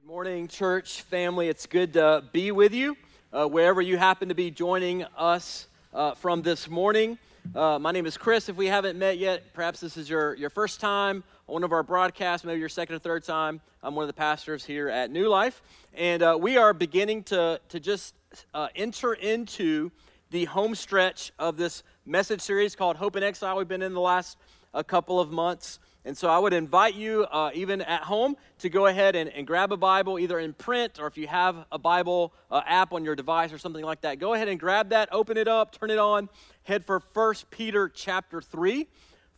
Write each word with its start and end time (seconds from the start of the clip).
Good 0.00 0.08
morning, 0.08 0.48
church 0.48 1.02
family. 1.02 1.48
It's 1.48 1.66
good 1.66 1.92
to 1.92 2.24
be 2.32 2.52
with 2.52 2.72
you 2.72 2.96
uh, 3.34 3.46
wherever 3.46 3.82
you 3.82 3.98
happen 3.98 4.30
to 4.30 4.34
be 4.34 4.50
joining 4.50 5.04
us 5.16 5.68
uh, 5.92 6.14
from 6.14 6.40
this 6.40 6.70
morning. 6.70 7.18
Uh, 7.54 7.78
my 7.78 7.92
name 7.92 8.06
is 8.06 8.16
Chris. 8.16 8.48
If 8.48 8.56
we 8.56 8.66
haven't 8.66 8.98
met 8.98 9.18
yet, 9.18 9.52
perhaps 9.52 9.78
this 9.78 9.98
is 9.98 10.08
your, 10.08 10.34
your 10.36 10.48
first 10.48 10.80
time 10.80 11.22
on 11.46 11.52
one 11.52 11.64
of 11.64 11.72
our 11.72 11.82
broadcasts, 11.82 12.46
maybe 12.46 12.58
your 12.58 12.70
second 12.70 12.96
or 12.96 12.98
third 12.98 13.24
time. 13.24 13.60
I'm 13.82 13.94
one 13.94 14.04
of 14.04 14.06
the 14.06 14.14
pastors 14.14 14.64
here 14.64 14.88
at 14.88 15.10
New 15.10 15.28
Life. 15.28 15.62
And 15.92 16.22
uh, 16.22 16.38
we 16.40 16.56
are 16.56 16.72
beginning 16.72 17.24
to, 17.24 17.60
to 17.68 17.78
just 17.78 18.14
uh, 18.54 18.68
enter 18.74 19.12
into 19.12 19.90
the 20.30 20.46
home 20.46 20.74
stretch 20.74 21.30
of 21.38 21.58
this 21.58 21.82
message 22.06 22.40
series 22.40 22.74
called 22.74 22.96
Hope 22.96 23.16
in 23.16 23.22
Exile. 23.22 23.58
We've 23.58 23.68
been 23.68 23.82
in 23.82 23.92
the 23.92 24.00
last 24.00 24.38
a 24.72 24.82
couple 24.82 25.20
of 25.20 25.30
months. 25.30 25.78
And 26.04 26.16
so 26.16 26.28
I 26.28 26.38
would 26.38 26.54
invite 26.54 26.94
you, 26.94 27.24
uh, 27.24 27.50
even 27.52 27.82
at 27.82 28.02
home, 28.02 28.36
to 28.60 28.70
go 28.70 28.86
ahead 28.86 29.16
and, 29.16 29.28
and, 29.30 29.46
grab 29.46 29.70
a 29.70 29.76
Bible, 29.76 30.18
either 30.18 30.38
in 30.38 30.54
print 30.54 30.98
or 30.98 31.06
if 31.06 31.18
you 31.18 31.26
have 31.26 31.66
a 31.70 31.78
Bible 31.78 32.32
uh, 32.50 32.62
app 32.66 32.94
on 32.94 33.04
your 33.04 33.14
device 33.14 33.52
or 33.52 33.58
something 33.58 33.84
like 33.84 34.00
that. 34.00 34.18
Go 34.18 34.32
ahead 34.32 34.48
and 34.48 34.58
grab 34.58 34.88
that, 34.90 35.10
open 35.12 35.36
it 35.36 35.46
up, 35.46 35.78
turn 35.78 35.90
it 35.90 35.98
on, 35.98 36.30
head 36.62 36.86
for 36.86 37.02
1 37.12 37.34
Peter 37.50 37.88
chapter 37.88 38.40
3. 38.40 38.86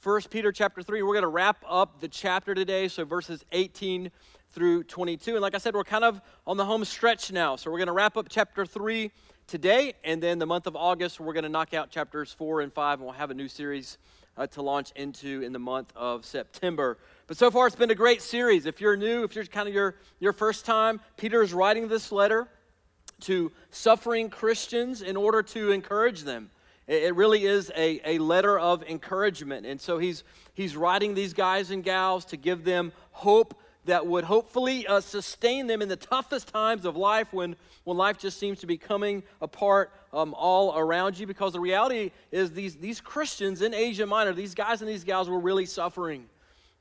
1 0.05 0.21
Peter 0.31 0.53
chapter 0.53 0.83
3. 0.83 1.03
We're 1.03 1.15
going 1.15 1.23
to 1.23 1.29
wrap 1.29 1.65
up 1.69 2.01
the 2.01 2.09
chapter 2.09 2.55
today, 2.55 2.87
so 2.87 3.05
verses 3.05 3.45
18 3.51 4.11
through 4.53 4.85
22. 4.85 5.33
And 5.33 5.41
like 5.41 5.55
I 5.55 5.59
said, 5.59 5.75
we're 5.75 5.85
kind 5.85 6.05
of 6.05 6.21
on 6.47 6.57
the 6.57 6.65
home 6.65 6.85
stretch 6.85 7.33
now. 7.33 7.57
So 7.57 7.71
we're 7.71 7.79
going 7.79 7.87
to 7.89 7.93
wrap 7.93 8.17
up 8.17 8.27
chapter 8.29 8.67
3 8.67 9.11
today, 9.47 9.95
and 10.05 10.23
then 10.23 10.39
the 10.39 10.47
month 10.47 10.67
of 10.67 10.77
August, 10.77 11.19
we're 11.19 11.33
going 11.33 11.43
to 11.43 11.49
knock 11.49 11.75
out 11.75 11.91
chapters 11.91 12.33
4 12.33 12.61
and 12.61 12.73
5, 12.73 12.99
and 13.01 13.07
we'll 13.07 13.15
have 13.15 13.31
a 13.31 13.35
new 13.35 13.49
series 13.49 13.99
uh, 14.37 14.47
to 14.49 14.63
launch 14.63 14.93
into 14.97 15.43
in 15.43 15.53
the 15.53 15.59
month 15.59 15.93
of 15.97 16.25
September. 16.25 16.99
But 17.27 17.37
so 17.37 17.51
far, 17.51 17.67
it's 17.67 17.77
been 17.77 17.91
a 17.91 17.95
great 17.95 18.23
series. 18.23 18.67
If 18.67 18.81
you're 18.81 18.97
new, 18.97 19.25
if 19.25 19.35
you're 19.35 19.45
kind 19.45 19.69
of 19.69 19.75
your, 19.75 19.97
your 20.21 20.33
first 20.33 20.65
time, 20.65 21.01
Peter 21.17 21.43
is 21.43 21.53
writing 21.53 21.89
this 21.89 22.13
letter 22.13 22.49
to 23.21 23.53
suffering 23.71 24.31
Christians 24.31 25.03
in 25.03 25.17
order 25.17 25.43
to 25.43 25.71
encourage 25.71 26.23
them. 26.23 26.51
It, 26.89 27.15
really 27.15 27.45
is 27.45 27.71
a, 27.77 28.01
a 28.05 28.19
letter 28.19 28.59
of 28.59 28.83
encouragement. 28.83 29.67
And 29.67 29.81
so 29.81 29.99
he's, 29.99 30.25
he's 30.53 30.77
writing 30.77 31.15
these 31.15 31.33
guys 31.33 31.71
and 31.71 31.85
gals 31.85 32.25
to 32.27 32.37
give 32.37 32.65
them 32.65 32.93
hope 33.13 33.55
that 33.85 34.07
would 34.07 34.25
hopefully 34.25 34.87
uh, 34.87 35.01
sustain 35.01 35.67
them 35.67 35.83
in 35.83 35.89
the 35.89 35.97
toughest 35.97 36.49
times 36.49 36.85
of 36.85 36.97
life 36.97 37.33
when, 37.33 37.57
when 37.85 37.97
life 37.97 38.19
just 38.19 38.39
seems 38.39 38.61
to 38.61 38.67
be 38.67 38.77
coming 38.77 39.23
apart 39.41 39.93
um, 40.13 40.35
all 40.35 40.77
around 40.79 41.19
you. 41.19 41.27
Because 41.27 41.53
the 41.53 41.61
reality 41.61 42.13
is, 42.31 42.53
these, 42.53 42.77
these 42.77 43.01
Christians 43.01 43.61
in 43.61 43.75
Asia 43.75 44.07
Minor, 44.07 44.33
these 44.33 44.55
guys 44.55 44.83
and 44.83 44.91
these 44.91 45.05
gals 45.05 45.29
were 45.29 45.41
really 45.41 45.67
suffering. 45.67 46.27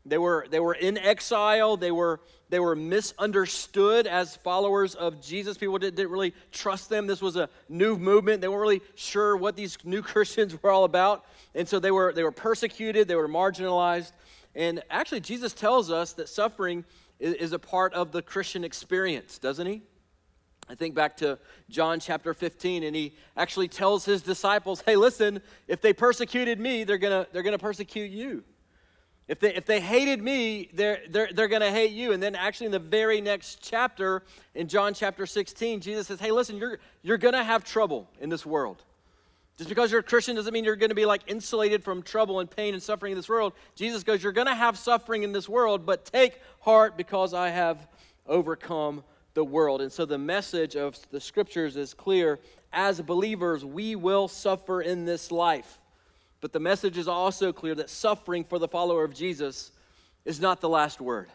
They 0.06 0.18
were, 0.18 0.48
they 0.50 0.60
were 0.60 0.74
in 0.74 0.98
exile. 0.98 1.78
They 1.78 1.92
were, 1.92 2.20
they 2.50 2.60
were 2.60 2.76
misunderstood 2.76 4.08
as 4.08 4.36
followers 4.36 4.96
of 4.96 5.22
Jesus. 5.22 5.58
People 5.58 5.78
didn't, 5.78 5.96
didn't 5.96 6.12
really 6.12 6.34
trust 6.52 6.90
them. 6.90 7.08
This 7.08 7.22
was 7.22 7.36
a 7.36 7.50
new 7.70 7.98
movement. 7.98 8.42
They 8.42 8.48
weren't 8.48 8.62
really 8.62 8.82
sure 8.96 9.38
what 9.38 9.56
these 9.56 9.78
new 9.84 10.02
Christians 10.04 10.62
were 10.62 10.72
all 10.72 10.84
about. 10.84 11.26
And 11.54 11.68
so 11.68 11.80
they 11.80 11.92
were, 11.92 12.14
they 12.14 12.24
were 12.24 12.32
persecuted, 12.32 13.08
they 13.08 13.16
were 13.16 13.28
marginalized. 13.28 14.12
And 14.56 14.84
actually, 14.90 15.22
Jesus 15.22 15.54
tells 15.54 15.90
us 15.90 16.14
that 16.14 16.30
suffering 16.30 16.84
is, 17.20 17.54
a 17.54 17.60
part 17.60 17.94
of 17.94 18.12
the 18.12 18.22
Christian 18.22 18.64
experience, 18.64 19.38
doesn't 19.38 19.68
he? 19.68 19.82
I 20.70 20.76
think 20.76 20.96
back 20.96 21.18
to 21.18 21.38
John 21.70 22.00
chapter 22.00 22.34
15, 22.34 22.84
and 22.84 22.96
he 22.96 23.14
actually 23.38 23.68
tells 23.68 24.06
his 24.06 24.22
disciples, 24.22 24.82
hey, 24.86 24.96
listen, 24.96 25.42
if 25.68 25.82
they 25.82 25.94
persecuted 25.94 26.60
me, 26.60 26.84
they're 26.84 26.98
going 26.98 27.26
to 27.26 27.32
they're 27.32 27.44
gonna 27.44 27.58
persecute 27.58 28.12
you. 28.12 28.44
If 29.28 29.40
they, 29.40 29.56
if 29.56 29.66
they 29.66 29.80
hated 29.80 30.22
me, 30.22 30.70
they're, 30.74 31.04
they're, 31.10 31.30
they're 31.32 31.48
going 31.48 31.62
to 31.62 31.72
hate 31.72 31.92
you. 31.92 32.12
And 32.12 32.22
then, 32.22 32.36
actually, 32.36 32.66
in 32.66 32.74
the 32.74 32.80
very 32.80 33.22
next 33.22 33.60
chapter, 33.62 34.24
in 34.56 34.68
John 34.68 34.94
chapter 34.94 35.26
16, 35.26 35.80
Jesus 35.80 36.08
says, 36.08 36.20
Hey, 36.20 36.32
listen, 36.32 36.58
you're, 36.58 36.80
you're 37.02 37.18
going 37.18 37.36
to 37.36 37.44
have 37.44 37.64
trouble 37.64 38.10
in 38.20 38.28
this 38.28 38.46
world. 38.46 38.84
Just 39.62 39.70
because 39.70 39.92
you're 39.92 40.00
a 40.00 40.04
Christian 40.04 40.36
doesn't 40.36 40.52
mean 40.52 40.64
you're 40.64 40.76
going 40.76 40.90
to 40.90 40.96
be 40.96 41.06
like 41.06 41.22
insulated 41.28 41.84
from 41.84 42.02
trouble 42.02 42.40
and 42.40 42.50
pain 42.50 42.74
and 42.74 42.82
suffering 42.82 43.12
in 43.12 43.16
this 43.16 43.30
world. 43.30 43.54
Jesus 43.76 44.04
goes, 44.04 44.24
You're 44.24 44.32
going 44.32 44.48
to 44.48 44.56
have 44.56 44.76
suffering 44.76 45.22
in 45.22 45.34
this 45.34 45.48
world, 45.48 45.86
but 45.86 46.04
take 46.04 46.42
heart 46.62 46.98
because 46.98 47.36
I 47.36 47.50
have 47.50 47.88
overcome 48.26 49.04
the 49.36 49.44
world. 49.44 49.82
And 49.82 49.92
so 49.92 50.04
the 50.04 50.18
message 50.18 50.76
of 50.76 50.98
the 51.12 51.22
scriptures 51.22 51.78
is 51.78 51.94
clear. 51.94 52.40
As 52.74 53.00
believers, 53.02 53.64
we 53.64 53.96
will 53.96 54.28
suffer 54.28 54.82
in 54.82 55.06
this 55.06 55.32
life. 55.32 55.78
But 56.40 56.54
the 56.54 56.60
message 56.60 56.98
is 56.98 57.08
also 57.08 57.54
clear 57.54 57.76
that 57.76 57.92
suffering 57.92 58.44
for 58.44 58.58
the 58.58 58.68
follower 58.68 59.04
of 59.04 59.14
Jesus 59.14 59.74
is 60.26 60.42
not 60.42 60.60
the 60.60 60.70
last 60.70 61.00
word. 61.00 61.30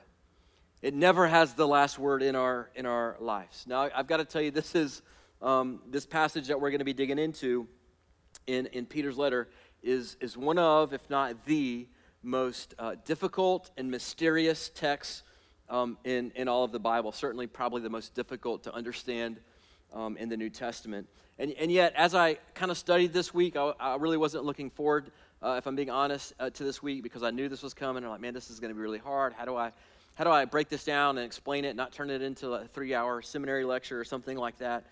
It 0.82 0.94
never 0.94 1.28
has 1.28 1.54
the 1.54 1.68
last 1.68 1.96
word 1.96 2.24
in 2.24 2.34
our 2.34 2.70
in 2.74 2.86
our 2.86 3.18
lives. 3.20 3.66
Now, 3.68 3.88
I've 3.94 4.08
got 4.08 4.16
to 4.16 4.24
tell 4.24 4.42
you, 4.42 4.50
this 4.50 4.74
is 4.74 5.00
um, 5.40 5.80
this 5.88 6.06
passage 6.06 6.48
that 6.48 6.60
we're 6.60 6.70
going 6.70 6.80
to 6.80 6.84
be 6.84 6.92
digging 6.92 7.20
into 7.20 7.68
in, 8.46 8.66
in 8.66 8.86
Peter's 8.86 9.18
letter 9.18 9.48
is, 9.82 10.16
is 10.20 10.36
one 10.36 10.58
of, 10.58 10.92
if 10.92 11.08
not 11.10 11.44
the 11.44 11.86
most 12.22 12.74
uh, 12.78 12.96
difficult 13.04 13.70
and 13.76 13.90
mysterious 13.90 14.68
texts 14.74 15.22
um, 15.68 15.96
in, 16.04 16.32
in 16.34 16.48
all 16.48 16.64
of 16.64 16.72
the 16.72 16.78
Bible. 16.78 17.12
Certainly, 17.12 17.48
probably 17.48 17.80
the 17.82 17.90
most 17.90 18.14
difficult 18.14 18.64
to 18.64 18.74
understand 18.74 19.38
um, 19.92 20.16
in 20.16 20.28
the 20.28 20.36
New 20.36 20.50
Testament. 20.50 21.08
And, 21.38 21.52
and 21.52 21.70
yet, 21.70 21.92
as 21.96 22.14
I 22.14 22.34
kind 22.54 22.70
of 22.70 22.78
studied 22.78 23.12
this 23.12 23.34
week, 23.34 23.56
I, 23.56 23.72
I 23.78 23.96
really 23.96 24.16
wasn't 24.16 24.44
looking 24.44 24.70
forward, 24.70 25.10
uh, 25.42 25.56
if 25.58 25.66
I'm 25.66 25.76
being 25.76 25.90
honest, 25.90 26.32
uh, 26.40 26.50
to 26.50 26.64
this 26.64 26.82
week 26.82 27.02
because 27.02 27.22
I 27.22 27.30
knew 27.30 27.48
this 27.48 27.62
was 27.62 27.74
coming. 27.74 28.04
I'm 28.04 28.10
like, 28.10 28.20
man, 28.20 28.34
this 28.34 28.50
is 28.50 28.58
going 28.58 28.70
to 28.70 28.74
be 28.74 28.80
really 28.80 28.98
hard. 28.98 29.32
How 29.34 29.44
do 29.44 29.56
I 29.56 29.72
how 30.14 30.24
do 30.24 30.30
I 30.30 30.46
break 30.46 30.70
this 30.70 30.82
down 30.82 31.18
and 31.18 31.26
explain 31.26 31.66
it, 31.66 31.76
not 31.76 31.92
turn 31.92 32.08
it 32.08 32.22
into 32.22 32.54
a 32.54 32.66
three 32.68 32.94
hour 32.94 33.20
seminary 33.20 33.64
lecture 33.64 34.00
or 34.00 34.04
something 34.04 34.38
like 34.38 34.56
that? 34.58 34.84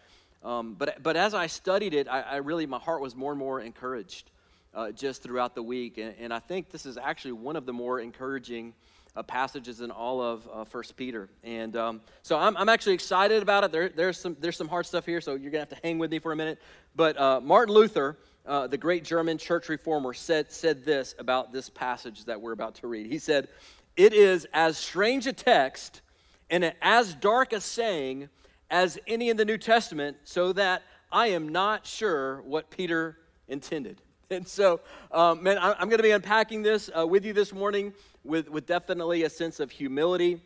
Um, 0.45 0.75
but, 0.75 1.03
but 1.03 1.17
as 1.17 1.33
I 1.33 1.47
studied 1.47 1.95
it, 1.95 2.07
I, 2.07 2.21
I, 2.21 2.37
really, 2.37 2.67
my 2.67 2.79
heart 2.79 3.01
was 3.01 3.17
more 3.17 3.33
and 3.33 3.39
more 3.39 3.61
encouraged 3.61 4.31
uh, 4.75 4.91
just 4.91 5.23
throughout 5.23 5.55
the 5.55 5.63
week. 5.63 5.97
And, 5.97 6.15
and, 6.19 6.35
I 6.35 6.39
think 6.39 6.71
this 6.71 6.85
is 6.85 6.99
actually 6.99 7.33
one 7.33 7.57
of 7.57 7.65
the 7.65 7.73
more 7.73 7.99
encouraging 8.01 8.75
uh, 9.17 9.23
passages 9.23 9.81
in 9.81 9.91
all 9.91 10.21
of 10.21 10.47
uh, 10.53 10.65
First 10.65 10.97
Peter. 10.97 11.31
And 11.45 11.77
um, 11.77 12.01
so 12.23 12.37
I'm, 12.39 12.57
I'm 12.59 12.69
actually 12.69 12.93
excited 12.93 13.43
about 13.43 13.65
it. 13.65 13.73
There, 13.73 13.89
there's, 13.89 14.19
some, 14.19 14.37
there's 14.39 14.57
some 14.57 14.69
hard 14.69 14.85
stuff 14.85 15.07
here, 15.07 15.23
so 15.23 15.33
you're 15.33 15.51
going 15.51 15.65
to 15.65 15.71
have 15.71 15.81
to 15.81 15.87
hang 15.87 15.99
with 15.99 16.11
me 16.11 16.19
for 16.19 16.33
a 16.33 16.37
minute. 16.37 16.61
But 16.95 17.19
uh, 17.19 17.41
Martin 17.41 17.75
Luther, 17.75 18.19
uh, 18.45 18.67
the 18.67 18.77
great 18.77 19.05
German 19.05 19.39
church 19.39 19.71
reformer, 19.71 20.13
said, 20.13 20.53
said 20.53 20.85
this 20.85 21.15
about 21.19 21.53
this 21.53 21.71
passage 21.71 22.27
that 22.27 22.39
we're 22.39 22.53
about 22.53 22.75
to 22.77 22.87
read. 22.87 23.07
He 23.07 23.19
said, 23.19 23.49
It 23.97 24.13
is 24.13 24.47
as 24.53 24.77
strange 24.77 25.27
a 25.27 25.33
text 25.33 26.03
and 26.51 26.75
as 26.83 27.15
dark 27.15 27.55
a 27.55 27.61
saying 27.63 28.29
as 28.75 28.99
any 29.07 29.29
in 29.29 29.37
the 29.37 29.45
New 29.45 29.57
Testament, 29.57 30.17
so 30.25 30.53
that 30.53 30.83
I 31.13 31.29
am 31.29 31.51
not 31.51 31.87
sure 31.87 32.43
what 32.43 32.71
Peter 32.71 33.17
intended. 33.47 34.03
And 34.31 34.49
so, 34.49 34.81
um, 35.13 35.43
man, 35.43 35.59
I'm 35.61 35.89
going 35.89 35.99
to 35.99 36.03
be 36.03 36.11
unpacking 36.11 36.63
this 36.63 36.91
uh, 36.99 37.07
with 37.07 37.27
you 37.27 37.35
this 37.35 37.53
morning 37.53 37.93
with, 38.25 38.49
with 38.49 38.67
definitely 38.67 39.23
a 39.25 39.31
sense 39.31 39.61
of 39.61 39.71
humility. 39.71 40.41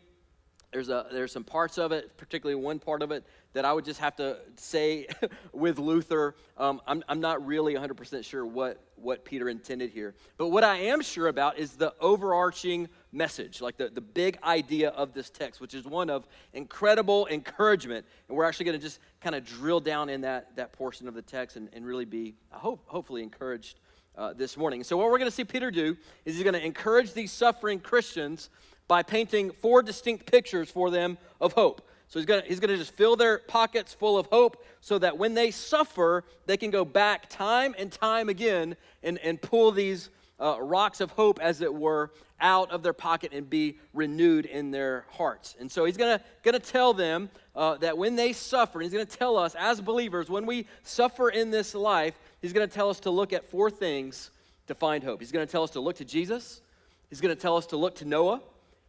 There's, 0.71 0.89
a, 0.89 1.07
there's 1.11 1.31
some 1.31 1.45
parts 1.45 1.77
of 1.77 1.93
it, 1.93 2.15
particularly 2.17 2.61
one 2.61 2.77
part 2.77 3.01
of 3.01 3.11
it, 3.11 3.23
that 3.53 3.63
I 3.63 3.71
would 3.71 3.85
just 3.85 3.99
have 4.01 4.17
to 4.17 4.37
say 4.57 5.07
with 5.53 5.79
Luther, 5.79 6.35
um, 6.57 6.81
I'm, 6.85 7.03
I'm 7.07 7.21
not 7.21 7.43
really 7.43 7.73
100% 7.73 8.23
sure 8.25 8.45
what, 8.45 8.83
what 8.95 9.25
Peter 9.25 9.49
intended 9.49 9.91
here. 9.91 10.13
But 10.37 10.49
what 10.49 10.65
I 10.65 10.75
am 10.77 11.01
sure 11.01 11.27
about 11.27 11.57
is 11.57 11.71
the 11.71 11.93
overarching 12.01 12.89
message, 13.11 13.61
like 13.61 13.77
the, 13.77 13.89
the 13.89 14.01
big 14.01 14.37
idea 14.43 14.89
of 14.89 15.13
this 15.13 15.29
text, 15.29 15.59
which 15.61 15.73
is 15.73 15.85
one 15.85 16.09
of 16.09 16.27
incredible 16.53 17.27
encouragement. 17.27 18.05
And 18.27 18.37
we're 18.37 18.45
actually 18.45 18.65
going 18.65 18.77
to 18.77 18.83
just 18.83 18.99
kind 19.21 19.35
of 19.35 19.45
drill 19.45 19.79
down 19.79 20.09
in 20.09 20.21
that, 20.21 20.55
that 20.55 20.73
portion 20.73 21.07
of 21.07 21.13
the 21.13 21.21
text 21.21 21.55
and, 21.55 21.69
and 21.73 21.85
really 21.85 22.05
be, 22.05 22.35
I 22.53 22.57
hope, 22.57 22.83
hopefully 22.85 23.23
encouraged 23.23 23.79
uh, 24.17 24.33
this 24.33 24.57
morning. 24.57 24.83
So, 24.83 24.97
what 24.97 25.07
we're 25.07 25.17
going 25.17 25.29
to 25.29 25.35
see 25.35 25.45
Peter 25.45 25.71
do 25.71 25.95
is 26.25 26.35
he's 26.35 26.43
going 26.43 26.53
to 26.53 26.65
encourage 26.65 27.13
these 27.13 27.31
suffering 27.31 27.79
Christians 27.79 28.49
by 28.87 29.03
painting 29.03 29.51
four 29.51 29.81
distinct 29.81 30.29
pictures 30.29 30.69
for 30.69 30.89
them 30.89 31.17
of 31.39 31.53
hope. 31.53 31.87
So 32.09 32.17
he's 32.17 32.25
going 32.25 32.41
he's 32.45 32.59
going 32.59 32.71
to 32.71 32.77
just 32.77 32.93
fill 32.93 33.15
their 33.15 33.37
pockets 33.37 33.93
full 33.93 34.17
of 34.17 34.25
hope 34.27 34.65
so 34.81 34.97
that 34.97 35.17
when 35.17 35.35
they 35.35 35.51
suffer, 35.51 36.25
they 36.47 36.57
can 36.57 36.71
go 36.71 36.83
back 36.83 37.29
time 37.29 37.75
and 37.77 37.91
time 37.91 38.29
again 38.29 38.75
and, 39.03 39.19
and 39.19 39.39
pull 39.39 39.71
these 39.71 40.09
uh, 40.39 40.57
rocks 40.61 41.01
of 41.01 41.11
hope, 41.11 41.39
as 41.41 41.61
it 41.61 41.73
were, 41.73 42.11
out 42.41 42.71
of 42.71 42.83
their 42.83 42.93
pocket 42.93 43.33
and 43.33 43.49
be 43.49 43.77
renewed 43.93 44.45
in 44.45 44.71
their 44.71 45.05
hearts. 45.11 45.55
And 45.59 45.71
so 45.71 45.85
he's 45.85 45.97
going 45.97 46.19
to 46.43 46.59
tell 46.59 46.93
them 46.93 47.29
uh, 47.55 47.75
that 47.77 47.97
when 47.97 48.15
they 48.15 48.33
suffer, 48.33 48.79
he's 48.79 48.93
going 48.93 49.05
to 49.05 49.17
tell 49.17 49.37
us 49.37 49.55
as 49.59 49.81
believers, 49.81 50.29
when 50.29 50.45
we 50.45 50.65
suffer 50.83 51.29
in 51.29 51.51
this 51.51 51.75
life, 51.75 52.17
he's 52.41 52.53
going 52.53 52.67
to 52.67 52.73
tell 52.73 52.89
us 52.89 53.01
to 53.01 53.09
look 53.09 53.33
at 53.33 53.49
four 53.49 53.69
things 53.69 54.31
to 54.67 54.75
find 54.75 55.03
hope. 55.03 55.19
He's 55.19 55.31
going 55.31 55.45
to 55.45 55.51
tell 55.51 55.63
us 55.63 55.71
to 55.71 55.79
look 55.79 55.97
to 55.97 56.05
Jesus, 56.05 56.61
he's 57.09 57.21
going 57.21 57.35
to 57.35 57.41
tell 57.41 57.57
us 57.57 57.65
to 57.67 57.77
look 57.77 57.95
to 57.95 58.05
Noah, 58.05 58.41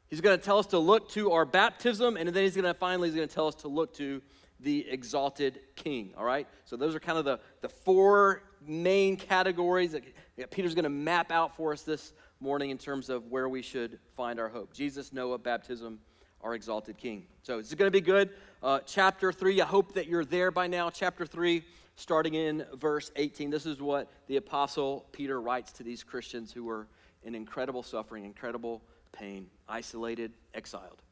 he's 0.08 0.20
going 0.20 0.38
to 0.38 0.44
tell 0.44 0.58
us 0.58 0.66
to 0.66 0.78
look 0.78 1.10
to 1.10 1.32
our 1.32 1.44
baptism, 1.44 2.16
and 2.16 2.28
then 2.28 2.44
he's 2.44 2.54
going 2.54 2.64
to 2.64 2.74
finally 2.74 3.08
he's 3.08 3.16
going 3.16 3.28
to 3.28 3.34
tell 3.34 3.48
us 3.48 3.56
to 3.56 3.68
look 3.68 3.94
to 3.94 4.22
the 4.60 4.86
exalted 4.88 5.58
king. 5.74 6.12
All 6.16 6.24
right? 6.24 6.46
So 6.66 6.76
those 6.76 6.94
are 6.94 7.00
kind 7.00 7.18
of 7.18 7.24
the, 7.24 7.40
the 7.62 7.68
four 7.68 8.42
main 8.66 9.16
categories 9.16 9.92
that 9.92 10.50
Peter's 10.50 10.74
going 10.74 10.84
to 10.84 10.90
map 10.90 11.30
out 11.30 11.56
for 11.56 11.72
us 11.72 11.82
this 11.82 12.12
morning 12.40 12.70
in 12.70 12.78
terms 12.78 13.10
of 13.10 13.26
where 13.26 13.48
we 13.48 13.62
should 13.62 13.98
find 14.16 14.40
our 14.40 14.48
hope 14.48 14.72
Jesus, 14.72 15.12
Noah, 15.12 15.38
baptism, 15.38 15.98
our 16.42 16.54
exalted 16.54 16.96
King. 16.96 17.26
So 17.42 17.58
it's 17.58 17.74
going 17.74 17.90
to 17.90 17.96
be 17.96 18.00
good. 18.00 18.30
Uh, 18.62 18.80
chapter 18.86 19.32
3, 19.32 19.60
I 19.60 19.66
hope 19.66 19.94
that 19.94 20.06
you're 20.06 20.24
there 20.24 20.50
by 20.50 20.66
now. 20.66 20.90
Chapter 20.90 21.26
3, 21.26 21.62
starting 21.96 22.34
in 22.34 22.64
verse 22.74 23.10
18. 23.16 23.50
This 23.50 23.66
is 23.66 23.80
what 23.80 24.10
the 24.26 24.36
Apostle 24.36 25.06
Peter 25.12 25.40
writes 25.40 25.72
to 25.72 25.82
these 25.82 26.02
Christians 26.02 26.52
who 26.52 26.64
were 26.64 26.86
in 27.22 27.34
incredible 27.34 27.82
suffering, 27.82 28.24
incredible 28.24 28.82
pain, 29.12 29.46
isolated, 29.68 30.32
exiled. 30.54 31.02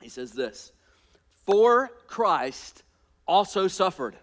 He 0.00 0.08
says 0.08 0.32
this 0.32 0.72
For 1.44 1.90
Christ 2.06 2.82
also 3.26 3.68
suffered 3.68 4.16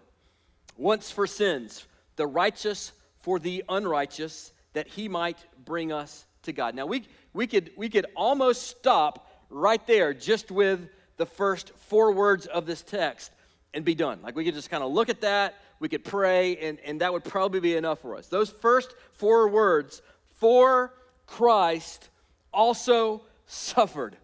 once 0.76 1.10
for 1.10 1.26
sins, 1.26 1.86
the 2.16 2.26
righteous 2.26 2.92
for 3.20 3.38
the 3.38 3.64
unrighteous, 3.68 4.52
that 4.74 4.86
he 4.88 5.08
might 5.08 5.38
bring 5.64 5.92
us 5.92 6.26
to 6.42 6.52
God. 6.52 6.74
Now, 6.74 6.86
we, 6.86 7.04
we, 7.32 7.46
could, 7.46 7.70
we 7.76 7.88
could 7.88 8.06
almost 8.14 8.66
stop 8.66 9.30
right 9.50 9.84
there 9.86 10.12
just 10.12 10.50
with 10.50 10.88
the 11.16 11.26
first 11.26 11.72
four 11.76 12.12
words 12.12 12.46
of 12.46 12.66
this 12.66 12.82
text 12.82 13.30
and 13.72 13.84
be 13.84 13.94
done. 13.94 14.20
Like 14.22 14.36
we 14.36 14.44
could 14.44 14.54
just 14.54 14.70
kind 14.70 14.82
of 14.82 14.92
look 14.92 15.08
at 15.08 15.20
that, 15.22 15.54
we 15.80 15.88
could 15.88 16.04
pray, 16.04 16.56
and, 16.56 16.78
and 16.80 17.00
that 17.00 17.12
would 17.12 17.24
probably 17.24 17.60
be 17.60 17.76
enough 17.76 18.00
for 18.00 18.16
us. 18.16 18.28
Those 18.28 18.50
first 18.50 18.94
four 19.12 19.48
words, 19.48 20.02
for 20.36 20.92
Christ 21.26 22.08
also 22.52 23.22
suffered. 23.46 24.16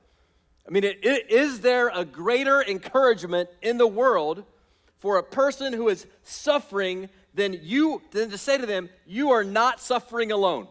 I 0.67 0.71
mean, 0.71 0.85
it, 0.85 1.05
it, 1.05 1.31
is 1.31 1.61
there 1.61 1.89
a 1.89 2.05
greater 2.05 2.63
encouragement 2.63 3.49
in 3.63 3.79
the 3.79 3.87
world 3.87 4.45
for 4.99 5.17
a 5.17 5.23
person 5.23 5.73
who 5.73 5.89
is 5.89 6.07
suffering 6.23 7.09
than 7.35 7.59
you 7.63 8.03
then 8.11 8.31
to 8.31 8.39
say 8.39 8.59
to 8.59 8.67
them, 8.67 8.89
you 9.07 9.31
are 9.31 9.45
not 9.45 9.81
suffering 9.81 10.33
alone? 10.33 10.67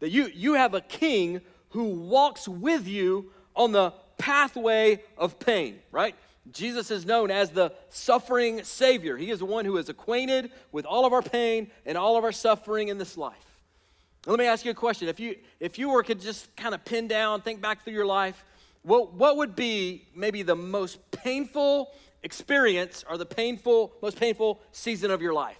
That 0.00 0.10
you, 0.10 0.30
you 0.34 0.54
have 0.54 0.74
a 0.74 0.80
king 0.80 1.40
who 1.70 1.84
walks 1.84 2.48
with 2.48 2.86
you 2.86 3.30
on 3.54 3.72
the 3.72 3.92
pathway 4.18 5.02
of 5.16 5.38
pain, 5.38 5.78
right? 5.90 6.14
Jesus 6.50 6.90
is 6.90 7.06
known 7.06 7.30
as 7.30 7.50
the 7.50 7.72
suffering 7.88 8.64
Savior. 8.64 9.16
He 9.16 9.30
is 9.30 9.38
the 9.38 9.44
one 9.44 9.64
who 9.64 9.76
is 9.76 9.88
acquainted 9.88 10.50
with 10.72 10.84
all 10.84 11.06
of 11.06 11.12
our 11.12 11.22
pain 11.22 11.70
and 11.86 11.96
all 11.96 12.16
of 12.16 12.24
our 12.24 12.32
suffering 12.32 12.88
in 12.88 12.98
this 12.98 13.16
life. 13.16 13.36
Let 14.26 14.38
me 14.38 14.46
ask 14.46 14.64
you 14.64 14.70
a 14.70 14.74
question. 14.74 15.08
If 15.08 15.18
you, 15.20 15.36
if 15.60 15.78
you 15.78 15.90
were 15.90 16.02
to 16.02 16.14
just 16.14 16.54
kind 16.56 16.74
of 16.74 16.84
pin 16.84 17.08
down, 17.08 17.40
think 17.42 17.60
back 17.60 17.84
through 17.84 17.94
your 17.94 18.06
life, 18.06 18.44
what, 18.82 19.14
what 19.14 19.36
would 19.36 19.54
be 19.54 20.06
maybe 20.14 20.42
the 20.42 20.56
most 20.56 20.98
painful 21.12 21.92
experience 22.22 23.04
or 23.08 23.18
the 23.18 23.26
painful, 23.26 23.92
most 24.02 24.18
painful 24.18 24.60
season 24.72 25.10
of 25.10 25.22
your 25.22 25.32
life? 25.32 25.58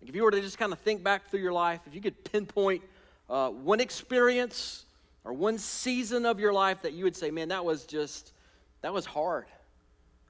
Like 0.00 0.10
if 0.10 0.16
you 0.16 0.22
were 0.22 0.30
to 0.30 0.40
just 0.40 0.58
kind 0.58 0.72
of 0.72 0.78
think 0.80 1.02
back 1.02 1.30
through 1.30 1.40
your 1.40 1.52
life, 1.52 1.80
if 1.86 1.94
you 1.94 2.00
could 2.00 2.24
pinpoint 2.24 2.82
uh, 3.28 3.50
one 3.50 3.80
experience 3.80 4.84
or 5.24 5.32
one 5.32 5.58
season 5.58 6.26
of 6.26 6.38
your 6.38 6.52
life 6.52 6.82
that 6.82 6.92
you 6.92 7.04
would 7.04 7.16
say, 7.16 7.30
man, 7.30 7.48
that 7.48 7.64
was 7.64 7.84
just, 7.84 8.32
that 8.82 8.92
was 8.92 9.06
hard. 9.06 9.46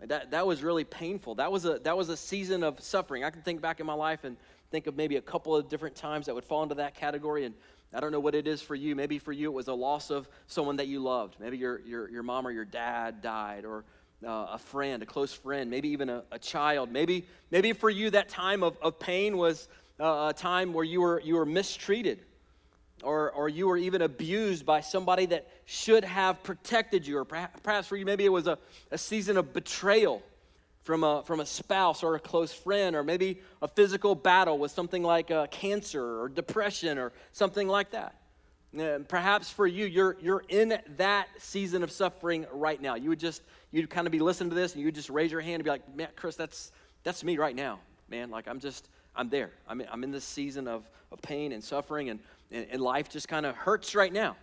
That, 0.00 0.30
that 0.30 0.46
was 0.46 0.62
really 0.62 0.84
painful. 0.84 1.36
That 1.36 1.50
was, 1.50 1.64
a, 1.64 1.78
that 1.80 1.96
was 1.96 2.08
a 2.10 2.16
season 2.16 2.62
of 2.62 2.80
suffering. 2.80 3.24
I 3.24 3.30
can 3.30 3.42
think 3.42 3.60
back 3.60 3.80
in 3.80 3.86
my 3.86 3.94
life 3.94 4.24
and 4.24 4.36
think 4.70 4.86
of 4.86 4.96
maybe 4.96 5.16
a 5.16 5.22
couple 5.22 5.56
of 5.56 5.68
different 5.68 5.96
times 5.96 6.26
that 6.26 6.34
would 6.34 6.44
fall 6.44 6.62
into 6.62 6.74
that 6.76 6.94
category. 6.94 7.44
And 7.44 7.54
I 7.94 8.00
don't 8.00 8.12
know 8.12 8.20
what 8.20 8.34
it 8.34 8.46
is 8.46 8.60
for 8.60 8.74
you. 8.74 8.94
Maybe 8.94 9.18
for 9.18 9.32
you 9.32 9.50
it 9.50 9.54
was 9.54 9.68
a 9.68 9.74
loss 9.74 10.10
of 10.10 10.28
someone 10.48 10.76
that 10.76 10.86
you 10.86 11.00
loved. 11.00 11.36
Maybe 11.40 11.56
your, 11.56 11.80
your, 11.80 12.10
your 12.10 12.22
mom 12.22 12.46
or 12.46 12.50
your 12.50 12.64
dad 12.64 13.22
died, 13.22 13.64
or 13.64 13.84
uh, 14.24 14.46
a 14.52 14.58
friend, 14.58 15.02
a 15.02 15.06
close 15.06 15.32
friend, 15.32 15.70
maybe 15.70 15.88
even 15.88 16.08
a, 16.08 16.22
a, 16.30 16.38
child. 16.38 16.90
Maybe, 16.90 17.26
maybe 17.50 17.72
for 17.72 17.90
you 17.90 18.10
that 18.10 18.28
time 18.28 18.62
of, 18.62 18.76
of 18.80 18.98
pain 18.98 19.36
was 19.36 19.68
uh, 20.00 20.28
a 20.30 20.34
time 20.36 20.72
where 20.72 20.84
you 20.84 21.00
were, 21.00 21.20
you 21.20 21.34
were 21.34 21.46
mistreated 21.46 22.20
or, 23.02 23.30
or 23.32 23.48
you 23.48 23.66
were 23.66 23.76
even 23.76 24.02
abused 24.02 24.64
by 24.64 24.80
somebody 24.80 25.26
that 25.26 25.46
should 25.66 26.04
have 26.04 26.42
protected 26.42 27.06
you, 27.06 27.18
or 27.18 27.24
perhaps 27.24 27.86
for 27.86 27.96
you, 27.96 28.06
maybe 28.06 28.24
it 28.24 28.32
was 28.32 28.46
a, 28.46 28.58
a 28.90 28.98
season 28.98 29.36
of 29.36 29.52
betrayal 29.52 30.22
from 30.84 31.04
a, 31.04 31.22
from 31.24 31.40
a 31.40 31.46
spouse 31.46 32.02
or 32.02 32.14
a 32.14 32.20
close 32.20 32.52
friend, 32.52 32.96
or 32.96 33.02
maybe 33.02 33.40
a 33.60 33.68
physical 33.68 34.14
battle 34.14 34.56
with 34.58 34.70
something 34.70 35.02
like 35.02 35.30
uh, 35.30 35.46
cancer 35.48 36.22
or 36.22 36.28
depression 36.28 36.96
or 36.96 37.12
something 37.32 37.68
like 37.68 37.90
that. 37.90 38.14
And 38.72 39.08
perhaps 39.08 39.50
for 39.50 39.66
you, 39.66 39.86
you're, 39.86 40.16
you're 40.20 40.44
in 40.48 40.78
that 40.96 41.28
season 41.38 41.82
of 41.82 41.90
suffering 41.90 42.46
right 42.52 42.80
now. 42.80 42.94
You 42.94 43.08
would 43.08 43.20
just, 43.20 43.42
you'd 43.70 43.88
kind 43.88 44.06
of 44.06 44.12
be 44.12 44.18
listening 44.18 44.50
to 44.50 44.56
this 44.56 44.72
and 44.72 44.80
you 44.80 44.86
would 44.86 44.94
just 44.94 45.10
raise 45.10 45.32
your 45.32 45.40
hand 45.40 45.54
and 45.54 45.64
be 45.64 45.70
like, 45.70 45.96
man, 45.96 46.08
Chris, 46.16 46.36
that's, 46.36 46.72
that's 47.02 47.24
me 47.24 47.38
right 47.38 47.56
now, 47.56 47.78
man. 48.08 48.30
Like, 48.30 48.48
I'm 48.48 48.60
just, 48.60 48.88
I'm 49.16 49.28
there. 49.28 49.50
I'm 49.66 49.82
I'm 49.90 50.04
in 50.04 50.10
this 50.10 50.24
season 50.24 50.68
of, 50.68 50.88
of 51.10 51.20
pain 51.22 51.52
and 51.52 51.64
suffering, 51.64 52.10
and, 52.10 52.20
and, 52.50 52.66
and 52.70 52.82
life 52.82 53.08
just 53.08 53.28
kind 53.28 53.46
of 53.46 53.54
hurts 53.54 53.94
right 53.94 54.12
now. 54.12 54.36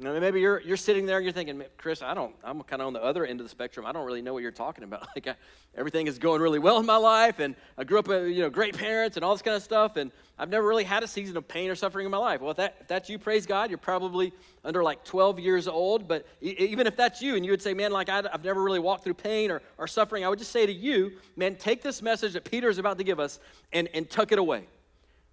Know, 0.00 0.20
maybe 0.20 0.40
you're, 0.40 0.60
you're 0.60 0.76
sitting 0.76 1.06
there 1.06 1.16
and 1.16 1.24
you're 1.24 1.32
thinking, 1.32 1.60
Chris, 1.76 2.02
I 2.02 2.14
don't, 2.14 2.32
I'm 2.44 2.62
kind 2.62 2.80
of 2.80 2.86
on 2.86 2.92
the 2.92 3.02
other 3.02 3.26
end 3.26 3.40
of 3.40 3.46
the 3.46 3.50
spectrum. 3.50 3.84
I 3.84 3.90
don't 3.90 4.06
really 4.06 4.22
know 4.22 4.32
what 4.32 4.42
you're 4.42 4.52
talking 4.52 4.84
about. 4.84 5.08
Like, 5.16 5.26
I, 5.26 5.34
everything 5.76 6.06
is 6.06 6.18
going 6.18 6.40
really 6.40 6.60
well 6.60 6.78
in 6.78 6.86
my 6.86 6.96
life, 6.96 7.40
and 7.40 7.56
I 7.76 7.82
grew 7.82 7.98
up 7.98 8.06
with, 8.06 8.28
you 8.28 8.42
know, 8.42 8.50
great 8.50 8.76
parents 8.76 9.16
and 9.16 9.24
all 9.24 9.34
this 9.34 9.42
kind 9.42 9.56
of 9.56 9.62
stuff, 9.64 9.96
and 9.96 10.12
I've 10.38 10.48
never 10.48 10.68
really 10.68 10.84
had 10.84 11.02
a 11.02 11.08
season 11.08 11.36
of 11.36 11.48
pain 11.48 11.68
or 11.68 11.74
suffering 11.74 12.04
in 12.04 12.12
my 12.12 12.18
life. 12.18 12.40
Well, 12.40 12.52
if, 12.52 12.58
that, 12.58 12.76
if 12.80 12.86
that's 12.86 13.10
you, 13.10 13.18
praise 13.18 13.46
God, 13.46 13.70
you're 13.70 13.78
probably 13.78 14.32
under 14.64 14.84
like 14.84 15.02
12 15.02 15.40
years 15.40 15.66
old, 15.66 16.06
but 16.06 16.24
even 16.40 16.86
if 16.86 16.96
that's 16.96 17.20
you, 17.20 17.34
and 17.34 17.44
you 17.44 17.50
would 17.50 17.62
say, 17.62 17.74
man, 17.74 17.90
like, 17.90 18.08
I, 18.08 18.22
have 18.30 18.44
never 18.44 18.62
really 18.62 18.78
walked 18.78 19.02
through 19.02 19.14
pain 19.14 19.50
or, 19.50 19.60
or 19.76 19.88
suffering, 19.88 20.24
I 20.24 20.28
would 20.28 20.38
just 20.38 20.52
say 20.52 20.66
to 20.66 20.72
you, 20.72 21.12
man, 21.34 21.56
take 21.56 21.82
this 21.82 22.00
message 22.00 22.34
that 22.34 22.44
Peter 22.44 22.68
is 22.68 22.78
about 22.78 22.98
to 22.98 23.04
give 23.04 23.18
us 23.18 23.40
and, 23.72 23.88
and 23.92 24.08
tuck 24.08 24.30
it 24.30 24.38
away. 24.38 24.66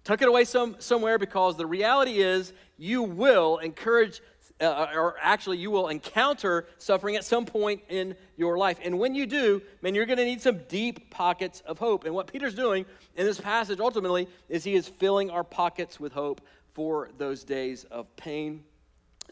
Tuck 0.02 0.22
it 0.22 0.28
away 0.28 0.44
some, 0.44 0.76
somewhere 0.78 1.18
because 1.18 1.56
the 1.56 1.66
reality 1.66 2.18
is 2.18 2.52
you 2.78 3.02
will 3.02 3.58
encourage 3.58 4.20
uh, 4.60 4.86
or 4.94 5.16
actually 5.20 5.58
you 5.58 5.70
will 5.70 5.88
encounter 5.88 6.66
suffering 6.78 7.16
at 7.16 7.24
some 7.24 7.44
point 7.44 7.82
in 7.88 8.14
your 8.36 8.56
life. 8.56 8.78
And 8.82 8.98
when 8.98 9.14
you 9.14 9.26
do, 9.26 9.60
man, 9.82 9.94
you're 9.94 10.06
going 10.06 10.18
to 10.18 10.24
need 10.24 10.40
some 10.40 10.60
deep 10.68 11.10
pockets 11.10 11.62
of 11.66 11.78
hope. 11.78 12.04
And 12.04 12.14
what 12.14 12.26
Peter's 12.26 12.54
doing 12.54 12.86
in 13.16 13.26
this 13.26 13.40
passage 13.40 13.80
ultimately 13.80 14.28
is 14.48 14.64
he 14.64 14.74
is 14.74 14.88
filling 14.88 15.30
our 15.30 15.44
pockets 15.44 16.00
with 16.00 16.12
hope 16.12 16.40
for 16.72 17.10
those 17.18 17.44
days 17.44 17.84
of 17.84 18.14
pain, 18.16 18.62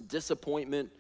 disappointment, 0.07 0.91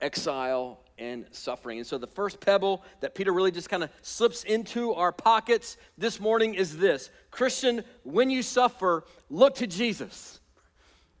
exile, 0.00 0.80
and 0.98 1.24
suffering. 1.30 1.78
And 1.78 1.86
so 1.86 1.98
the 1.98 2.06
first 2.06 2.40
pebble 2.40 2.84
that 3.00 3.14
Peter 3.14 3.32
really 3.32 3.50
just 3.50 3.68
kind 3.68 3.82
of 3.82 3.90
slips 4.02 4.44
into 4.44 4.92
our 4.94 5.12
pockets 5.12 5.76
this 5.98 6.20
morning 6.20 6.54
is 6.54 6.76
this 6.76 7.10
Christian, 7.30 7.82
when 8.04 8.30
you 8.30 8.42
suffer, 8.42 9.04
look 9.30 9.56
to 9.56 9.66
Jesus. 9.66 10.40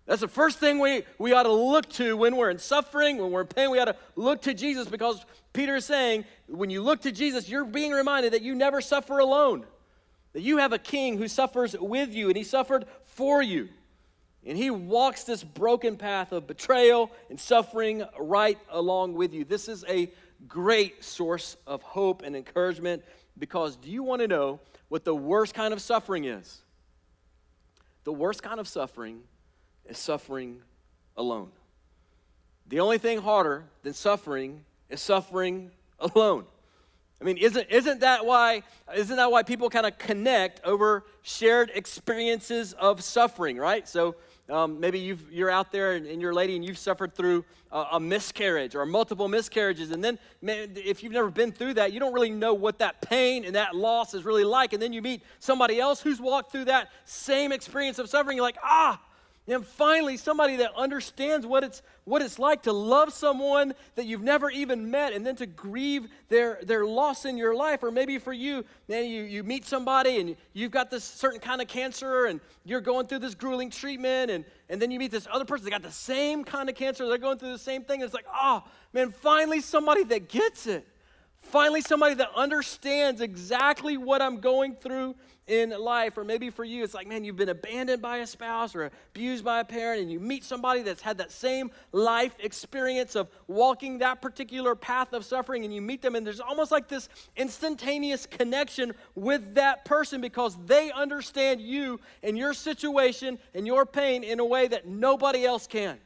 That's 0.06 0.20
the 0.20 0.28
first 0.28 0.58
thing 0.58 0.80
we, 0.80 1.04
we 1.18 1.32
ought 1.32 1.44
to 1.44 1.52
look 1.52 1.88
to 1.90 2.16
when 2.16 2.36
we're 2.36 2.50
in 2.50 2.58
suffering, 2.58 3.18
when 3.18 3.30
we're 3.30 3.42
in 3.42 3.46
pain. 3.46 3.70
We 3.70 3.78
ought 3.78 3.86
to 3.86 3.96
look 4.16 4.42
to 4.42 4.54
Jesus 4.54 4.88
because 4.88 5.24
Peter 5.52 5.76
is 5.76 5.84
saying, 5.84 6.24
when 6.48 6.70
you 6.70 6.82
look 6.82 7.02
to 7.02 7.12
Jesus, 7.12 7.48
you're 7.48 7.64
being 7.64 7.92
reminded 7.92 8.32
that 8.32 8.42
you 8.42 8.54
never 8.54 8.80
suffer 8.80 9.18
alone, 9.18 9.64
that 10.32 10.42
you 10.42 10.58
have 10.58 10.72
a 10.72 10.78
king 10.78 11.18
who 11.18 11.28
suffers 11.28 11.76
with 11.78 12.12
you 12.12 12.28
and 12.28 12.36
he 12.36 12.42
suffered 12.42 12.86
for 13.04 13.42
you. 13.42 13.68
And 14.44 14.58
he 14.58 14.70
walks 14.70 15.22
this 15.22 15.44
broken 15.44 15.96
path 15.96 16.32
of 16.32 16.48
betrayal 16.48 17.12
and 17.30 17.38
suffering 17.38 18.04
right 18.18 18.58
along 18.70 19.14
with 19.14 19.32
you. 19.32 19.44
This 19.44 19.68
is 19.68 19.84
a 19.88 20.10
great 20.48 21.04
source 21.04 21.56
of 21.64 21.80
hope 21.82 22.22
and 22.22 22.34
encouragement 22.34 23.04
because 23.38 23.76
do 23.76 23.88
you 23.88 24.02
want 24.02 24.20
to 24.20 24.26
know 24.26 24.58
what 24.88 25.04
the 25.04 25.14
worst 25.14 25.54
kind 25.54 25.72
of 25.72 25.80
suffering 25.80 26.24
is? 26.24 26.60
The 28.02 28.12
worst 28.12 28.42
kind 28.42 28.58
of 28.58 28.66
suffering 28.66 29.20
is 29.86 29.98
suffering 29.98 30.60
alone. 31.16 31.50
The 32.68 32.80
only 32.80 32.98
thing 32.98 33.18
harder 33.18 33.64
than 33.82 33.92
suffering 33.92 34.64
is 34.88 35.00
suffering 35.00 35.70
alone. 35.98 36.46
I 37.22 37.24
mean, 37.24 37.36
isn't, 37.36 37.70
isn't 37.70 38.00
that 38.00 38.26
why 38.26 38.64
isn't 38.96 39.14
that 39.14 39.30
why 39.30 39.44
people 39.44 39.70
kind 39.70 39.86
of 39.86 39.96
connect 39.96 40.60
over 40.64 41.04
shared 41.22 41.70
experiences 41.72 42.72
of 42.72 43.00
suffering, 43.00 43.58
right? 43.58 43.88
So 43.88 44.16
um, 44.50 44.80
maybe 44.80 44.98
you 44.98 45.46
are 45.46 45.50
out 45.50 45.70
there 45.70 45.92
and, 45.92 46.04
and, 46.04 46.20
you're 46.20 46.32
a 46.32 46.34
lady 46.34 46.56
and 46.56 46.64
you've 46.64 46.78
suffered 46.78 47.14
through 47.14 47.44
a, 47.70 47.86
a 47.92 48.00
miscarriage 48.00 48.74
or 48.74 48.84
multiple 48.84 49.28
miscarriages, 49.28 49.92
and 49.92 50.02
then 50.02 50.18
man, 50.42 50.72
if 50.74 51.04
you've 51.04 51.12
never 51.12 51.30
been 51.30 51.52
through 51.52 51.74
that, 51.74 51.92
you 51.92 52.00
don't 52.00 52.12
really 52.12 52.30
know 52.30 52.54
what 52.54 52.80
that 52.80 53.00
pain 53.00 53.44
and 53.44 53.54
that 53.54 53.76
loss 53.76 54.14
is 54.14 54.24
really 54.24 54.44
like. 54.44 54.72
And 54.72 54.82
then 54.82 54.92
you 54.92 55.00
meet 55.00 55.22
somebody 55.38 55.78
else 55.78 56.00
who's 56.00 56.20
walked 56.20 56.50
through 56.50 56.64
that 56.64 56.88
same 57.04 57.52
experience 57.52 58.00
of 58.00 58.08
suffering. 58.08 58.36
You're 58.36 58.46
like, 58.46 58.58
ah, 58.64 59.00
and 59.48 59.66
finally, 59.66 60.16
somebody 60.16 60.56
that 60.56 60.70
understands 60.76 61.44
what 61.44 61.64
it's, 61.64 61.82
what 62.04 62.22
it's 62.22 62.38
like 62.38 62.62
to 62.62 62.72
love 62.72 63.12
someone 63.12 63.74
that 63.96 64.06
you've 64.06 64.22
never 64.22 64.48
even 64.50 64.88
met 64.88 65.12
and 65.12 65.26
then 65.26 65.34
to 65.36 65.46
grieve 65.46 66.06
their, 66.28 66.60
their 66.62 66.86
loss 66.86 67.24
in 67.24 67.36
your 67.36 67.52
life. 67.52 67.82
Or 67.82 67.90
maybe 67.90 68.18
for 68.18 68.32
you, 68.32 68.64
man, 68.86 69.06
you, 69.06 69.24
you 69.24 69.42
meet 69.42 69.64
somebody 69.66 70.20
and 70.20 70.36
you've 70.52 70.70
got 70.70 70.92
this 70.92 71.02
certain 71.02 71.40
kind 71.40 71.60
of 71.60 71.66
cancer 71.66 72.26
and 72.26 72.40
you're 72.64 72.80
going 72.80 73.08
through 73.08 73.18
this 73.18 73.34
grueling 73.34 73.70
treatment. 73.70 74.30
And, 74.30 74.44
and 74.68 74.80
then 74.80 74.92
you 74.92 75.00
meet 75.00 75.10
this 75.10 75.26
other 75.28 75.44
person 75.44 75.64
that 75.64 75.70
got 75.72 75.82
the 75.82 75.90
same 75.90 76.44
kind 76.44 76.68
of 76.68 76.76
cancer. 76.76 77.08
They're 77.08 77.18
going 77.18 77.38
through 77.38 77.52
the 77.52 77.58
same 77.58 77.82
thing. 77.82 78.00
It's 78.02 78.14
like, 78.14 78.26
oh, 78.32 78.62
man, 78.92 79.10
finally 79.10 79.60
somebody 79.60 80.04
that 80.04 80.28
gets 80.28 80.68
it. 80.68 80.86
Finally, 81.42 81.82
somebody 81.82 82.14
that 82.14 82.30
understands 82.34 83.20
exactly 83.20 83.96
what 83.96 84.22
I'm 84.22 84.40
going 84.40 84.74
through 84.74 85.14
in 85.46 85.70
life. 85.70 86.16
Or 86.16 86.24
maybe 86.24 86.50
for 86.50 86.64
you, 86.64 86.84
it's 86.84 86.94
like, 86.94 87.06
man, 87.06 87.24
you've 87.24 87.36
been 87.36 87.48
abandoned 87.48 88.00
by 88.00 88.18
a 88.18 88.26
spouse 88.26 88.74
or 88.74 88.90
abused 89.10 89.44
by 89.44 89.60
a 89.60 89.64
parent, 89.64 90.00
and 90.00 90.10
you 90.10 90.20
meet 90.20 90.44
somebody 90.44 90.82
that's 90.82 91.02
had 91.02 91.18
that 91.18 91.32
same 91.32 91.70
life 91.90 92.34
experience 92.38 93.16
of 93.16 93.28
walking 93.48 93.98
that 93.98 94.22
particular 94.22 94.74
path 94.74 95.12
of 95.12 95.24
suffering, 95.24 95.64
and 95.64 95.74
you 95.74 95.82
meet 95.82 96.00
them, 96.00 96.14
and 96.14 96.26
there's 96.26 96.40
almost 96.40 96.70
like 96.70 96.88
this 96.88 97.08
instantaneous 97.36 98.24
connection 98.24 98.92
with 99.14 99.54
that 99.54 99.84
person 99.84 100.20
because 100.20 100.56
they 100.64 100.90
understand 100.92 101.60
you 101.60 102.00
and 102.22 102.38
your 102.38 102.54
situation 102.54 103.38
and 103.54 103.66
your 103.66 103.84
pain 103.84 104.22
in 104.22 104.40
a 104.40 104.44
way 104.44 104.68
that 104.68 104.86
nobody 104.86 105.44
else 105.44 105.66
can. 105.66 105.98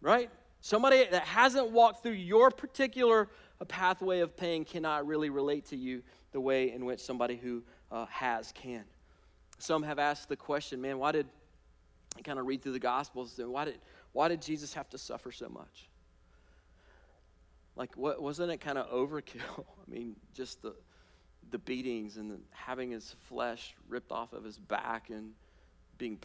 Right? 0.00 0.30
Somebody 0.60 1.04
that 1.10 1.22
hasn't 1.22 1.70
walked 1.70 2.02
through 2.02 2.12
your 2.12 2.50
particular 2.50 3.28
a 3.60 3.64
pathway 3.64 4.20
of 4.20 4.36
pain 4.36 4.64
cannot 4.64 5.06
really 5.06 5.30
relate 5.30 5.66
to 5.66 5.76
you 5.76 6.02
the 6.32 6.40
way 6.40 6.72
in 6.72 6.84
which 6.84 7.00
somebody 7.00 7.36
who 7.36 7.62
uh, 7.90 8.06
has 8.06 8.52
can. 8.52 8.84
Some 9.58 9.82
have 9.82 9.98
asked 9.98 10.28
the 10.28 10.36
question, 10.36 10.80
man, 10.80 10.98
why 10.98 11.12
did 11.12 11.26
I 12.16 12.22
kind 12.22 12.38
of 12.38 12.46
read 12.46 12.62
through 12.62 12.72
the 12.72 12.78
Gospels 12.78 13.38
and 13.38 13.50
why 13.50 13.64
did 13.64 13.78
why 14.12 14.28
did 14.28 14.40
Jesus 14.40 14.72
have 14.74 14.88
to 14.90 14.98
suffer 14.98 15.30
so 15.30 15.48
much? 15.48 15.88
Like, 17.76 17.94
what 17.96 18.22
wasn't 18.22 18.50
it 18.50 18.58
kind 18.58 18.78
of 18.78 18.90
overkill? 18.90 19.64
I 19.86 19.90
mean, 19.90 20.16
just 20.34 20.62
the 20.62 20.74
the 21.50 21.58
beatings 21.58 22.16
and 22.16 22.30
the, 22.30 22.38
having 22.50 22.90
his 22.90 23.14
flesh 23.28 23.74
ripped 23.88 24.10
off 24.10 24.32
of 24.32 24.42
his 24.42 24.58
back 24.58 25.10
and 25.10 25.32
being 25.98 26.18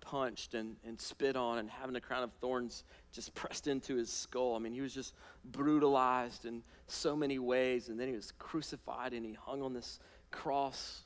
punched 0.00 0.54
and, 0.54 0.76
and 0.86 1.00
spit 1.00 1.36
on 1.36 1.58
and 1.58 1.70
having 1.70 1.96
a 1.96 2.00
crown 2.00 2.22
of 2.22 2.30
thorns 2.40 2.84
just 3.12 3.34
pressed 3.36 3.66
into 3.66 3.94
his 3.94 4.10
skull. 4.10 4.54
I 4.54 4.58
mean, 4.58 4.72
he 4.72 4.80
was 4.80 4.94
just 4.94 5.14
brutalized 5.44 6.44
in 6.44 6.62
so 6.86 7.16
many 7.16 7.38
ways. 7.38 7.88
And 7.88 7.98
then 7.98 8.08
he 8.08 8.14
was 8.14 8.32
crucified 8.38 9.12
and 9.12 9.24
he 9.24 9.32
hung 9.32 9.62
on 9.62 9.72
this 9.72 10.00
cross, 10.30 11.02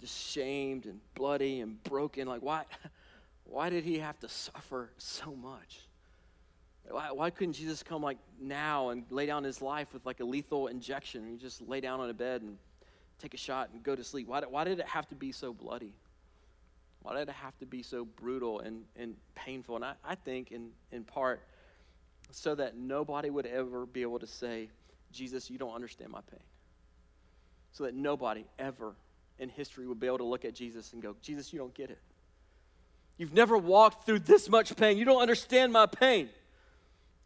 just 0.00 0.18
shamed 0.18 0.86
and 0.86 1.00
bloody 1.14 1.60
and 1.60 1.82
broken. 1.84 2.26
Like, 2.26 2.42
why, 2.42 2.64
why 3.44 3.70
did 3.70 3.84
he 3.84 3.98
have 3.98 4.18
to 4.20 4.28
suffer 4.28 4.90
so 4.98 5.34
much? 5.34 5.80
Why, 6.90 7.12
why 7.12 7.30
couldn't 7.30 7.54
Jesus 7.54 7.82
come 7.82 8.02
like 8.02 8.18
now 8.40 8.88
and 8.88 9.04
lay 9.10 9.26
down 9.26 9.44
his 9.44 9.62
life 9.62 9.92
with 9.92 10.04
like 10.04 10.20
a 10.20 10.24
lethal 10.24 10.66
injection? 10.66 11.30
You 11.30 11.38
just 11.38 11.62
lay 11.62 11.80
down 11.80 12.00
on 12.00 12.10
a 12.10 12.14
bed 12.14 12.42
and 12.42 12.58
take 13.18 13.34
a 13.34 13.38
shot 13.38 13.70
and 13.72 13.82
go 13.82 13.94
to 13.94 14.02
sleep. 14.02 14.26
Why, 14.26 14.40
why 14.40 14.64
did 14.64 14.80
it 14.80 14.86
have 14.86 15.08
to 15.08 15.14
be 15.14 15.32
so 15.32 15.52
bloody? 15.52 15.94
Why 17.02 17.14
did 17.16 17.28
it 17.28 17.34
have 17.34 17.58
to 17.58 17.66
be 17.66 17.82
so 17.82 18.04
brutal 18.04 18.60
and, 18.60 18.84
and 18.96 19.16
painful? 19.34 19.76
And 19.76 19.84
I, 19.84 19.94
I 20.04 20.14
think, 20.14 20.52
in, 20.52 20.70
in 20.90 21.04
part, 21.04 21.42
so 22.30 22.54
that 22.54 22.76
nobody 22.76 23.30
would 23.30 23.46
ever 23.46 23.86
be 23.86 24.02
able 24.02 24.18
to 24.20 24.26
say, 24.26 24.68
Jesus, 25.12 25.50
you 25.50 25.58
don't 25.58 25.74
understand 25.74 26.10
my 26.10 26.20
pain. 26.30 26.40
So 27.72 27.84
that 27.84 27.94
nobody 27.94 28.44
ever 28.58 28.94
in 29.38 29.48
history 29.48 29.86
would 29.86 30.00
be 30.00 30.06
able 30.06 30.18
to 30.18 30.24
look 30.24 30.44
at 30.44 30.54
Jesus 30.54 30.92
and 30.92 31.02
go, 31.02 31.16
Jesus, 31.22 31.52
you 31.52 31.58
don't 31.58 31.74
get 31.74 31.90
it. 31.90 31.98
You've 33.18 33.34
never 33.34 33.58
walked 33.58 34.06
through 34.06 34.20
this 34.20 34.48
much 34.48 34.74
pain. 34.76 34.96
You 34.96 35.04
don't 35.04 35.20
understand 35.20 35.72
my 35.72 35.86
pain. 35.86 36.28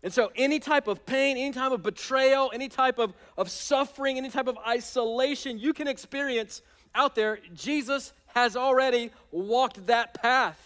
And 0.02 0.12
so, 0.12 0.30
any 0.36 0.58
type 0.58 0.88
of 0.88 1.04
pain, 1.06 1.36
any 1.36 1.52
type 1.52 1.72
of 1.72 1.82
betrayal, 1.82 2.50
any 2.52 2.68
type 2.68 2.98
of, 2.98 3.12
of 3.36 3.50
suffering, 3.50 4.18
any 4.18 4.30
type 4.30 4.46
of 4.46 4.58
isolation 4.58 5.58
you 5.58 5.72
can 5.72 5.88
experience 5.88 6.62
out 6.94 7.14
there, 7.14 7.38
Jesus 7.54 8.12
has 8.36 8.54
already 8.54 9.10
walked 9.30 9.86
that 9.86 10.12
path. 10.12 10.60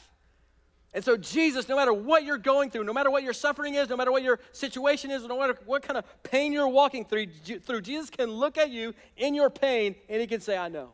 And 0.93 1.05
so, 1.05 1.17
Jesus, 1.17 1.69
no 1.69 1.77
matter 1.77 1.93
what 1.93 2.25
you're 2.25 2.37
going 2.37 2.69
through, 2.69 2.83
no 2.83 2.93
matter 2.93 3.13
what 3.13 3.23
your 3.23 3.33
suffering 3.33 3.75
is, 3.75 3.89
no 3.89 3.97
matter 3.97 4.11
what 4.11 4.25
your 4.25 4.41
situation 4.51 5.13
is, 5.13 5.25
no 5.25 5.39
matter 5.39 5.57
what 5.67 5.83
kind 5.83 5.97
of 5.97 6.05
pain 6.25 6.53
you're 6.53 6.67
walking 6.67 7.05
through, 7.05 7.29
through, 7.61 7.81
Jesus 7.83 8.11
can 8.11 8.29
look 8.29 8.59
at 8.59 8.71
you 8.71 8.93
in 9.17 9.35
your 9.35 9.51
pain 9.51 9.95
and 10.09 10.21
he 10.21 10.27
can 10.27 10.41
say, 10.41 10.57
I 10.57 10.69
know. 10.69 10.89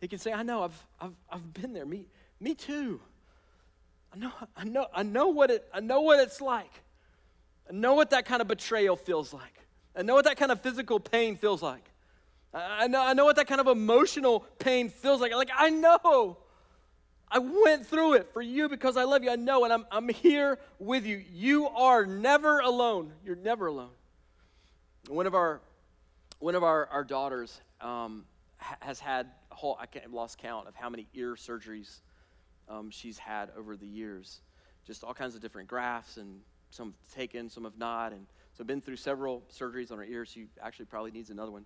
He 0.00 0.08
can 0.08 0.18
say, 0.18 0.32
I 0.32 0.42
know, 0.42 0.64
I've, 0.64 0.86
I've, 1.00 1.14
I've 1.30 1.54
been 1.54 1.74
there. 1.74 1.86
Me, 1.86 2.06
me 2.40 2.56
too. 2.56 3.00
I 4.12 4.18
know, 4.18 4.32
I 4.56 4.64
know, 4.64 4.86
I 4.92 5.04
know 5.04 5.28
what 5.28 5.52
it, 5.52 5.64
I 5.72 5.78
know 5.78 6.00
what 6.00 6.18
it's 6.18 6.40
like. 6.40 6.72
I 7.68 7.72
know 7.72 7.94
what 7.94 8.10
that 8.10 8.24
kind 8.24 8.42
of 8.42 8.48
betrayal 8.48 8.96
feels 8.96 9.32
like. 9.32 9.64
I 9.94 10.02
know 10.02 10.14
what 10.14 10.24
that 10.24 10.38
kind 10.38 10.50
of 10.50 10.60
physical 10.60 10.98
pain 10.98 11.36
feels 11.36 11.62
like. 11.62 11.88
I 12.52 12.88
know, 12.88 13.00
I 13.00 13.12
know 13.12 13.24
what 13.24 13.36
that 13.36 13.46
kind 13.46 13.60
of 13.60 13.68
emotional 13.68 14.40
pain 14.58 14.88
feels 14.88 15.20
like. 15.20 15.32
Like, 15.32 15.50
I 15.56 15.70
know. 15.70 16.38
I 17.30 17.38
went 17.38 17.86
through 17.86 18.14
it 18.14 18.32
for 18.32 18.42
you 18.42 18.68
because 18.68 18.96
I 18.96 19.04
love 19.04 19.22
you. 19.22 19.30
I 19.30 19.36
know, 19.36 19.62
and 19.62 19.72
I'm, 19.72 19.86
I'm 19.92 20.08
here 20.08 20.58
with 20.80 21.06
you. 21.06 21.22
You 21.32 21.68
are 21.68 22.04
never 22.04 22.58
alone. 22.58 23.12
You're 23.24 23.36
never 23.36 23.68
alone. 23.68 23.90
One 25.06 25.26
of 25.26 25.34
our, 25.34 25.60
one 26.40 26.56
of 26.56 26.64
our, 26.64 26.86
our 26.86 27.04
daughters 27.04 27.60
um, 27.80 28.24
has 28.58 28.98
had 28.98 29.28
a 29.52 29.54
whole, 29.54 29.78
I 29.80 29.86
can't, 29.86 30.12
lost 30.12 30.38
count 30.38 30.66
of 30.66 30.74
how 30.74 30.90
many 30.90 31.06
ear 31.14 31.34
surgeries 31.34 32.00
um, 32.68 32.90
she's 32.90 33.16
had 33.16 33.50
over 33.56 33.76
the 33.76 33.86
years. 33.86 34.40
Just 34.84 35.04
all 35.04 35.14
kinds 35.14 35.36
of 35.36 35.40
different 35.40 35.68
grafts, 35.68 36.16
and 36.16 36.40
some 36.70 36.88
have 36.88 37.14
taken, 37.14 37.48
some 37.48 37.62
have 37.62 37.78
not. 37.78 38.12
And 38.12 38.26
so 38.54 38.64
been 38.64 38.80
through 38.80 38.96
several 38.96 39.44
surgeries 39.52 39.92
on 39.92 39.98
her 39.98 40.04
ears. 40.04 40.30
She 40.30 40.46
actually 40.60 40.86
probably 40.86 41.12
needs 41.12 41.30
another 41.30 41.52
one 41.52 41.64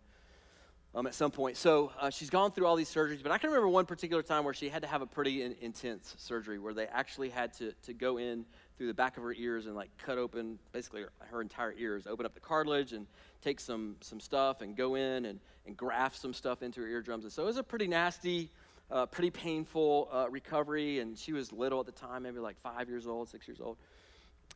um, 0.95 1.07
at 1.07 1.15
some 1.15 1.31
point. 1.31 1.57
So 1.57 1.93
uh, 2.01 2.11
she's 2.11 2.31
gone 2.31 2.53
through 2.53 2.67
all 2.67 2.77
these 2.77 2.93
surgeries, 2.93 3.23
but 3.23 3.33
I 3.33 3.39
can 3.39 3.51
remember 3.51 3.69
one 3.69 3.87
particular 3.87 4.23
time 4.23 4.45
where 4.45 4.55
she 4.55 4.69
had 4.69 4.83
to 4.83 4.89
have 4.89 5.03
a 5.03 5.07
pretty 5.07 5.43
in, 5.43 5.57
intense 5.61 6.15
surgery 6.19 6.59
where 6.59 6.73
they 6.73 6.87
actually 6.87 7.31
had 7.31 7.53
to, 7.55 7.73
to 7.85 7.93
go 7.93 8.19
in 8.19 8.45
through 8.77 8.87
the 8.87 8.95
back 8.95 9.17
of 9.17 9.23
her 9.23 9.35
ears 9.35 9.67
and 9.67 9.75
like 9.75 9.91
cut 9.99 10.19
open 10.19 10.59
basically 10.73 11.03
her, 11.03 11.13
her 11.31 11.41
entire 11.41 11.75
ears, 11.77 12.07
open 12.07 12.25
up 12.25 12.35
the 12.35 12.41
cartilage 12.41 12.93
and 12.93 13.07
take 13.43 13.59
some, 13.59 13.97
some 14.01 14.21
stuff 14.21 14.61
and 14.61 14.77
go 14.77 14.95
in 14.95 15.27
and, 15.27 15.41
and 15.67 15.77
graft 15.77 16.17
some 16.17 16.33
stuff 16.33 16.63
into 16.63 16.81
her 16.81 16.87
eardrums. 16.87 17.25
And 17.25 17.33
so 17.33 17.43
it 17.43 17.47
was 17.47 17.57
a 17.57 17.63
pretty 17.63 17.89
nasty, 17.89 18.51
uh, 18.91 19.07
pretty 19.07 19.31
painful 19.31 20.09
uh, 20.13 20.27
recovery. 20.31 21.01
And 21.01 21.19
she 21.19 21.33
was 21.33 21.53
little 21.53 21.81
at 21.81 21.87
the 21.87 21.93
time, 21.93 22.23
maybe 22.23 22.39
like 22.39 22.61
five 22.63 22.89
years 22.89 23.07
old, 23.07 23.29
six 23.29 23.49
years 23.49 23.61
old. 23.61 23.77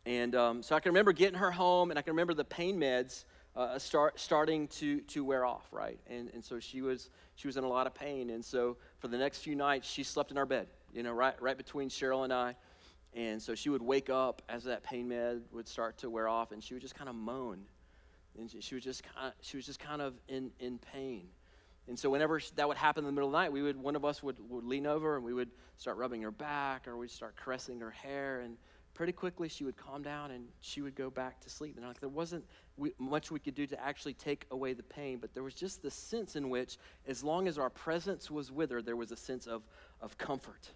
And 0.07 0.35
um, 0.37 0.63
so 0.63 0.77
I 0.77 0.81
can 0.81 0.91
remember 0.91 1.13
getting 1.13 1.39
her 1.39 1.51
home 1.51 1.91
and 1.91 1.99
I 1.99 2.03
can 2.03 2.13
remember 2.13 2.35
the 2.35 2.45
pain 2.45 2.79
meds 2.79 3.25
uh, 3.59 3.79
start, 3.79 4.21
starting 4.21 4.69
to, 4.69 5.01
to 5.01 5.25
wear 5.25 5.45
off, 5.45 5.67
right? 5.73 5.99
And, 6.09 6.31
and 6.33 6.45
so 6.45 6.61
she 6.61 6.81
was, 6.81 7.11
she 7.35 7.49
was 7.49 7.57
in 7.57 7.65
a 7.65 7.69
lot 7.69 7.89
of 7.89 7.95
pain. 7.95 8.31
And 8.31 8.45
so 8.45 8.77
for 9.01 9.09
the 9.09 9.19
next 9.19 9.41
few 9.41 9.57
nights, 9.57 9.91
she 9.91 10.05
slept 10.05 10.31
in 10.31 10.39
our 10.39 10.47
bed, 10.47 10.69
you 10.95 11.03
know, 11.03 11.13
right, 11.13 11.35
right 11.43 11.57
between 11.57 11.89
Cheryl 11.89 12.23
and 12.23 12.33
I. 12.33 12.55
And 13.15 13.43
so 13.43 13.57
she 13.57 13.69
would 13.69 13.83
wake 13.83 14.11
up 14.11 14.43
as 14.49 14.63
that 14.65 14.85
pain 14.85 15.09
med 15.09 15.43
would 15.51 15.67
start 15.67 15.99
to 15.99 16.11
wear 16.11 16.29
off, 16.29 16.53
and 16.53 16.63
she 16.63 16.75
would 16.75 16.81
just 16.81 16.95
kind 16.95 17.09
of 17.09 17.17
moan. 17.17 17.65
And 18.39 18.49
she, 18.49 18.61
she 18.61 18.77
was 18.77 18.85
just 18.85 19.03
kind 19.03 19.29
of, 19.29 19.33
she 19.41 19.57
was 19.57 19.67
just 19.67 19.81
kind 19.81 20.01
of 20.01 20.15
in, 20.29 20.53
in 20.61 20.79
pain. 20.79 21.27
And 21.89 21.99
so 21.99 22.11
whenever 22.11 22.41
that 22.55 22.69
would 22.69 22.77
happen 22.77 23.03
in 23.03 23.07
the 23.07 23.13
middle 23.13 23.29
of 23.29 23.33
the 23.33 23.39
night, 23.39 23.51
we 23.51 23.63
would, 23.63 23.77
one 23.77 23.97
of 23.97 24.05
us 24.05 24.23
would, 24.23 24.37
would 24.51 24.65
lean 24.65 24.87
over 24.87 25.17
and 25.17 25.25
we 25.25 25.33
would 25.33 25.51
start 25.79 25.97
rubbing 25.97 26.23
her 26.23 26.31
back 26.31 26.87
or 26.87 26.97
we'd 26.97 27.11
start 27.11 27.35
caressing 27.35 27.81
her 27.81 27.91
hair. 27.91 28.41
And 28.41 28.59
pretty 28.95 29.13
quickly 29.13 29.49
she 29.49 29.65
would 29.65 29.77
calm 29.77 30.03
down 30.03 30.31
and 30.31 30.47
she 30.61 30.81
would 30.83 30.95
go 30.95 31.11
back 31.11 31.41
to 31.41 31.51
sleep. 31.51 31.77
And 31.77 31.87
like 31.87 32.01
there 32.01 32.09
wasn't 32.09 32.45
much 32.99 33.31
we 33.31 33.39
could 33.39 33.55
do 33.55 33.67
to 33.67 33.81
actually 33.81 34.15
take 34.15 34.47
away 34.51 34.73
the 34.73 34.83
pain, 34.83 35.19
but 35.21 35.35
there 35.35 35.43
was 35.43 35.55
just 35.55 35.83
the 35.83 35.91
sense 35.91 36.37
in 36.37 36.51
which, 36.51 36.79
as 37.07 37.23
long 37.23 37.49
as 37.49 37.59
our 37.59 37.71
presence 37.71 38.31
was 38.31 38.51
with 38.51 38.71
her, 38.71 38.83
there 38.83 38.97
was 38.97 39.13
a 39.13 39.17
sense 39.17 39.47
of, 39.47 39.63
of 40.01 40.19
comfort. 40.19 40.71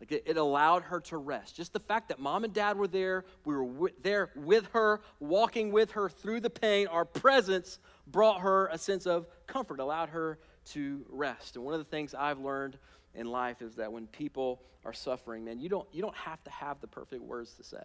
Like 0.00 0.12
it, 0.12 0.24
it 0.26 0.36
allowed 0.36 0.82
her 0.82 1.00
to 1.00 1.16
rest. 1.16 1.56
Just 1.56 1.72
the 1.72 1.80
fact 1.80 2.08
that 2.08 2.18
mom 2.18 2.44
and 2.44 2.52
dad 2.52 2.76
were 2.76 2.88
there, 2.88 3.24
we 3.44 3.54
were 3.54 3.64
w- 3.64 3.94
there 4.02 4.30
with 4.34 4.66
her, 4.72 5.00
walking 5.20 5.72
with 5.72 5.92
her 5.92 6.08
through 6.08 6.40
the 6.40 6.50
pain, 6.50 6.88
our 6.88 7.04
presence 7.04 7.78
brought 8.06 8.40
her 8.40 8.66
a 8.66 8.78
sense 8.78 9.06
of 9.06 9.26
comfort, 9.46 9.80
allowed 9.80 10.10
her 10.10 10.38
to 10.66 11.04
rest. 11.08 11.56
And 11.56 11.64
one 11.64 11.74
of 11.74 11.80
the 11.80 11.84
things 11.84 12.14
I've 12.14 12.40
learned 12.40 12.78
in 13.14 13.26
life 13.26 13.62
is 13.62 13.74
that 13.76 13.92
when 13.92 14.06
people 14.08 14.60
are 14.84 14.92
suffering, 14.92 15.44
man, 15.44 15.60
you 15.60 15.68
don't, 15.68 15.86
you 15.92 16.02
don't 16.02 16.16
have 16.16 16.42
to 16.44 16.50
have 16.50 16.80
the 16.80 16.86
perfect 16.86 17.22
words 17.22 17.52
to 17.54 17.64
say. 17.64 17.82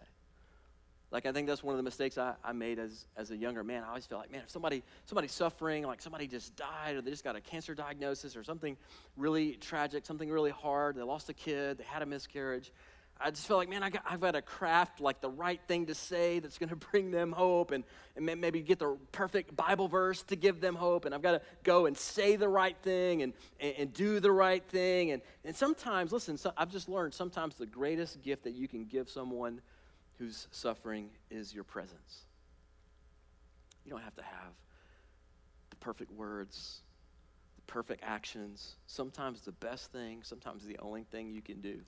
Like 1.10 1.26
I 1.26 1.32
think 1.32 1.48
that's 1.48 1.62
one 1.62 1.72
of 1.72 1.76
the 1.76 1.82
mistakes 1.82 2.18
I, 2.18 2.34
I 2.44 2.52
made 2.52 2.78
as, 2.78 3.06
as 3.16 3.32
a 3.32 3.36
younger 3.36 3.64
man. 3.64 3.82
I 3.82 3.88
always 3.88 4.06
feel 4.06 4.18
like, 4.18 4.30
man, 4.30 4.42
if 4.44 4.50
somebody 4.50 4.84
somebody's 5.06 5.32
suffering, 5.32 5.84
like 5.84 6.00
somebody 6.00 6.28
just 6.28 6.54
died 6.54 6.94
or 6.94 7.02
they 7.02 7.10
just 7.10 7.24
got 7.24 7.34
a 7.34 7.40
cancer 7.40 7.74
diagnosis 7.74 8.36
or 8.36 8.44
something 8.44 8.76
really 9.16 9.54
tragic, 9.54 10.06
something 10.06 10.30
really 10.30 10.52
hard, 10.52 10.94
they 10.94 11.02
lost 11.02 11.28
a 11.28 11.34
kid, 11.34 11.78
they 11.78 11.84
had 11.84 12.02
a 12.02 12.06
miscarriage. 12.06 12.72
I 13.22 13.30
just 13.30 13.46
feel 13.46 13.56
like, 13.56 13.68
man, 13.68 13.82
I 13.82 13.90
got, 13.90 14.02
I've 14.08 14.20
got 14.20 14.32
to 14.32 14.42
craft 14.42 15.00
like 15.00 15.20
the 15.20 15.28
right 15.28 15.60
thing 15.68 15.86
to 15.86 15.94
say 15.94 16.38
that's 16.38 16.58
going 16.58 16.68
to 16.70 16.76
bring 16.76 17.10
them 17.10 17.32
hope 17.32 17.70
and, 17.70 17.84
and 18.16 18.24
maybe 18.40 18.62
get 18.62 18.78
the 18.78 18.96
perfect 19.12 19.54
Bible 19.54 19.88
verse 19.88 20.22
to 20.24 20.36
give 20.36 20.60
them 20.60 20.74
hope. 20.74 21.04
And 21.04 21.14
I've 21.14 21.22
got 21.22 21.32
to 21.32 21.42
go 21.62 21.86
and 21.86 21.96
say 21.96 22.36
the 22.36 22.48
right 22.48 22.76
thing 22.82 23.22
and, 23.22 23.32
and, 23.58 23.74
and 23.78 23.92
do 23.92 24.20
the 24.20 24.32
right 24.32 24.64
thing. 24.64 25.10
And, 25.12 25.22
and 25.44 25.54
sometimes, 25.54 26.12
listen, 26.12 26.36
so 26.36 26.52
I've 26.56 26.70
just 26.70 26.88
learned 26.88 27.14
sometimes 27.14 27.56
the 27.56 27.66
greatest 27.66 28.22
gift 28.22 28.44
that 28.44 28.54
you 28.54 28.68
can 28.68 28.84
give 28.84 29.10
someone 29.10 29.60
whose 30.18 30.48
suffering 30.50 31.10
is 31.30 31.54
your 31.54 31.64
presence. 31.64 32.24
You 33.84 33.90
don't 33.90 34.02
have 34.02 34.16
to 34.16 34.22
have 34.22 34.52
the 35.70 35.76
perfect 35.76 36.12
words, 36.12 36.82
the 37.56 37.62
perfect 37.72 38.02
actions. 38.04 38.76
Sometimes 38.86 39.42
the 39.42 39.52
best 39.52 39.92
thing, 39.92 40.20
sometimes 40.22 40.64
the 40.64 40.78
only 40.78 41.04
thing 41.04 41.30
you 41.30 41.42
can 41.42 41.60
do, 41.60 41.80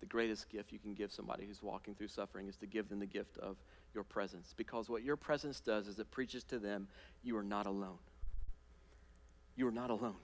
the 0.00 0.06
greatest 0.06 0.48
gift 0.48 0.72
you 0.72 0.78
can 0.78 0.94
give 0.94 1.12
somebody 1.12 1.44
who's 1.46 1.62
walking 1.62 1.94
through 1.94 2.08
suffering 2.08 2.48
is 2.48 2.56
to 2.56 2.66
give 2.66 2.88
them 2.88 3.00
the 3.00 3.06
gift 3.06 3.36
of 3.38 3.56
your 3.94 4.04
presence 4.04 4.54
because 4.56 4.88
what 4.88 5.02
your 5.02 5.16
presence 5.16 5.60
does 5.60 5.88
is 5.88 5.98
it 5.98 6.10
preaches 6.10 6.44
to 6.44 6.58
them 6.58 6.86
you 7.22 7.36
are 7.36 7.42
not 7.42 7.66
alone. 7.66 7.98
You 9.56 9.66
are 9.66 9.72
not 9.72 9.90
alone. 9.90 10.14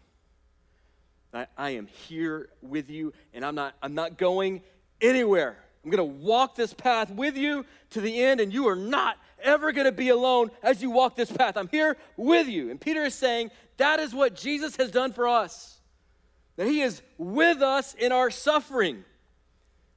I, 1.33 1.47
I 1.59 1.71
am 1.71 1.87
here 1.87 2.49
with 2.63 2.89
you, 2.89 3.13
and 3.33 3.45
I'm 3.45 3.57
not, 3.57 3.75
I'm 3.83 3.95
not 3.95 4.17
going 4.17 4.63
anywhere. 5.01 5.57
I'm 5.85 5.91
going 5.91 5.99
to 5.99 6.25
walk 6.25 6.55
this 6.55 6.73
path 6.73 7.11
with 7.11 7.37
you 7.37 7.67
to 7.91 8.01
the 8.01 8.23
end, 8.23 8.41
and 8.41 8.53
you 8.53 8.69
are 8.69 8.77
not 8.77 9.19
ever 9.43 9.73
going 9.73 9.87
to 9.87 9.93
be 9.93 10.09
alone 10.09 10.51
as 10.63 10.81
you 10.81 10.91
walk 10.91 11.17
this 11.17 11.31
path. 11.31 11.57
I'm 11.57 11.69
here 11.69 11.97
with 12.17 12.49
you. 12.49 12.71
And 12.71 12.81
Peter 12.81 13.03
is 13.03 13.15
saying 13.15 13.51
that 13.77 14.01
is 14.01 14.15
what 14.15 14.35
Jesus 14.35 14.77
has 14.77 14.91
done 14.91 15.13
for 15.13 15.29
us, 15.29 15.79
that 16.57 16.67
he 16.67 16.81
is 16.81 17.03
with 17.19 17.61
us 17.61 17.95
in 17.95 18.13
our 18.13 18.31
suffering. 18.31 19.05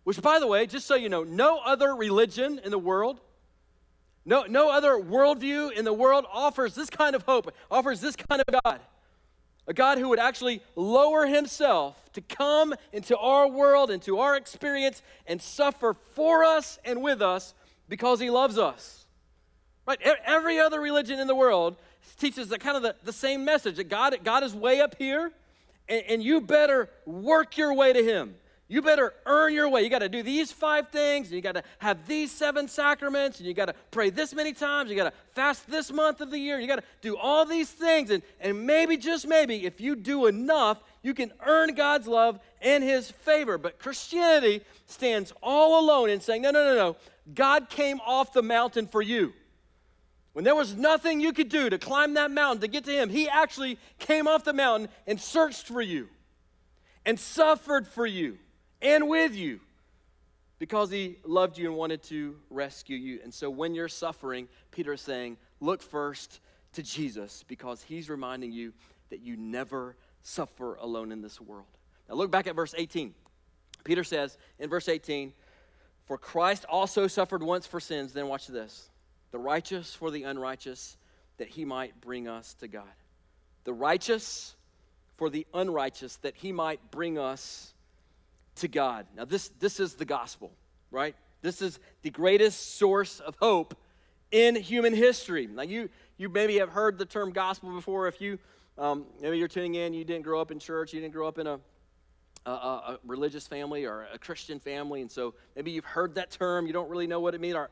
Which, 0.07 0.21
by 0.21 0.39
the 0.39 0.47
way, 0.47 0.65
just 0.67 0.87
so 0.87 0.95
you 0.95 1.09
know, 1.09 1.25
no 1.25 1.59
other 1.59 1.93
religion 1.93 2.61
in 2.63 2.71
the 2.71 2.79
world, 2.79 3.19
no, 4.23 4.43
no 4.43 4.71
other 4.71 4.91
worldview 4.91 5.73
in 5.73 5.83
the 5.83 5.91
world 5.91 6.25
offers 6.31 6.73
this 6.75 6.89
kind 6.89 7.13
of 7.13 7.23
hope, 7.23 7.53
offers 7.69 7.99
this 7.99 8.15
kind 8.15 8.41
of 8.41 8.61
God. 8.63 8.79
A 9.67 9.73
God 9.73 9.97
who 9.97 10.07
would 10.07 10.17
actually 10.17 10.61
lower 10.77 11.25
himself 11.25 12.01
to 12.13 12.21
come 12.21 12.73
into 12.93 13.17
our 13.17 13.49
world, 13.49 13.91
into 13.91 14.19
our 14.19 14.37
experience, 14.37 15.01
and 15.25 15.41
suffer 15.41 15.93
for 16.15 16.45
us 16.45 16.79
and 16.85 17.01
with 17.01 17.21
us 17.21 17.53
because 17.89 18.21
he 18.21 18.29
loves 18.29 18.57
us. 18.57 19.05
Right? 19.85 19.99
Every 20.25 20.57
other 20.57 20.79
religion 20.79 21.19
in 21.19 21.27
the 21.27 21.35
world 21.35 21.75
teaches 22.17 22.47
the 22.47 22.57
kind 22.57 22.77
of 22.77 22.83
the, 22.83 22.95
the 23.03 23.11
same 23.11 23.43
message 23.43 23.75
that 23.75 23.89
God, 23.89 24.15
God 24.23 24.43
is 24.43 24.55
way 24.55 24.79
up 24.79 24.95
here, 24.97 25.33
and, 25.89 26.03
and 26.07 26.23
you 26.23 26.39
better 26.39 26.89
work 27.05 27.57
your 27.57 27.73
way 27.73 27.91
to 27.91 28.01
him. 28.01 28.35
You 28.69 28.81
better 28.81 29.13
earn 29.25 29.53
your 29.53 29.69
way. 29.69 29.83
You 29.83 29.89
got 29.89 29.99
to 29.99 30.09
do 30.09 30.21
these 30.21 30.51
five 30.51 30.89
things, 30.89 31.27
and 31.27 31.35
you 31.35 31.41
got 31.41 31.53
to 31.53 31.63
have 31.79 32.05
these 32.05 32.31
seven 32.31 32.67
sacraments, 32.67 33.39
and 33.39 33.47
you 33.47 33.53
got 33.53 33.67
to 33.67 33.75
pray 33.91 34.09
this 34.09 34.33
many 34.33 34.51
times, 34.51 34.89
you 34.89 34.97
got 34.97 35.05
to 35.05 35.17
fast 35.31 35.69
this 35.69 35.89
month 35.91 36.19
of 36.19 36.31
the 36.31 36.37
year, 36.37 36.59
you 36.59 36.67
got 36.67 36.79
to 36.79 36.85
do 37.01 37.15
all 37.15 37.45
these 37.45 37.69
things. 37.69 38.09
And, 38.09 38.21
and 38.41 38.67
maybe, 38.67 38.97
just 38.97 39.25
maybe, 39.25 39.65
if 39.65 39.79
you 39.79 39.95
do 39.95 40.25
enough, 40.25 40.83
you 41.01 41.13
can 41.13 41.31
earn 41.45 41.75
God's 41.75 42.07
love 42.07 42.39
and 42.61 42.83
His 42.83 43.09
favor. 43.09 43.57
But 43.57 43.79
Christianity 43.79 44.61
stands 44.85 45.31
all 45.41 45.79
alone 45.79 46.09
in 46.09 46.19
saying, 46.19 46.41
no, 46.41 46.51
no, 46.51 46.65
no, 46.65 46.75
no. 46.75 46.97
God 47.33 47.69
came 47.69 48.01
off 48.05 48.33
the 48.33 48.43
mountain 48.43 48.87
for 48.87 49.01
you. 49.01 49.33
When 50.33 50.43
there 50.43 50.55
was 50.55 50.75
nothing 50.75 51.21
you 51.21 51.31
could 51.31 51.49
do 51.49 51.69
to 51.69 51.77
climb 51.77 52.15
that 52.15 52.31
mountain 52.31 52.61
to 52.61 52.67
get 52.67 52.83
to 52.83 52.91
Him, 52.91 53.09
He 53.09 53.29
actually 53.29 53.79
came 53.97 54.27
off 54.27 54.43
the 54.43 54.51
mountain 54.51 54.89
and 55.07 55.21
searched 55.21 55.67
for 55.67 55.81
you 55.81 56.09
and 57.05 57.17
suffered 57.17 57.87
for 57.87 58.05
you 58.05 58.37
and 58.81 59.07
with 59.07 59.35
you 59.35 59.59
because 60.59 60.89
he 60.89 61.17
loved 61.23 61.57
you 61.57 61.67
and 61.67 61.75
wanted 61.75 62.03
to 62.03 62.35
rescue 62.49 62.97
you. 62.97 63.19
And 63.23 63.33
so 63.33 63.49
when 63.49 63.75
you're 63.75 63.87
suffering, 63.87 64.47
Peter 64.71 64.93
is 64.93 65.01
saying, 65.01 65.37
look 65.59 65.81
first 65.81 66.39
to 66.73 66.83
Jesus 66.83 67.43
because 67.47 67.81
he's 67.83 68.09
reminding 68.09 68.51
you 68.51 68.73
that 69.09 69.21
you 69.21 69.37
never 69.37 69.95
suffer 70.21 70.75
alone 70.75 71.11
in 71.11 71.21
this 71.21 71.39
world. 71.39 71.65
Now 72.09 72.15
look 72.15 72.31
back 72.31 72.47
at 72.47 72.55
verse 72.55 72.73
18. 72.77 73.13
Peter 73.83 74.03
says 74.03 74.37
in 74.59 74.69
verse 74.69 74.89
18, 74.89 75.33
For 76.05 76.17
Christ 76.17 76.65
also 76.67 77.07
suffered 77.07 77.43
once 77.43 77.65
for 77.65 77.79
sins, 77.79 78.13
then 78.13 78.27
watch 78.27 78.47
this 78.47 78.89
the 79.31 79.39
righteous 79.39 79.93
for 79.93 80.09
the 80.09 80.23
unrighteous, 80.23 80.97
that 81.37 81.49
he 81.49 81.65
might 81.65 81.99
bring 82.01 82.27
us 82.27 82.53
to 82.55 82.67
God. 82.67 82.83
The 83.65 83.73
righteous 83.73 84.55
for 85.17 85.29
the 85.29 85.45
unrighteous, 85.53 86.15
that 86.17 86.35
he 86.35 86.51
might 86.51 86.91
bring 86.91 87.17
us 87.17 87.73
to 88.57 88.67
God. 88.67 89.05
Now, 89.15 89.25
this, 89.25 89.49
this 89.59 89.79
is 89.79 89.95
the 89.95 90.05
gospel, 90.05 90.51
right? 90.91 91.15
This 91.41 91.61
is 91.61 91.79
the 92.01 92.09
greatest 92.09 92.77
source 92.77 93.19
of 93.19 93.35
hope 93.39 93.75
in 94.31 94.55
human 94.55 94.93
history. 94.93 95.47
Now, 95.47 95.63
you, 95.63 95.89
you 96.17 96.29
maybe 96.29 96.57
have 96.57 96.69
heard 96.69 96.97
the 96.97 97.05
term 97.05 97.31
gospel 97.31 97.73
before. 97.73 98.07
If 98.07 98.19
you, 98.19 98.39
um, 98.77 99.05
maybe 99.21 99.37
you're 99.37 99.47
tuning 99.47 99.75
in, 99.75 99.93
you 99.93 100.03
didn't 100.03 100.23
grow 100.23 100.41
up 100.41 100.51
in 100.51 100.59
church, 100.59 100.93
you 100.93 100.99
didn't 100.99 101.13
grow 101.13 101.27
up 101.27 101.39
in 101.39 101.47
a, 101.47 101.59
a, 102.45 102.51
a, 102.51 102.99
religious 103.05 103.47
family 103.47 103.85
or 103.85 104.07
a 104.13 104.17
Christian 104.17 104.59
family, 104.59 105.01
and 105.01 105.11
so 105.11 105.33
maybe 105.55 105.71
you've 105.71 105.85
heard 105.85 106.15
that 106.15 106.31
term, 106.31 106.67
you 106.67 106.73
don't 106.73 106.89
really 106.89 107.07
know 107.07 107.19
what 107.19 107.33
it 107.33 107.41
means, 107.41 107.55
or 107.55 107.69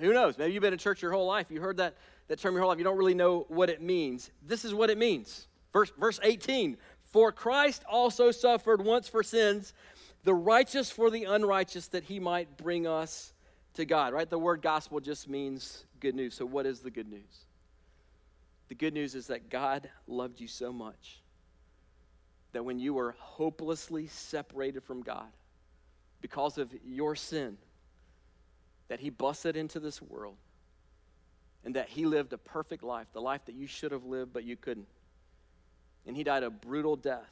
who 0.00 0.12
knows, 0.12 0.38
maybe 0.38 0.52
you've 0.52 0.62
been 0.62 0.72
in 0.72 0.78
church 0.78 1.02
your 1.02 1.12
whole 1.12 1.26
life, 1.26 1.46
you 1.50 1.60
heard 1.60 1.76
that, 1.78 1.94
that 2.28 2.38
term 2.38 2.54
your 2.54 2.62
whole 2.62 2.70
life, 2.70 2.78
you 2.78 2.84
don't 2.84 2.96
really 2.96 3.14
know 3.14 3.46
what 3.48 3.70
it 3.70 3.82
means. 3.82 4.30
This 4.46 4.64
is 4.64 4.74
what 4.74 4.90
it 4.90 4.98
means. 4.98 5.48
Verse, 5.72 5.92
verse 5.98 6.18
18 6.22 6.76
For 7.04 7.32
Christ 7.32 7.84
also 7.88 8.30
suffered 8.30 8.82
once 8.82 9.08
for 9.08 9.22
sins 9.22 9.74
the 10.26 10.34
righteous 10.34 10.90
for 10.90 11.08
the 11.08 11.22
unrighteous, 11.22 11.86
that 11.88 12.02
he 12.02 12.18
might 12.18 12.56
bring 12.56 12.84
us 12.84 13.32
to 13.74 13.84
God, 13.84 14.12
right? 14.12 14.28
The 14.28 14.36
word 14.36 14.60
gospel 14.60 14.98
just 14.98 15.28
means 15.28 15.84
good 16.00 16.16
news. 16.16 16.34
So, 16.34 16.44
what 16.44 16.66
is 16.66 16.80
the 16.80 16.90
good 16.90 17.08
news? 17.08 17.44
The 18.66 18.74
good 18.74 18.92
news 18.92 19.14
is 19.14 19.28
that 19.28 19.48
God 19.50 19.88
loved 20.08 20.40
you 20.40 20.48
so 20.48 20.72
much 20.72 21.22
that 22.50 22.64
when 22.64 22.80
you 22.80 22.92
were 22.92 23.14
hopelessly 23.20 24.08
separated 24.08 24.82
from 24.82 25.02
God 25.02 25.28
because 26.20 26.58
of 26.58 26.74
your 26.84 27.14
sin, 27.14 27.56
that 28.88 28.98
he 28.98 29.10
busted 29.10 29.56
into 29.56 29.78
this 29.78 30.02
world 30.02 30.38
and 31.64 31.76
that 31.76 31.88
he 31.88 32.04
lived 32.04 32.32
a 32.32 32.38
perfect 32.38 32.82
life, 32.82 33.06
the 33.12 33.20
life 33.20 33.44
that 33.46 33.54
you 33.54 33.68
should 33.68 33.92
have 33.92 34.04
lived, 34.04 34.32
but 34.32 34.42
you 34.42 34.56
couldn't. 34.56 34.88
And 36.04 36.16
he 36.16 36.24
died 36.24 36.42
a 36.42 36.50
brutal 36.50 36.96
death 36.96 37.30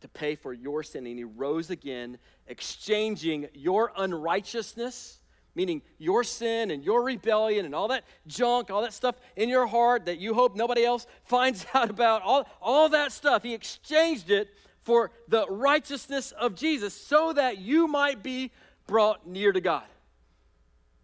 to 0.00 0.08
pay 0.08 0.34
for 0.34 0.52
your 0.52 0.82
sin. 0.82 1.06
And 1.06 1.18
he 1.18 1.24
rose 1.24 1.70
again, 1.70 2.18
exchanging 2.46 3.48
your 3.54 3.92
unrighteousness, 3.96 5.20
meaning 5.54 5.82
your 5.98 6.24
sin 6.24 6.70
and 6.70 6.84
your 6.84 7.02
rebellion 7.02 7.66
and 7.66 7.74
all 7.74 7.88
that 7.88 8.04
junk, 8.26 8.70
all 8.70 8.82
that 8.82 8.92
stuff 8.92 9.16
in 9.36 9.48
your 9.48 9.66
heart 9.66 10.06
that 10.06 10.18
you 10.18 10.34
hope 10.34 10.56
nobody 10.56 10.84
else 10.84 11.06
finds 11.24 11.66
out 11.74 11.90
about, 11.90 12.22
all, 12.22 12.48
all 12.60 12.88
that 12.90 13.12
stuff. 13.12 13.42
He 13.42 13.54
exchanged 13.54 14.30
it 14.30 14.48
for 14.82 15.10
the 15.28 15.46
righteousness 15.48 16.32
of 16.32 16.54
Jesus 16.54 16.94
so 16.94 17.32
that 17.32 17.58
you 17.58 17.86
might 17.86 18.22
be 18.22 18.50
brought 18.86 19.26
near 19.26 19.52
to 19.52 19.60
God. 19.60 19.84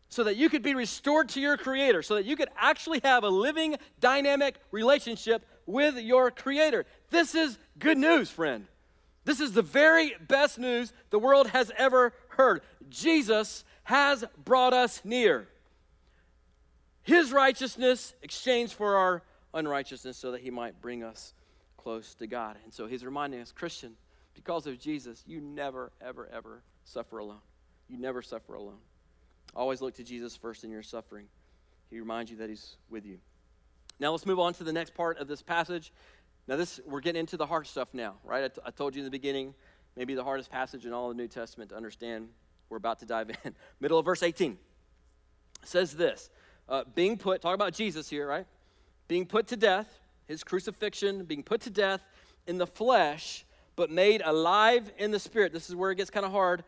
So 0.09 0.25
that 0.25 0.37
you 0.37 0.49
could 0.49 0.63
be 0.63 0.75
restored 0.75 1.29
to 1.31 1.41
your 1.41 1.57
Creator, 1.57 2.03
so 2.03 2.15
that 2.15 2.25
you 2.25 2.37
could 2.37 2.49
actually 2.57 3.01
have 3.05 3.25
a 3.25 3.29
living, 3.29 3.77
dynamic 4.01 4.57
relationship 4.71 5.45
with 5.67 5.97
your 5.97 6.31
Creator. 6.31 6.87
This 7.11 7.35
is 7.35 7.59
good 7.79 7.99
news, 7.99 8.31
friend. 8.31 8.67
This 9.27 9.41
is 9.41 9.53
the 9.53 9.61
very 9.61 10.15
best 10.29 10.57
news 10.57 10.93
the 11.11 11.19
world 11.19 11.49
has 11.49 11.73
ever 11.77 12.15
heard. 12.29 12.62
Jesus 12.89 13.65
has 13.83 14.25
brought 14.45 14.73
us 14.73 15.03
near. 15.05 15.49
His 17.03 17.33
righteousness 17.33 18.15
exchanged 18.23 18.75
for 18.75 18.97
our 18.97 19.23
unrighteousness 19.53 20.17
so 20.17 20.31
that 20.31 20.43
he 20.43 20.51
might 20.51 20.81
bring 20.81 21.03
us 21.03 21.35
close 21.77 22.15
to 22.15 22.29
God. 22.29 22.57
And 22.62 22.73
so 22.73 22.87
he's 22.87 23.05
reminding 23.05 23.41
us, 23.41 23.51
Christian, 23.51 23.97
because 24.35 24.69
of 24.69 24.79
Jesus, 24.79 25.25
you 25.27 25.41
never, 25.41 25.91
ever, 26.01 26.29
ever 26.33 26.62
suffer 26.85 27.19
alone. 27.19 27.41
You 27.89 27.99
never 27.99 28.23
suffer 28.23 28.55
alone. 28.55 28.79
Always 29.57 29.81
look 29.81 29.95
to 29.95 30.05
Jesus 30.05 30.37
first 30.37 30.62
in 30.62 30.71
your 30.71 30.85
suffering. 30.85 31.27
He 31.91 31.99
reminds 31.99 32.31
you 32.31 32.37
that 32.37 32.49
he's 32.49 32.77
with 32.91 33.05
you. 33.05 33.19
Now 33.99 34.11
let's 34.11 34.27
move 34.27 34.39
on 34.39 34.53
to 34.55 34.65
the 34.65 34.73
next 34.73 34.95
part 34.95 35.19
of 35.19 35.27
this 35.27 35.43
passage. 35.43 35.93
Now, 36.49 36.57
this 36.57 36.81
we're 36.87 37.01
getting 37.01 37.21
into 37.21 37.37
the 37.37 37.47
hard 37.47 37.67
stuff 37.67 37.89
now, 37.93 38.15
right? 38.25 38.45
I, 38.45 38.49
t- 38.49 38.61
I 38.65 38.71
told 38.71 38.95
you 38.95 39.01
in 39.01 39.05
the 39.05 39.11
beginning, 39.11 39.55
maybe 39.97 40.15
the 40.15 40.25
hardest 40.25 40.51
passage 40.51 40.87
in 40.87 40.93
all 40.93 41.09
the 41.09 41.15
New 41.15 41.29
Testament 41.29 41.71
to 41.71 41.77
understand. 41.77 42.29
We're 42.69 42.77
about 42.77 43.01
to 43.01 43.07
dive 43.07 43.31
in. 43.31 43.55
Middle 43.81 43.99
of 43.99 44.05
verse 44.05 44.23
18 44.23 44.59
says 45.65 45.93
this 45.93 46.31
uh, 46.69 46.85
being 46.95 47.17
put, 47.17 47.41
talk 47.41 47.55
about 47.55 47.73
Jesus 47.73 48.09
here, 48.09 48.27
right? 48.27 48.47
Being 49.09 49.27
put 49.27 49.49
to 49.49 49.57
death, 49.57 50.01
his 50.27 50.43
crucifixion, 50.43 51.25
being 51.25 51.43
put 51.43 51.61
to 51.63 51.71
death 51.71 52.01
in 52.47 52.59
the 52.59 52.67
flesh, 52.67 53.45
but 53.77 53.91
made 53.91 54.23
alive 54.25 54.91
in 54.99 55.11
the 55.11 55.19
spirit. 55.19 55.53
This 55.53 55.69
is 55.69 55.77
where 55.77 55.91
it 55.91 55.97
gets 55.97 56.11
kind 56.11 56.27
of 56.27 56.33
hard. 56.33 56.65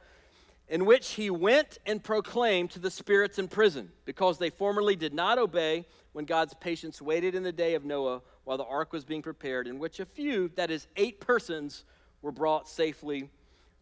In 0.68 0.84
which 0.84 1.12
he 1.12 1.30
went 1.30 1.78
and 1.86 2.02
proclaimed 2.04 2.70
to 2.72 2.78
the 2.78 2.90
spirits 2.90 3.38
in 3.38 3.48
prison, 3.48 3.90
because 4.04 4.38
they 4.38 4.50
formerly 4.50 4.96
did 4.96 5.14
not 5.14 5.38
obey 5.38 5.86
when 6.12 6.26
God's 6.26 6.52
patience 6.54 7.00
waited 7.00 7.34
in 7.34 7.42
the 7.42 7.52
day 7.52 7.74
of 7.74 7.84
Noah 7.84 8.20
while 8.48 8.56
the 8.56 8.64
ark 8.64 8.94
was 8.94 9.04
being 9.04 9.20
prepared, 9.20 9.66
in 9.66 9.78
which 9.78 10.00
a 10.00 10.06
few, 10.06 10.50
that 10.56 10.70
is, 10.70 10.86
eight 10.96 11.20
persons, 11.20 11.84
were 12.22 12.32
brought 12.32 12.66
safely 12.66 13.28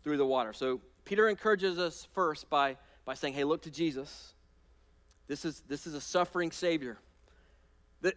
through 0.02 0.16
the 0.16 0.26
water. 0.26 0.52
So 0.52 0.80
Peter 1.04 1.28
encourages 1.28 1.78
us 1.78 2.08
first 2.14 2.50
by, 2.50 2.76
by 3.04 3.14
saying, 3.14 3.34
hey, 3.34 3.44
look 3.44 3.62
to 3.62 3.70
Jesus. 3.70 4.34
This 5.28 5.44
is, 5.44 5.62
this 5.68 5.86
is 5.86 5.94
a 5.94 6.00
suffering 6.00 6.50
Savior. 6.50 6.98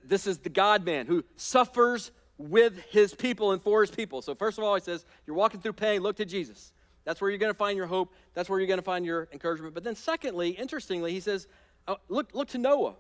This 0.04 0.26
is 0.26 0.40
the 0.40 0.50
God 0.50 0.84
man 0.84 1.06
who 1.06 1.24
suffers 1.36 2.10
with 2.40 2.80
his 2.90 3.14
people 3.14 3.52
and 3.52 3.62
for 3.62 3.82
his 3.82 3.92
people. 3.92 4.24
So, 4.24 4.34
first 4.34 4.58
of 4.58 4.64
all, 4.64 4.74
he 4.74 4.82
says, 4.82 5.06
You're 5.28 5.36
walking 5.36 5.62
through 5.62 5.74
pain, 5.74 6.02
look 6.02 6.16
to 6.18 6.26
Jesus. 6.26 6.74
That's 7.06 7.22
where 7.22 7.30
you're 7.30 7.40
going 7.40 7.54
to 7.54 7.58
find 7.58 7.78
your 7.78 7.88
hope. 7.88 8.14
That's 8.34 8.50
where 8.50 8.60
you're 8.60 8.68
going 8.68 8.80
to 8.80 8.86
find 8.86 9.06
your 9.06 9.30
encouragement. 9.32 9.74
But 9.74 9.84
then, 9.84 9.96
secondly, 9.96 10.50
interestingly, 10.50 11.12
he 11.12 11.20
says, 11.20 11.48
oh, 11.88 11.98
look, 12.08 12.30
look 12.34 12.50
to 12.50 12.58
Noah. 12.58 12.96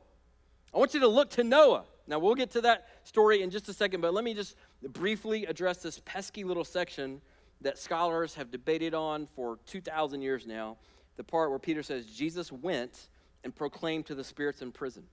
I 0.73 0.77
want 0.77 0.93
you 0.93 0.99
to 1.01 1.07
look 1.07 1.31
to 1.31 1.43
Noah. 1.43 1.85
Now, 2.09 2.17
we'll 2.17 2.35
get 2.35 2.49
to 2.51 2.61
that 2.61 2.87
story 3.03 3.43
in 3.43 3.51
just 3.51 3.69
a 3.69 3.73
second, 3.73 4.01
but 4.01 4.15
let 4.15 4.23
me 4.23 4.33
just 4.33 4.55
briefly 4.81 5.45
address 5.45 5.77
this 5.77 6.01
pesky 6.05 6.43
little 6.43 6.65
section 6.65 7.21
that 7.61 7.77
scholars 7.77 8.33
have 8.33 8.49
debated 8.49 8.95
on 8.95 9.27
for 9.27 9.59
2,000 9.67 10.21
years 10.21 10.47
now. 10.47 10.77
The 11.17 11.23
part 11.23 11.51
where 11.51 11.59
Peter 11.59 11.83
says 11.83 12.07
Jesus 12.07 12.51
went 12.51 13.09
and 13.43 13.55
proclaimed 13.55 14.07
to 14.07 14.15
the 14.15 14.23
spirits 14.23 14.63
in 14.63 14.71
prison. 14.71 15.03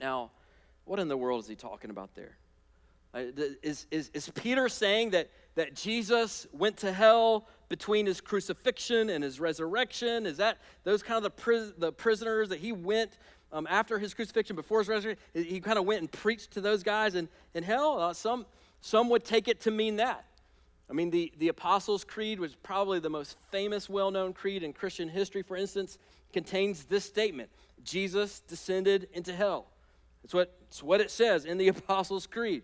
Now, 0.00 0.30
what 0.84 1.00
in 1.00 1.08
the 1.08 1.16
world 1.16 1.42
is 1.42 1.48
he 1.48 1.56
talking 1.56 1.90
about 1.90 2.14
there? 2.14 2.36
Uh, 3.12 3.22
is, 3.62 3.86
is, 3.90 4.10
is 4.14 4.28
Peter 4.30 4.68
saying 4.68 5.10
that, 5.10 5.30
that 5.56 5.74
Jesus 5.74 6.46
went 6.52 6.76
to 6.76 6.92
hell 6.92 7.48
between 7.68 8.06
his 8.06 8.20
crucifixion 8.20 9.10
and 9.10 9.24
his 9.24 9.40
resurrection? 9.40 10.26
Is 10.26 10.36
that 10.36 10.58
those 10.84 11.02
kind 11.02 11.24
of 11.24 11.32
the, 11.34 11.74
the 11.78 11.92
prisoners 11.92 12.50
that 12.50 12.60
he 12.60 12.70
went 12.70 13.18
um, 13.52 13.66
after 13.68 13.98
his 13.98 14.14
crucifixion, 14.14 14.56
before 14.56 14.78
his 14.80 14.88
resurrection? 14.88 15.22
He 15.34 15.60
kind 15.60 15.78
of 15.78 15.84
went 15.84 16.00
and 16.00 16.10
preached 16.10 16.52
to 16.52 16.60
those 16.60 16.82
guys 16.82 17.14
in, 17.14 17.28
in 17.54 17.62
hell? 17.62 18.00
Uh, 18.00 18.12
some, 18.12 18.46
some 18.80 19.08
would 19.10 19.24
take 19.24 19.48
it 19.48 19.60
to 19.62 19.70
mean 19.70 19.96
that. 19.96 20.24
I 20.90 20.94
mean, 20.94 21.10
the, 21.10 21.32
the 21.38 21.48
Apostles' 21.48 22.04
Creed 22.04 22.40
was 22.40 22.54
probably 22.54 22.98
the 22.98 23.10
most 23.10 23.36
famous, 23.50 23.88
well 23.88 24.10
known 24.10 24.32
creed 24.32 24.62
in 24.62 24.72
Christian 24.72 25.08
history, 25.08 25.42
for 25.42 25.56
instance, 25.56 25.98
contains 26.32 26.84
this 26.84 27.04
statement 27.04 27.50
Jesus 27.84 28.40
descended 28.40 29.08
into 29.12 29.32
hell. 29.32 29.66
That's 30.22 30.34
what, 30.34 30.58
that's 30.60 30.82
what 30.82 31.00
it 31.00 31.10
says 31.10 31.44
in 31.44 31.58
the 31.58 31.68
Apostles' 31.68 32.26
Creed. 32.26 32.62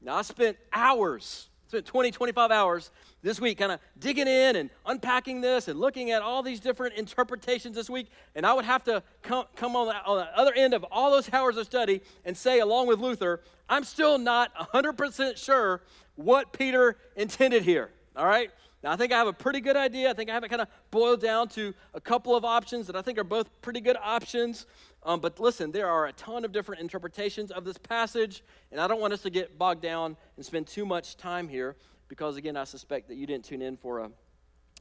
Now, 0.00 0.16
I 0.16 0.22
spent 0.22 0.56
hours, 0.72 1.48
spent 1.74 1.86
20, 1.86 2.12
25 2.12 2.50
hours 2.52 2.92
this 3.22 3.40
week 3.40 3.58
kind 3.58 3.72
of 3.72 3.80
digging 3.98 4.28
in 4.28 4.54
and 4.54 4.70
unpacking 4.86 5.40
this 5.40 5.66
and 5.66 5.80
looking 5.80 6.12
at 6.12 6.22
all 6.22 6.40
these 6.40 6.60
different 6.60 6.94
interpretations 6.94 7.74
this 7.74 7.90
week. 7.90 8.10
And 8.36 8.46
I 8.46 8.54
would 8.54 8.64
have 8.64 8.84
to 8.84 9.02
come, 9.22 9.46
come 9.56 9.74
on, 9.74 9.88
the, 9.88 9.96
on 10.04 10.18
the 10.18 10.38
other 10.38 10.52
end 10.54 10.72
of 10.72 10.84
all 10.92 11.10
those 11.10 11.32
hours 11.32 11.56
of 11.56 11.66
study 11.66 12.00
and 12.24 12.36
say, 12.36 12.60
along 12.60 12.86
with 12.86 13.00
Luther, 13.00 13.40
I'm 13.68 13.82
still 13.82 14.18
not 14.18 14.54
100% 14.54 15.36
sure 15.36 15.82
what 16.14 16.52
Peter 16.52 16.96
intended 17.16 17.64
here. 17.64 17.90
All 18.14 18.26
right? 18.26 18.52
Now, 18.84 18.92
I 18.92 18.96
think 18.96 19.12
I 19.12 19.16
have 19.16 19.28
a 19.28 19.32
pretty 19.32 19.62
good 19.62 19.78
idea. 19.78 20.10
I 20.10 20.12
think 20.12 20.28
I 20.28 20.34
have 20.34 20.44
it 20.44 20.50
kind 20.50 20.60
of 20.60 20.68
boiled 20.90 21.22
down 21.22 21.48
to 21.48 21.72
a 21.94 22.00
couple 22.02 22.36
of 22.36 22.44
options 22.44 22.86
that 22.86 22.94
I 22.94 23.00
think 23.00 23.16
are 23.16 23.24
both 23.24 23.48
pretty 23.62 23.80
good 23.80 23.96
options. 23.96 24.66
Um, 25.04 25.20
but 25.20 25.40
listen, 25.40 25.72
there 25.72 25.88
are 25.88 26.08
a 26.08 26.12
ton 26.12 26.44
of 26.44 26.52
different 26.52 26.82
interpretations 26.82 27.50
of 27.50 27.64
this 27.64 27.78
passage, 27.78 28.44
and 28.70 28.78
I 28.78 28.86
don't 28.86 29.00
want 29.00 29.14
us 29.14 29.22
to 29.22 29.30
get 29.30 29.56
bogged 29.56 29.80
down 29.80 30.18
and 30.36 30.44
spend 30.44 30.66
too 30.66 30.84
much 30.84 31.16
time 31.16 31.48
here 31.48 31.76
because, 32.08 32.36
again, 32.36 32.58
I 32.58 32.64
suspect 32.64 33.08
that 33.08 33.14
you 33.14 33.26
didn't 33.26 33.46
tune 33.46 33.62
in 33.62 33.78
for 33.78 34.00
a 34.00 34.10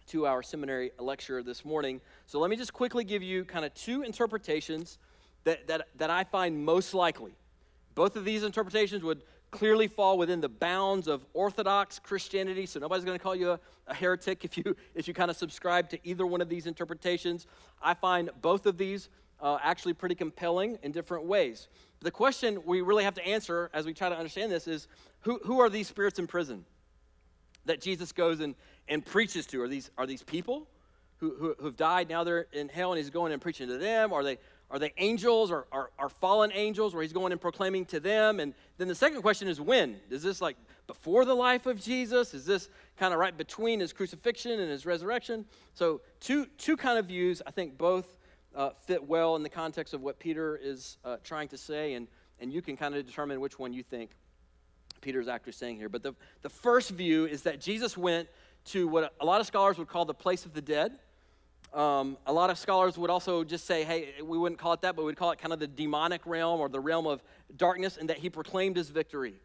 two 0.06 0.28
hour 0.28 0.44
seminary 0.44 0.92
lecture 1.00 1.42
this 1.42 1.64
morning. 1.64 2.02
So 2.26 2.42
let 2.42 2.50
me 2.50 2.58
just 2.58 2.74
quickly 2.74 3.06
give 3.06 3.24
you 3.24 3.46
kind 3.46 3.64
of 3.64 3.74
two 3.74 4.04
interpretations 4.04 4.98
that, 5.46 5.66
that, 5.68 5.88
that 5.96 6.10
I 6.10 6.26
find 6.26 6.66
most 6.66 6.94
likely. 6.94 7.38
Both 7.96 8.18
of 8.18 8.26
these 8.26 8.44
interpretations 8.44 9.02
would 9.02 9.24
clearly 9.54 9.88
fall 9.88 10.18
within 10.18 10.42
the 10.42 10.50
bounds 10.50 11.08
of 11.08 11.24
Orthodox 11.34 12.00
Christianity, 12.00 12.66
so 12.66 12.80
nobody's 12.80 13.06
going 13.06 13.18
to 13.18 13.24
call 13.24 13.36
you 13.36 13.52
a, 13.52 13.60
a, 13.88 13.94
heretic 13.94 14.44
if 14.44 14.58
you 14.58 14.76
if 14.96 15.08
you 15.08 15.14
kind 15.14 15.30
of 15.30 15.38
subscribe 15.38 15.90
to 15.92 16.00
either 16.04 16.26
one 16.26 16.42
of 16.42 16.50
these 16.50 16.66
interpretations. 16.66 17.46
I 17.82 17.94
find 17.94 18.32
both 18.42 18.66
of 18.66 18.78
these 18.78 19.10
uh, 19.40 19.60
actually 19.62 19.94
pretty 19.94 20.16
compelling 20.16 20.80
in 20.82 20.92
different 20.92 21.26
ways. 21.26 21.68
The 22.02 22.12
question 22.12 22.64
we 22.66 22.82
really 22.82 23.04
have 23.04 23.14
to 23.14 23.26
answer 23.26 23.70
as 23.74 23.86
we 23.86 23.94
try 23.94 24.10
to 24.10 24.18
understand 24.18 24.52
this 24.52 24.68
is 24.68 24.88
who, 25.22 25.40
who 25.46 25.62
are 25.62 25.70
these 25.70 25.88
spirits 25.88 26.18
in 26.18 26.28
prison 26.28 26.66
that 27.66 27.80
Jesus 27.80 28.12
goes 28.12 28.40
and, 28.40 28.56
and 28.90 29.06
preaches 29.06 29.46
to? 29.48 29.62
Are 29.62 29.68
these, 29.68 29.92
are 29.98 30.08
these 30.08 30.24
people 30.24 30.68
who, 31.18 31.36
who, 31.36 31.56
who've 31.60 31.76
died, 31.78 32.10
now 32.10 32.24
they're 32.24 32.48
in 32.52 32.70
hell, 32.70 32.92
and 32.92 32.98
he's 32.98 33.10
going 33.10 33.32
and 33.32 33.42
preaching 33.42 33.68
to 33.68 33.78
them? 33.78 34.12
Are 34.12 34.24
they, 34.24 34.38
are 34.74 34.80
they 34.80 34.92
angels 34.98 35.52
or 35.52 35.68
are, 35.72 35.92
are 36.00 36.10
fallen 36.10 36.52
angels 36.52 36.96
where 36.96 37.04
he's 37.04 37.14
going 37.14 37.32
and 37.32 37.40
proclaiming 37.40 37.86
to 37.86 38.00
them? 38.00 38.40
And 38.40 38.56
then 38.80 38.88
the 38.88 38.96
second 38.96 39.22
question 39.22 39.48
is 39.48 39.62
when? 39.62 39.98
Is 40.10 40.24
this 40.24 40.42
like 40.42 40.58
before 40.88 41.26
the 41.26 41.36
life 41.36 41.68
of 41.68 41.80
Jesus? 41.80 42.34
Is 42.34 42.44
this 42.44 42.70
kind 42.98 43.14
of 43.14 43.20
right 43.20 43.38
between 43.38 43.80
his 43.80 43.94
crucifixion 43.94 44.60
and 44.60 44.72
his 44.72 44.88
resurrection? 44.88 45.46
So, 45.76 46.02
two, 46.20 46.48
two 46.58 46.76
kind 46.76 46.98
of 46.98 47.06
views, 47.06 47.40
I 47.46 47.52
think 47.52 47.78
both 47.78 48.18
uh, 48.56 48.72
fit 48.72 49.08
well 49.08 49.36
in 49.36 49.44
the 49.44 49.50
context 49.50 49.94
of 49.94 50.02
what 50.02 50.18
Peter 50.18 50.60
is 50.60 50.98
uh, 51.06 51.18
trying 51.24 51.50
to 51.50 51.58
say, 51.58 51.94
and, 51.94 52.08
and 52.40 52.52
you 52.52 52.64
can 52.64 52.76
kind 52.76 52.96
of 52.96 53.06
determine 53.06 53.40
which 53.40 53.60
one 53.60 53.74
you 53.74 53.84
think 53.84 54.10
Peter's 55.02 55.28
actually 55.28 55.52
saying 55.52 55.78
here. 55.78 55.90
But 55.90 56.02
the, 56.02 56.16
the 56.42 56.50
first 56.50 56.90
view 56.90 57.28
is 57.28 57.44
that 57.44 57.62
Jesus 57.62 57.96
went 57.96 58.28
to 58.66 58.88
what 58.88 59.14
a 59.20 59.26
lot 59.26 59.40
of 59.40 59.46
scholars 59.46 59.78
would 59.78 59.88
call 59.88 60.06
the 60.06 60.16
place 60.16 60.48
of 60.48 60.54
the 60.54 60.62
dead. 60.62 60.98
Um, 61.74 62.18
a 62.28 62.34
lot 62.34 62.52
of 62.52 62.60
scholars 62.60 63.00
would 63.00 63.10
also 63.10 63.44
just 63.44 63.66
say, 63.66 63.84
hey, 63.84 64.14
we 64.24 64.38
wouldn't 64.38 64.60
call 64.60 64.74
it 64.74 64.82
that, 64.82 64.96
but 64.96 65.06
we'd 65.06 65.18
call 65.18 65.32
it 65.32 65.40
kind 65.40 65.52
of 65.52 65.60
the 65.60 65.68
demonic 65.68 66.22
realm 66.26 66.60
or 66.60 66.70
the 66.70 66.80
realm 66.80 67.08
of 67.08 67.24
darkness, 67.58 67.98
and 67.98 68.10
that 68.10 68.20
he 68.20 68.30
proclaimed 68.30 68.76
his 68.76 68.90
victory. 68.90 69.36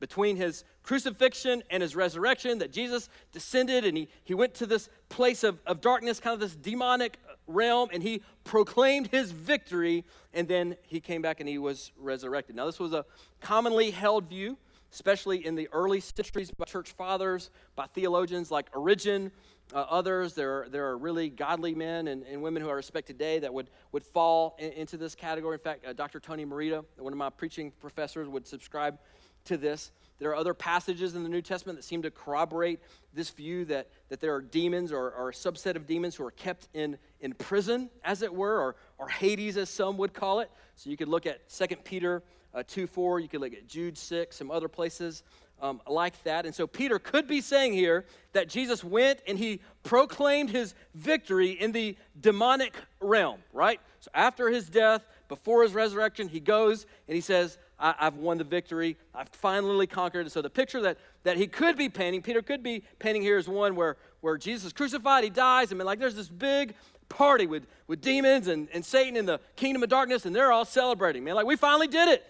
Between 0.00 0.36
his 0.36 0.64
crucifixion 0.82 1.62
and 1.70 1.82
his 1.82 1.94
resurrection, 1.94 2.58
that 2.58 2.72
Jesus 2.72 3.08
descended 3.32 3.84
and 3.84 3.96
he, 3.96 4.08
he 4.24 4.34
went 4.34 4.54
to 4.54 4.66
this 4.66 4.88
place 5.08 5.44
of, 5.44 5.60
of 5.66 5.80
darkness, 5.80 6.20
kind 6.20 6.34
of 6.34 6.40
this 6.40 6.56
demonic 6.56 7.16
realm, 7.46 7.88
and 7.92 8.02
he 8.02 8.22
proclaimed 8.44 9.08
his 9.08 9.30
victory, 9.32 10.04
and 10.34 10.46
then 10.48 10.76
he 10.82 11.00
came 11.00 11.22
back 11.22 11.40
and 11.40 11.48
he 11.48 11.58
was 11.58 11.92
resurrected. 11.96 12.56
Now, 12.56 12.66
this 12.66 12.78
was 12.78 12.92
a 12.92 13.04
commonly 13.40 13.90
held 13.90 14.28
view, 14.28 14.56
especially 14.92 15.44
in 15.44 15.54
the 15.54 15.68
early 15.72 16.00
centuries 16.00 16.50
by 16.50 16.64
church 16.64 16.92
fathers, 16.92 17.50
by 17.76 17.86
theologians 17.86 18.50
like 18.50 18.66
Origen, 18.74 19.30
uh, 19.74 19.84
others, 19.90 20.34
there 20.34 20.62
are, 20.62 20.68
there 20.68 20.86
are 20.86 20.96
really 20.96 21.28
godly 21.28 21.74
men 21.74 22.08
and, 22.08 22.22
and 22.24 22.40
women 22.40 22.62
who 22.62 22.70
I 22.70 22.72
respect 22.72 23.06
today 23.06 23.38
that 23.40 23.52
would, 23.52 23.68
would 23.92 24.02
fall 24.02 24.56
in, 24.58 24.72
into 24.72 24.96
this 24.96 25.14
category. 25.14 25.54
In 25.54 25.60
fact, 25.60 25.86
uh, 25.86 25.92
Dr. 25.92 26.20
Tony 26.20 26.44
Merida, 26.44 26.84
one 26.96 27.12
of 27.12 27.18
my 27.18 27.30
preaching 27.30 27.72
professors, 27.80 28.28
would 28.28 28.46
subscribe 28.46 28.98
to 29.44 29.56
this. 29.56 29.90
There 30.18 30.30
are 30.30 30.36
other 30.36 30.54
passages 30.54 31.14
in 31.14 31.22
the 31.22 31.28
New 31.28 31.42
Testament 31.42 31.78
that 31.78 31.84
seem 31.84 32.02
to 32.02 32.10
corroborate 32.10 32.80
this 33.14 33.30
view 33.30 33.64
that, 33.66 33.88
that 34.08 34.20
there 34.20 34.34
are 34.34 34.40
demons 34.40 34.90
or, 34.90 35.10
or 35.12 35.28
a 35.28 35.32
subset 35.32 35.76
of 35.76 35.86
demons 35.86 36.16
who 36.16 36.24
are 36.24 36.32
kept 36.32 36.68
in, 36.74 36.98
in 37.20 37.34
prison, 37.34 37.90
as 38.02 38.22
it 38.22 38.34
were, 38.34 38.58
or, 38.58 38.76
or 38.96 39.08
Hades, 39.08 39.56
as 39.56 39.68
some 39.70 39.96
would 39.98 40.14
call 40.14 40.40
it. 40.40 40.50
So 40.76 40.90
you 40.90 40.96
could 40.96 41.08
look 41.08 41.26
at 41.26 41.48
2 41.50 41.66
Peter 41.84 42.22
uh, 42.54 42.62
2 42.66 42.86
4, 42.86 43.20
you 43.20 43.28
could 43.28 43.40
look 43.40 43.52
at 43.52 43.66
Jude 43.68 43.96
6, 43.96 44.34
some 44.34 44.50
other 44.50 44.68
places 44.68 45.22
um, 45.60 45.80
like 45.86 46.22
that. 46.24 46.46
And 46.46 46.54
so 46.54 46.66
Peter 46.66 46.98
could 46.98 47.26
be 47.26 47.40
saying 47.40 47.72
here 47.72 48.04
that 48.32 48.48
Jesus 48.48 48.84
went 48.84 49.20
and 49.26 49.38
he 49.38 49.60
proclaimed 49.82 50.50
his 50.50 50.74
victory 50.94 51.50
in 51.50 51.72
the 51.72 51.96
demonic 52.20 52.74
realm, 53.00 53.40
right? 53.52 53.80
So 54.00 54.10
after 54.14 54.48
his 54.48 54.68
death, 54.68 55.02
before 55.28 55.62
his 55.62 55.74
resurrection, 55.74 56.28
he 56.28 56.40
goes 56.40 56.86
and 57.06 57.14
he 57.14 57.20
says, 57.20 57.58
I- 57.78 57.94
have 57.98 58.16
won 58.16 58.38
the 58.38 58.44
victory. 58.44 58.96
I've 59.14 59.28
finally 59.28 59.86
conquered. 59.86 60.20
And 60.20 60.32
so 60.32 60.42
the 60.42 60.50
picture 60.50 60.80
that, 60.82 60.98
that 61.22 61.36
he 61.36 61.46
could 61.46 61.76
be 61.76 61.88
painting, 61.88 62.22
Peter 62.22 62.42
could 62.42 62.62
be 62.62 62.82
painting 62.98 63.22
here 63.22 63.38
is 63.38 63.48
one 63.48 63.76
where, 63.76 63.96
where 64.20 64.36
Jesus 64.36 64.66
is 64.66 64.72
crucified, 64.72 65.24
he 65.24 65.30
dies, 65.30 65.70
and 65.70 65.80
like 65.84 65.98
there's 65.98 66.16
this 66.16 66.28
big 66.28 66.74
party 67.08 67.46
with, 67.46 67.66
with 67.86 68.00
demons 68.00 68.48
and, 68.48 68.68
and 68.72 68.84
Satan 68.84 69.16
in 69.16 69.26
the 69.26 69.40
kingdom 69.56 69.82
of 69.82 69.88
darkness, 69.88 70.26
and 70.26 70.34
they're 70.34 70.52
all 70.52 70.64
celebrating, 70.64 71.24
man. 71.24 71.34
Like, 71.34 71.46
we 71.46 71.56
finally 71.56 71.88
did 71.88 72.08
it. 72.08 72.24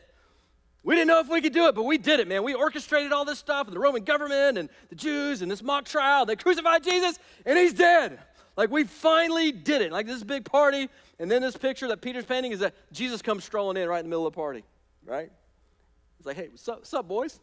We 0.88 0.94
didn't 0.94 1.08
know 1.08 1.20
if 1.20 1.28
we 1.28 1.42
could 1.42 1.52
do 1.52 1.66
it, 1.66 1.74
but 1.74 1.82
we 1.82 1.98
did 1.98 2.18
it, 2.18 2.26
man. 2.26 2.42
We 2.42 2.54
orchestrated 2.54 3.12
all 3.12 3.26
this 3.26 3.38
stuff, 3.38 3.66
and 3.66 3.76
the 3.76 3.78
Roman 3.78 4.04
government 4.04 4.56
and 4.56 4.70
the 4.88 4.94
Jews 4.94 5.42
and 5.42 5.50
this 5.50 5.62
mock 5.62 5.84
trial. 5.84 6.24
They 6.24 6.34
crucified 6.34 6.82
Jesus, 6.82 7.18
and 7.44 7.58
he's 7.58 7.74
dead. 7.74 8.18
Like, 8.56 8.70
we 8.70 8.84
finally 8.84 9.52
did 9.52 9.82
it. 9.82 9.92
Like, 9.92 10.06
this 10.06 10.24
big 10.24 10.46
party. 10.46 10.88
And 11.18 11.30
then 11.30 11.42
this 11.42 11.58
picture 11.58 11.88
that 11.88 12.00
Peter's 12.00 12.24
painting 12.24 12.52
is 12.52 12.60
that 12.60 12.72
Jesus 12.90 13.20
comes 13.20 13.44
strolling 13.44 13.76
in 13.76 13.86
right 13.86 13.98
in 13.98 14.06
the 14.06 14.08
middle 14.08 14.26
of 14.26 14.32
the 14.32 14.36
party, 14.36 14.64
right? 15.04 15.30
It's 16.20 16.26
like, 16.26 16.36
hey, 16.36 16.48
what's 16.48 16.66
up, 16.66 16.78
what's 16.78 16.94
up 16.94 17.06
boys? 17.06 17.38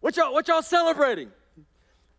What 0.00 0.16
y'all, 0.16 0.32
what 0.32 0.48
y'all 0.48 0.62
celebrating? 0.62 1.30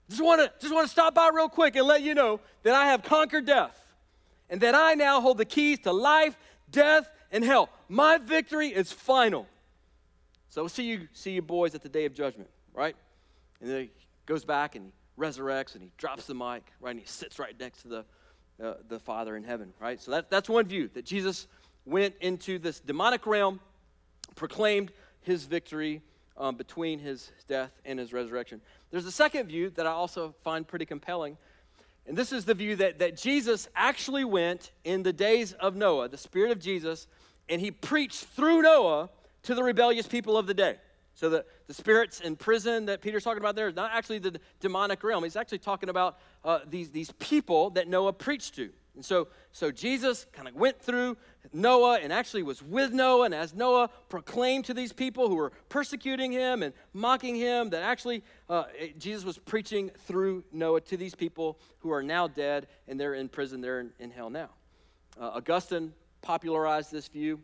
Just 0.08 0.22
want 0.22 0.40
to 0.40 0.52
just 0.60 0.72
want 0.72 0.86
to 0.86 0.92
stop 0.92 1.16
by 1.16 1.32
real 1.34 1.50
quick 1.50 1.76
and 1.76 1.88
let 1.88 2.04
you 2.04 2.14
know 2.14 2.42
that 2.62 2.76
I 2.76 2.86
have 2.86 3.02
conquered 3.02 3.48
death 3.48 3.76
and 4.52 4.62
that 4.62 4.76
I 4.76 4.94
now 4.94 5.20
hold 5.20 5.40
the 5.40 5.46
keys 5.46 5.80
to 5.80 5.92
life, 5.92 6.38
death, 6.70 7.10
and 7.32 7.44
hell. 7.44 7.70
My 7.90 8.20
victory 8.20 8.68
is 8.68 8.92
final. 8.92 9.48
So 10.52 10.68
see 10.68 10.84
you, 10.84 11.08
see 11.14 11.32
you 11.32 11.42
boys 11.42 11.76
at 11.76 11.82
the 11.82 11.88
day 11.88 12.04
of 12.04 12.14
judgment, 12.14 12.50
right? 12.74 12.94
And 13.62 13.70
then 13.70 13.84
he 13.84 13.92
goes 14.26 14.44
back 14.44 14.76
and 14.76 14.86
he 14.86 14.92
resurrects 15.22 15.76
and 15.76 15.82
he 15.82 15.94
drops 15.98 16.26
the 16.26 16.36
mic, 16.36 16.64
right? 16.82 16.92
And 16.92 17.00
he 17.00 17.06
sits 17.06 17.40
right 17.40 17.58
next 17.58 17.84
to 17.84 17.88
the, 17.88 18.06
uh, 18.62 18.74
the 18.90 19.00
Father 19.00 19.38
in 19.38 19.46
heaven, 19.46 19.72
right? 19.80 20.02
So 20.02 20.12
that, 20.12 20.30
that's 20.30 20.50
one 20.50 20.66
view 20.66 20.90
that 20.94 21.06
Jesus 21.06 21.48
went 21.86 22.16
into 22.20 22.60
this 22.60 22.82
demonic 22.82 23.26
realm, 23.26 23.62
proclaimed 24.36 24.92
his 25.22 25.46
victory 25.46 26.02
um, 26.36 26.58
between 26.58 27.00
his 27.00 27.32
death 27.48 27.72
and 27.86 27.98
his 27.98 28.12
resurrection. 28.12 28.60
There's 28.92 29.06
a 29.06 29.12
second 29.12 29.48
view 29.48 29.70
that 29.72 29.88
I 29.88 29.92
also 29.92 30.36
find 30.44 30.68
pretty 30.68 30.86
compelling. 30.86 31.38
And 32.06 32.18
this 32.18 32.34
is 32.34 32.44
the 32.44 32.56
view 32.56 32.76
that, 32.76 33.00
that 33.00 33.16
Jesus 33.16 33.70
actually 33.74 34.26
went 34.26 34.72
in 34.84 35.02
the 35.02 35.14
days 35.14 35.54
of 35.54 35.78
Noah, 35.78 36.10
the 36.10 36.18
Spirit 36.18 36.52
of 36.52 36.60
Jesus, 36.60 37.08
and 37.48 37.62
he 37.62 37.72
preached 37.72 38.26
through 38.26 38.64
Noah 38.64 39.10
to 39.44 39.56
the 39.56 39.64
rebellious 39.64 40.08
people 40.08 40.38
of 40.38 40.48
the 40.48 40.54
day. 40.54 40.78
So 41.14 41.30
the, 41.30 41.46
the 41.68 41.74
spirits 41.74 42.22
in 42.22 42.36
prison 42.36 42.86
that 42.86 43.02
Peter's 43.02 43.24
talking 43.24 43.42
about 43.42 43.56
there 43.56 43.68
is 43.68 43.76
not 43.76 43.92
actually 43.94 44.20
the 44.20 44.40
demonic 44.60 45.04
realm. 45.04 45.24
He's 45.24 45.36
actually 45.36 45.60
talking 45.60 45.90
about 45.90 46.20
uh, 46.44 46.60
these, 46.68 46.90
these 46.90 47.12
people 47.20 47.70
that 47.72 47.88
Noah 47.88 48.14
preached 48.14 48.56
to. 48.56 48.70
And 48.96 49.06
so, 49.06 49.30
so 49.54 49.72
Jesus 49.72 50.26
kind 50.34 50.48
of 50.48 50.56
went 50.56 50.82
through 50.82 51.16
Noah 51.54 52.00
and 52.00 52.12
actually 52.12 52.44
was 52.44 52.62
with 52.62 52.92
Noah. 52.92 53.26
And 53.26 53.34
as 53.34 53.54
Noah 53.54 53.90
proclaimed 54.10 54.66
to 54.66 54.74
these 54.74 54.92
people 54.92 55.30
who 55.30 55.36
were 55.36 55.52
persecuting 55.70 56.32
him 56.32 56.62
and 56.62 56.74
mocking 56.94 57.36
him, 57.36 57.70
that 57.70 57.84
actually 57.84 58.24
uh, 58.50 58.66
Jesus 58.98 59.24
was 59.24 59.38
preaching 59.38 59.92
through 60.08 60.44
Noah 60.52 60.82
to 60.82 60.98
these 60.98 61.16
people 61.16 61.58
who 61.80 61.92
are 61.92 62.04
now 62.04 62.28
dead 62.28 62.68
and 62.88 63.00
they're 63.00 63.14
in 63.14 63.30
prison, 63.30 63.62
they're 63.62 63.80
in, 63.80 63.92
in 64.00 64.12
hell 64.12 64.30
now. 64.30 64.50
Uh, 65.20 65.32
Augustine 65.36 65.94
popularized 66.22 66.92
this 66.92 67.08
view 67.08 67.40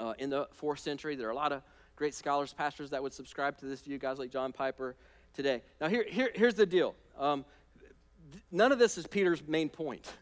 uh, 0.00 0.14
in 0.18 0.30
the 0.30 0.48
fourth 0.52 0.80
century. 0.80 1.16
There 1.16 1.28
are 1.28 1.32
a 1.32 1.36
lot 1.36 1.52
of 1.52 1.62
great 1.96 2.14
scholars, 2.14 2.52
pastors 2.52 2.90
that 2.90 3.02
would 3.02 3.12
subscribe 3.12 3.56
to 3.58 3.66
this 3.66 3.80
view, 3.80 3.98
guys 3.98 4.18
like 4.18 4.30
John 4.30 4.52
Piper 4.52 4.96
today. 5.34 5.62
Now, 5.80 5.88
here, 5.88 6.04
here 6.08 6.30
here's 6.34 6.54
the 6.54 6.66
deal 6.66 6.94
um, 7.18 7.44
none 8.50 8.72
of 8.72 8.78
this 8.78 8.98
is 8.98 9.06
Peter's 9.06 9.42
main 9.46 9.68
point. 9.68 10.12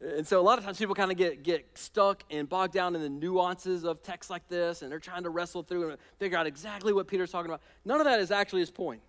And 0.00 0.26
so 0.26 0.40
a 0.40 0.42
lot 0.42 0.58
of 0.58 0.64
times 0.64 0.76
people 0.76 0.94
kind 0.94 1.10
of 1.10 1.16
get, 1.16 1.42
get 1.42 1.66
stuck 1.78 2.24
and 2.30 2.48
bogged 2.48 2.74
down 2.74 2.94
in 2.94 3.00
the 3.00 3.08
nuances 3.08 3.84
of 3.84 4.02
texts 4.02 4.28
like 4.28 4.46
this, 4.48 4.82
and 4.82 4.90
they're 4.90 4.98
trying 4.98 5.22
to 5.22 5.30
wrestle 5.30 5.62
through 5.62 5.90
and 5.90 5.98
figure 6.18 6.36
out 6.36 6.46
exactly 6.46 6.92
what 6.92 7.06
Peter's 7.06 7.30
talking 7.30 7.50
about. 7.50 7.62
None 7.84 8.00
of 8.00 8.04
that 8.06 8.20
is 8.20 8.30
actually 8.30 8.60
his 8.60 8.70
point. 8.70 9.00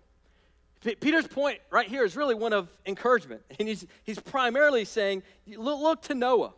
Peter's 1.00 1.26
point 1.26 1.58
right 1.70 1.88
here 1.88 2.04
is 2.04 2.16
really 2.16 2.34
one 2.34 2.52
of 2.52 2.68
encouragement. 2.86 3.42
And 3.58 3.68
he's, 3.68 3.86
he's 4.04 4.20
primarily 4.20 4.84
saying, 4.84 5.22
look, 5.46 5.80
look 5.80 6.02
to 6.02 6.14
Noah. 6.14 6.52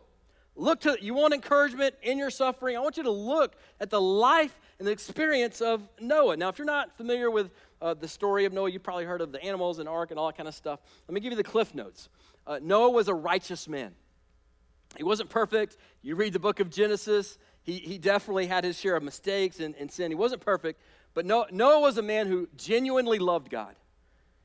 Look 0.59 0.81
to, 0.81 0.97
you 0.99 1.13
want 1.13 1.33
encouragement 1.33 1.95
in 2.03 2.17
your 2.17 2.29
suffering? 2.29 2.75
I 2.75 2.81
want 2.81 2.97
you 2.97 3.03
to 3.03 3.11
look 3.11 3.55
at 3.79 3.89
the 3.89 4.01
life 4.01 4.59
and 4.77 4.87
the 4.87 4.91
experience 4.91 5.61
of 5.61 5.87
Noah. 6.01 6.35
Now, 6.35 6.49
if 6.49 6.57
you're 6.57 6.65
not 6.65 6.97
familiar 6.97 7.31
with 7.31 7.51
uh, 7.81 7.93
the 7.93 8.09
story 8.09 8.43
of 8.43 8.51
Noah, 8.51 8.69
you've 8.69 8.83
probably 8.83 9.05
heard 9.05 9.21
of 9.21 9.31
the 9.31 9.41
animals 9.41 9.79
and 9.79 9.87
ark 9.87 10.11
and 10.11 10.19
all 10.19 10.27
that 10.27 10.35
kind 10.35 10.49
of 10.49 10.53
stuff. 10.53 10.81
Let 11.07 11.13
me 11.13 11.21
give 11.21 11.31
you 11.31 11.37
the 11.37 11.43
cliff 11.43 11.73
notes. 11.73 12.09
Uh, 12.45 12.59
Noah 12.61 12.89
was 12.89 13.07
a 13.07 13.13
righteous 13.13 13.69
man. 13.69 13.93
He 14.97 15.03
wasn't 15.03 15.29
perfect. 15.29 15.77
You 16.01 16.15
read 16.15 16.33
the 16.33 16.39
book 16.39 16.59
of 16.59 16.69
Genesis, 16.69 17.37
he, 17.63 17.77
he 17.77 17.97
definitely 17.97 18.47
had 18.47 18.63
his 18.63 18.77
share 18.77 18.97
of 18.97 19.03
mistakes 19.03 19.59
and, 19.59 19.75
and 19.75 19.89
sin. 19.89 20.11
He 20.11 20.15
wasn't 20.15 20.41
perfect, 20.41 20.81
but 21.13 21.25
Noah, 21.25 21.47
Noah 21.51 21.79
was 21.79 21.97
a 21.97 22.01
man 22.01 22.27
who 22.27 22.49
genuinely 22.57 23.19
loved 23.19 23.49
God. 23.49 23.75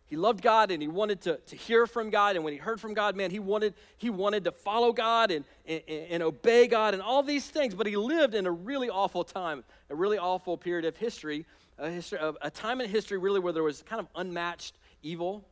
He 0.07 0.17
loved 0.17 0.43
God 0.43 0.71
and 0.71 0.83
he 0.83 0.89
wanted 0.89 1.23
to, 1.23 1.37
to 1.39 1.57
hear 1.57 1.87
from 1.87 2.11
God. 2.11 2.37
And 2.37 2.45
when 2.45 2.53
he 2.53 2.59
heard 2.59 2.81
from 2.81 2.95
God, 2.95 3.17
man, 3.17 3.31
he 3.31 3.39
wanted, 3.39 3.75
he 3.97 4.11
wanted 4.11 4.45
to 4.45 4.53
follow 4.53 4.93
God 4.93 5.31
and, 5.31 5.45
and, 5.67 5.83
and 5.89 6.23
obey 6.23 6.67
God 6.67 6.95
and 6.95 7.03
all 7.03 7.23
these 7.23 7.49
things. 7.49 7.75
But 7.75 7.87
he 7.87 7.97
lived 7.97 8.35
in 8.35 8.47
a 8.47 8.51
really 8.51 8.91
awful 8.91 9.25
time, 9.25 9.65
a 9.89 9.95
really 9.95 10.19
awful 10.19 10.59
period 10.59 10.85
of 10.85 10.97
history, 10.97 11.47
a, 11.79 11.89
history, 11.89 12.19
a 12.43 12.51
time 12.51 12.81
in 12.81 12.89
history 12.89 13.17
really 13.19 13.41
where 13.41 13.53
there 13.53 13.63
was 13.63 13.83
kind 13.83 14.01
of 14.01 14.07
unmatched 14.15 14.77
evil 15.03 15.47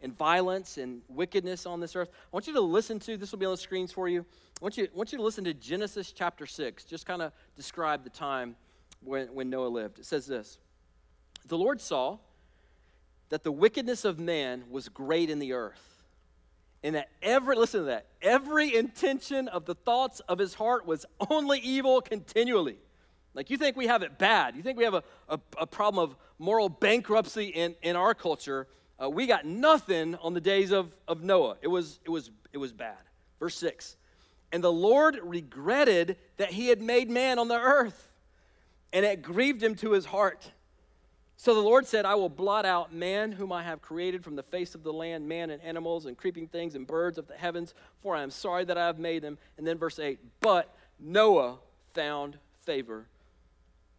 and 0.00 0.16
violence 0.16 0.78
and 0.78 1.02
wickedness 1.08 1.66
on 1.66 1.80
this 1.80 1.94
earth. 1.94 2.08
I 2.12 2.28
want 2.32 2.46
you 2.46 2.54
to 2.54 2.60
listen 2.60 2.98
to, 3.00 3.16
this 3.16 3.30
will 3.30 3.38
be 3.38 3.46
on 3.46 3.52
the 3.52 3.58
screens 3.58 3.92
for 3.92 4.08
you. 4.08 4.24
I 4.60 4.64
want 4.64 4.76
you, 4.76 4.84
I 4.84 4.96
want 4.96 5.12
you 5.12 5.18
to 5.18 5.24
listen 5.24 5.44
to 5.44 5.54
Genesis 5.54 6.12
chapter 6.12 6.46
6, 6.46 6.84
just 6.84 7.04
kind 7.04 7.20
of 7.20 7.32
describe 7.56 8.04
the 8.04 8.10
time 8.10 8.56
when, 9.04 9.28
when 9.34 9.50
Noah 9.50 9.68
lived. 9.68 9.98
It 9.98 10.06
says 10.06 10.26
this 10.26 10.58
The 11.46 11.58
Lord 11.58 11.80
saw 11.80 12.18
that 13.28 13.44
the 13.44 13.52
wickedness 13.52 14.04
of 14.04 14.18
man 14.18 14.64
was 14.70 14.88
great 14.88 15.30
in 15.30 15.38
the 15.38 15.52
earth, 15.52 16.02
and 16.82 16.94
that 16.94 17.08
every, 17.22 17.56
listen 17.56 17.80
to 17.80 17.86
that, 17.86 18.06
every 18.22 18.74
intention 18.74 19.48
of 19.48 19.64
the 19.64 19.74
thoughts 19.74 20.20
of 20.20 20.38
his 20.38 20.54
heart 20.54 20.86
was 20.86 21.04
only 21.30 21.58
evil 21.58 22.00
continually. 22.00 22.78
Like 23.34 23.50
you 23.50 23.56
think 23.56 23.76
we 23.76 23.86
have 23.86 24.02
it 24.02 24.18
bad. 24.18 24.56
You 24.56 24.62
think 24.62 24.78
we 24.78 24.84
have 24.84 24.94
a, 24.94 25.02
a, 25.28 25.38
a 25.58 25.66
problem 25.66 26.02
of 26.02 26.16
moral 26.38 26.68
bankruptcy 26.68 27.46
in, 27.46 27.74
in 27.82 27.94
our 27.94 28.14
culture 28.14 28.66
uh, 29.00 29.08
we 29.08 29.26
got 29.26 29.44
nothing 29.44 30.16
on 30.16 30.34
the 30.34 30.40
days 30.40 30.72
of, 30.72 30.92
of 31.06 31.22
Noah. 31.22 31.56
It 31.62 31.68
was, 31.68 32.00
it, 32.04 32.10
was, 32.10 32.30
it 32.52 32.58
was 32.58 32.72
bad. 32.72 32.98
Verse 33.38 33.54
6 33.56 33.96
And 34.52 34.62
the 34.62 34.72
Lord 34.72 35.18
regretted 35.22 36.16
that 36.36 36.50
he 36.50 36.68
had 36.68 36.82
made 36.82 37.08
man 37.08 37.38
on 37.38 37.48
the 37.48 37.58
earth, 37.58 38.08
and 38.92 39.04
it 39.04 39.22
grieved 39.22 39.62
him 39.62 39.74
to 39.76 39.92
his 39.92 40.04
heart. 40.04 40.50
So 41.40 41.54
the 41.54 41.60
Lord 41.60 41.86
said, 41.86 42.04
I 42.04 42.16
will 42.16 42.28
blot 42.28 42.66
out 42.66 42.92
man 42.92 43.30
whom 43.30 43.52
I 43.52 43.62
have 43.62 43.80
created 43.80 44.24
from 44.24 44.34
the 44.34 44.42
face 44.42 44.74
of 44.74 44.82
the 44.82 44.92
land, 44.92 45.28
man 45.28 45.50
and 45.50 45.62
animals 45.62 46.06
and 46.06 46.16
creeping 46.16 46.48
things 46.48 46.74
and 46.74 46.84
birds 46.84 47.16
of 47.16 47.28
the 47.28 47.36
heavens, 47.36 47.74
for 48.02 48.16
I 48.16 48.24
am 48.24 48.30
sorry 48.32 48.64
that 48.64 48.76
I 48.76 48.86
have 48.86 48.98
made 48.98 49.22
them. 49.22 49.38
And 49.56 49.64
then 49.64 49.78
verse 49.78 50.00
8, 50.00 50.18
but 50.40 50.74
Noah 50.98 51.58
found 51.94 52.38
favor 52.62 53.06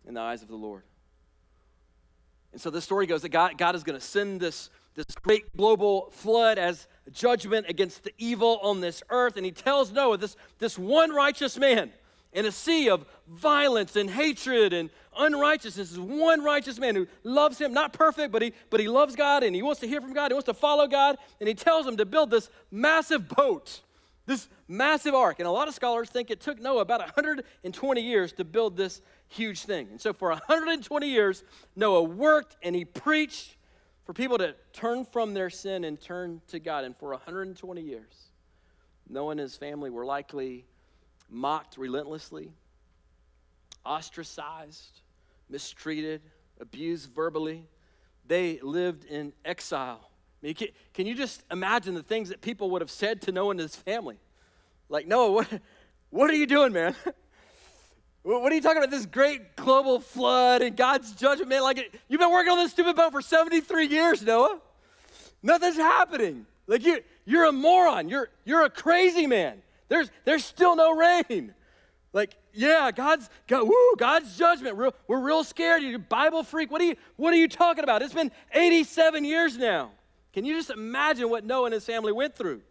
in 0.06 0.16
the 0.16 0.20
eyes 0.20 0.42
of 0.42 0.50
the 0.50 0.56
Lord. 0.58 0.84
And 2.52 2.60
so 2.60 2.70
the 2.70 2.82
story 2.82 3.06
goes 3.08 3.22
that 3.22 3.30
God, 3.30 3.58
God 3.58 3.74
is 3.74 3.84
going 3.84 3.98
to 3.98 4.06
send 4.06 4.42
this 4.42 4.70
this 4.96 5.16
great 5.22 5.56
global 5.56 6.10
flood 6.12 6.58
as 6.58 6.88
judgment 7.12 7.68
against 7.70 8.04
the 8.04 8.12
evil 8.18 8.60
on 8.62 8.82
this 8.82 9.02
earth. 9.10 9.38
And 9.38 9.46
he 9.46 9.52
tells 9.52 9.94
Noah, 9.94 10.18
this, 10.18 10.36
this 10.58 10.78
one 10.78 11.12
righteous 11.12 11.58
man 11.58 11.92
in 12.34 12.46
a 12.46 12.52
sea 12.52 12.90
of 12.90 13.06
violence 13.28 13.96
and 13.96 14.10
hatred 14.10 14.74
and 14.74 14.90
unrighteousness, 15.18 15.92
is 15.92 16.00
one 16.00 16.44
righteous 16.44 16.80
man 16.80 16.96
who 16.96 17.08
loves 17.24 17.60
him, 17.60 17.74
not 17.74 17.94
perfect, 17.94 18.32
but 18.32 18.42
he, 18.42 18.54
but 18.70 18.80
he 18.80 18.88
loves 18.88 19.16
God 19.16 19.44
and 19.44 19.56
he 19.56 19.62
wants 19.62 19.82
to 19.82 19.88
hear 19.88 20.02
from 20.02 20.14
God, 20.14 20.32
he 20.32 20.34
wants 20.34 20.46
to 20.46 20.54
follow 20.54 20.88
God, 20.88 21.18
and 21.40 21.48
he 21.48 21.56
tells 21.56 21.88
him 21.88 21.98
to 21.98 22.06
build 22.06 22.30
this 22.30 22.50
massive 22.72 23.28
boat, 23.28 23.82
this 24.26 24.48
massive 24.68 25.16
ark. 25.16 25.40
And 25.40 25.48
a 25.48 25.52
lot 25.52 25.68
of 25.68 25.74
scholars 25.74 26.10
think 26.10 26.30
it 26.30 26.40
took 26.40 26.60
Noah 26.60 26.82
about 26.82 27.00
120 27.00 28.02
years 28.02 28.32
to 28.34 28.46
build 28.46 28.78
this 28.78 29.02
huge 29.28 29.64
thing. 29.64 29.88
And 29.92 30.00
so 30.00 30.14
for 30.14 30.30
120 30.30 31.08
years, 31.08 31.44
Noah 31.76 32.04
worked 32.04 32.58
and 32.62 32.76
he 32.76 32.86
preached 32.86 33.56
for 34.06 34.14
people 34.14 34.38
to 34.40 34.56
turn 34.74 35.06
from 35.06 35.34
their 35.34 35.50
sin 35.50 35.84
and 35.84 36.00
turn 36.00 36.42
to 36.48 36.60
God. 36.60 36.84
And 36.84 36.96
for 36.98 37.10
120 37.10 37.82
years, 37.82 38.32
Noah 39.08 39.32
and 39.32 39.40
his 39.40 39.56
family 39.56 39.90
were 39.90 40.06
likely 40.06 40.66
mocked 41.30 41.78
relentlessly, 41.78 42.52
ostracized, 43.86 45.02
mistreated, 45.50 46.22
abused 46.60 47.10
verbally. 47.14 47.66
They 48.28 48.60
lived 48.62 49.06
in 49.06 49.34
exile. 49.44 50.10
I 50.42 50.48
mean, 50.48 50.56
can, 50.56 50.68
can 50.94 51.06
you 51.08 51.16
just 51.16 51.44
imagine 51.52 51.96
the 51.96 52.04
things 52.04 52.30
that 52.30 52.42
people 52.42 52.72
would 52.72 52.82
have 52.82 52.92
said 52.92 53.22
to 53.24 53.32
Noah 53.32 53.52
and 53.52 53.60
his 53.60 53.76
family? 53.76 54.18
Like, 54.88 55.08
Noah, 55.08 55.32
what, 55.32 55.48
what 56.10 56.30
are 56.30 56.36
you 56.36 56.48
doing, 56.48 56.74
man? 56.74 56.96
What 58.22 58.52
are 58.52 58.56
you 58.56 58.62
talking 58.62 58.80
about? 58.80 58.92
This 58.92 59.06
great 59.06 59.56
global 59.56 60.02
flood 60.02 60.62
and 60.62 60.76
God's 60.76 61.14
judgment, 61.14 61.50
man. 61.50 61.64
Like, 61.64 62.00
you've 62.10 62.20
been 62.20 62.32
working 62.32 62.52
on 62.52 62.58
this 62.58 62.72
stupid 62.72 62.98
boat 62.98 63.14
for 63.14 63.22
73 63.22 63.88
years, 63.88 64.22
Noah. 64.22 64.60
Nothing's 65.42 65.78
happening. 65.78 66.46
Like, 66.68 66.84
you, 66.84 67.00
you're 67.26 67.46
a 67.46 67.52
moron. 67.54 68.10
You're, 68.10 68.30
you're 68.44 68.66
a 68.66 68.70
crazy 68.70 69.26
man. 69.26 69.62
There's, 69.90 70.10
there's 70.24 70.46
still 70.46 70.76
no 70.76 70.96
rain. 70.96 71.54
Like, 72.14 72.36
yeah, 72.54 72.92
God's, 72.92 73.30
God, 73.48 73.68
woo, 73.68 73.96
God's 73.98 74.36
judgment. 74.38 74.78
We're 74.78 75.20
real 75.20 75.44
scared. 75.44 75.84
You're 75.84 75.98
a 75.98 76.00
Bible 76.00 76.44
freak. 76.44 76.72
What 76.72 76.82
are, 76.82 76.86
you, 76.86 76.96
what 77.18 77.34
are 77.34 77.38
you 77.38 77.48
talking 77.48 77.84
about? 77.84 78.02
It's 78.02 78.14
been 78.14 78.32
87 78.54 79.26
years 79.26 79.58
now. 79.58 79.92
Can 80.34 80.46
you 80.46 80.56
just 80.56 80.70
imagine 80.70 81.30
what 81.30 81.44
Noah 81.44 81.66
and 81.66 81.74
his 81.74 81.86
family 81.86 82.12
went 82.12 82.36
through? 82.36 82.62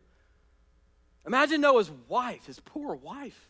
Imagine 1.26 1.60
Noah's 1.60 1.90
wife, 2.08 2.46
his 2.46 2.58
poor 2.60 2.94
wife. 2.94 3.48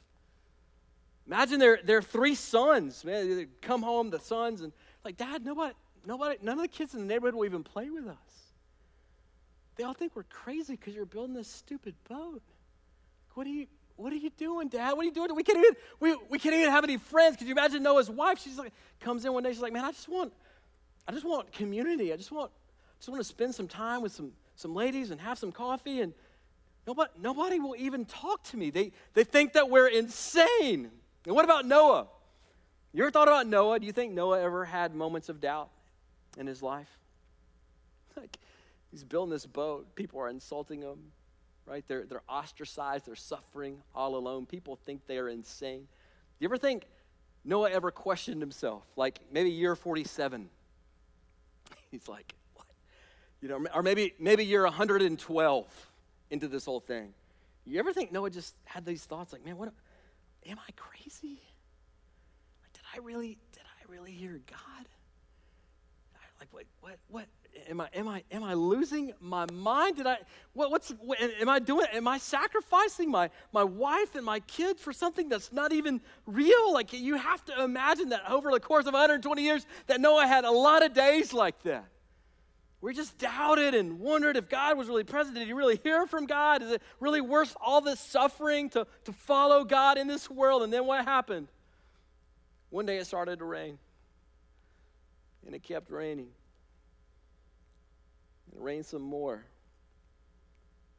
Imagine 1.27 1.61
their, 1.61 1.79
their 1.85 2.03
three 2.03 2.35
sons. 2.35 3.05
Man, 3.05 3.37
they 3.37 3.47
come 3.61 3.83
home, 3.83 4.11
the 4.11 4.19
sons, 4.19 4.63
and 4.63 4.73
like, 5.05 5.17
Dad, 5.17 5.45
nobody, 5.45 5.75
nobody, 6.07 6.39
none 6.43 6.59
of 6.59 6.63
the 6.63 6.69
kids 6.69 6.95
in 6.95 7.01
the 7.01 7.07
neighborhood 7.07 7.35
will 7.35 7.45
even 7.45 7.63
play 7.63 7.91
with 7.91 8.07
us. 8.07 8.17
They 9.77 9.85
all 9.85 9.95
think 9.95 10.17
we're 10.17 10.25
crazy 10.25 10.75
because 10.75 10.95
you're 10.95 11.07
building 11.07 11.35
this 11.35 11.49
stupid 11.49 11.95
boat. 12.09 12.43
What 13.39 13.47
are 13.47 13.51
you, 13.51 13.69
what 13.95 14.13
are 14.13 14.17
you 14.17 14.31
doing, 14.31 14.67
Dad? 14.67 14.95
What 14.95 15.03
are 15.03 15.05
you 15.05 15.13
doing? 15.13 15.33
We 15.33 15.45
can't 15.45 15.59
even, 15.59 15.77
we, 16.01 16.17
we 16.29 16.41
can't 16.41 16.57
even 16.57 16.73
have 16.73 16.83
any 16.83 16.97
friends. 16.97 17.37
Could 17.37 17.47
you 17.47 17.53
imagine 17.53 17.85
Noah's 17.85 18.11
wife? 18.11 18.41
She's 18.41 18.59
like, 18.59 18.73
comes 18.99 19.25
in 19.25 19.33
one 19.33 19.45
day, 19.45 19.53
she's 19.53 19.61
like, 19.61 19.73
man, 19.73 19.85
I 19.85 19.93
just 19.93 20.09
want, 20.09 20.33
I 21.07 21.13
just 21.13 21.25
want 21.25 21.53
community. 21.53 22.13
I 22.13 22.17
just 22.17 22.33
want, 22.33 22.51
just 22.99 23.09
want 23.09 23.21
to 23.21 23.25
spend 23.25 23.55
some 23.55 23.69
time 23.69 24.03
with 24.03 24.11
some, 24.11 24.33
some 24.57 24.75
ladies 24.75 25.13
and 25.13 25.21
have 25.21 25.39
some 25.39 25.53
coffee. 25.53 26.01
And 26.01 26.15
nobody, 26.85 27.13
nobody 27.21 27.61
will 27.61 27.77
even 27.79 28.07
talk 28.07 28.43
to 28.43 28.57
me. 28.57 28.71
They, 28.71 28.91
they 29.15 29.23
think 29.23 29.53
that 29.53 29.71
we're 29.71 29.87
insane. 29.87 30.91
And 31.25 31.37
what 31.37 31.45
about 31.45 31.65
Noah? 31.65 32.09
You 32.93 33.05
ever 33.05 33.13
thought 33.13 33.29
about 33.29 33.47
Noah? 33.47 33.79
Do 33.79 33.87
you 33.87 33.93
think 33.93 34.15
Noah 34.15 34.43
ever 34.43 34.65
had 34.65 34.97
moments 34.97 35.29
of 35.29 35.41
doubt 35.41 35.69
in 36.37 36.49
his 36.49 36.61
life? 36.61 36.91
Like, 38.17 38.37
he's 38.91 39.05
building 39.05 39.31
this 39.31 39.47
boat. 39.47 39.95
People 39.95 40.19
are 40.19 40.29
insulting 40.29 40.83
him, 40.83 41.13
right? 41.69 41.85
They're, 41.87 42.05
they're 42.05 42.23
ostracized. 42.29 43.07
They're 43.07 43.15
suffering 43.15 43.79
all 43.95 44.17
alone. 44.17 44.47
People 44.47 44.77
think 44.77 45.07
they 45.07 45.19
are 45.19 45.29
insane. 45.29 45.81
Do 45.81 46.45
you 46.45 46.49
ever 46.49 46.59
think 46.59 46.85
Noah 47.45 47.71
ever 47.71 47.91
questioned 47.91 48.41
himself? 48.41 48.85
Like, 48.97 49.21
maybe 49.31 49.51
year 49.51 49.77
47. 49.77 50.49
He's 51.91 52.09
like, 52.09 52.35
what? 52.55 52.67
You 53.41 53.49
know, 53.49 53.67
or 53.75 53.83
maybe, 53.83 54.15
maybe 54.19 54.45
you're 54.45 54.65
112 54.65 55.91
into 56.31 56.49
this 56.49 56.65
whole 56.65 56.81
thing. 56.81 57.13
You 57.67 57.79
ever 57.79 57.93
think 57.93 58.13
Noah 58.13 58.31
just 58.31 58.55
had 58.65 58.87
these 58.87 59.05
thoughts 59.05 59.33
like, 59.33 59.45
man, 59.45 59.59
what? 59.59 59.73
am 60.47 60.59
I 60.59 60.71
crazy? 60.73 61.41
Like, 62.63 62.73
did 62.73 62.83
I 62.95 62.99
really, 62.99 63.39
did 63.53 63.63
I 63.65 63.93
really 63.93 64.13
hear 64.13 64.41
God? 64.47 64.89
Like, 66.41 66.49
what, 66.53 66.65
what, 66.81 66.99
what? 67.09 67.27
Am 67.69 67.81
I, 67.81 67.89
am 67.93 68.09
I, 68.09 68.23
am 68.31 68.43
I 68.43 68.55
losing 68.55 69.13
my 69.21 69.45
mind? 69.53 69.97
Did 69.97 70.07
I, 70.07 70.19
what, 70.55 70.71
what's, 70.71 70.91
what, 71.01 71.21
am 71.21 71.49
I 71.49 71.59
doing? 71.59 71.87
Am 71.93 72.09
I 72.09 72.19
sacrificing 72.19 73.11
my, 73.11 73.31
my 73.53 73.63
wife 73.63 74.15
and 74.15 74.25
my 74.25 74.41
kids 74.41 74.81
for 74.81 74.93
something 74.93 75.29
that's 75.29 75.53
not 75.53 75.73
even 75.73 76.01
real? 76.27 76.73
Like, 76.73 76.93
you 76.93 77.17
have 77.17 77.45
to 77.47 77.63
imagine 77.63 78.11
that 78.11 78.23
over 78.31 78.51
the 78.51 78.61
course 78.61 78.87
of 78.87 78.95
120 78.95 79.43
years, 79.43 79.67
that 79.87 80.01
Noah 80.01 80.27
had 80.27 80.45
a 80.45 80.51
lot 80.51 80.83
of 80.83 80.95
days 80.95 81.35
like 81.35 81.63
that. 81.65 81.85
we 82.81 82.95
just 82.95 83.19
doubted 83.19 83.75
and 83.75 84.01
wondered 84.01 84.37
if 84.37 84.49
God 84.49 84.79
was 84.79 84.89
really 84.89 85.05
present. 85.05 85.37
Did 85.37 85.47
he 85.47 85.53
really 85.53 85.79
hear 85.83 86.07
from 86.07 86.27
God? 86.27 86.63
Is 86.63 86.71
it 86.71 86.83
really 87.01 87.21
worth 87.21 87.55
all 87.61 87.81
this 87.81 88.01
suffering 88.01 88.71
to, 88.71 88.87
to 89.05 89.13
follow 89.13 89.65
God 89.65 89.99
in 89.99 90.07
this 90.07 90.31
world? 90.31 90.63
And 90.63 90.73
then 90.73 90.87
what 90.87 91.05
happened? 91.05 91.49
One 92.71 92.87
day 92.87 92.99
it 92.99 93.07
started 93.07 93.41
to 93.41 93.45
rain. 93.45 93.79
And 95.45 95.55
it 95.55 95.63
kept 95.63 95.91
raining. 95.91 96.29
And 98.59 98.65
it 98.65 98.65
rained 98.65 98.87
some 98.87 99.03
more. 99.03 99.45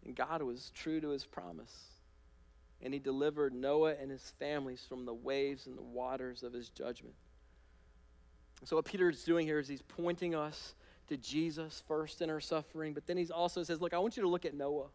And 0.06 0.16
God 0.16 0.42
was 0.42 0.72
true 0.76 1.02
to 1.02 1.10
his 1.10 1.26
promise. 1.26 1.74
And 2.82 2.94
he 2.94 3.00
delivered 3.00 3.54
Noah 3.54 3.96
and 4.02 4.10
his 4.10 4.34
families 4.40 4.86
from 4.88 5.06
the 5.06 5.14
waves 5.14 5.68
and 5.68 5.78
the 5.78 5.82
waters 5.82 6.44
of 6.44 6.54
his 6.54 6.70
judgment. 6.70 7.16
So, 8.64 8.76
what 8.76 8.86
Peter 8.86 9.10
is 9.10 9.24
doing 9.24 9.46
here 9.46 9.60
is 9.60 9.68
he's 9.68 9.82
pointing 9.82 10.36
us 10.36 10.74
to 11.08 11.18
Jesus 11.18 11.84
first 11.88 12.22
in 12.22 12.30
our 12.30 12.40
suffering, 12.40 12.94
but 12.94 13.06
then 13.08 13.18
he 13.18 13.28
also 13.30 13.64
says, 13.64 13.82
Look, 13.82 13.94
I 13.94 14.00
want 14.00 14.16
you 14.16 14.24
to 14.24 14.30
look 14.30 14.46
at 14.46 14.54
Noah. 14.54 14.88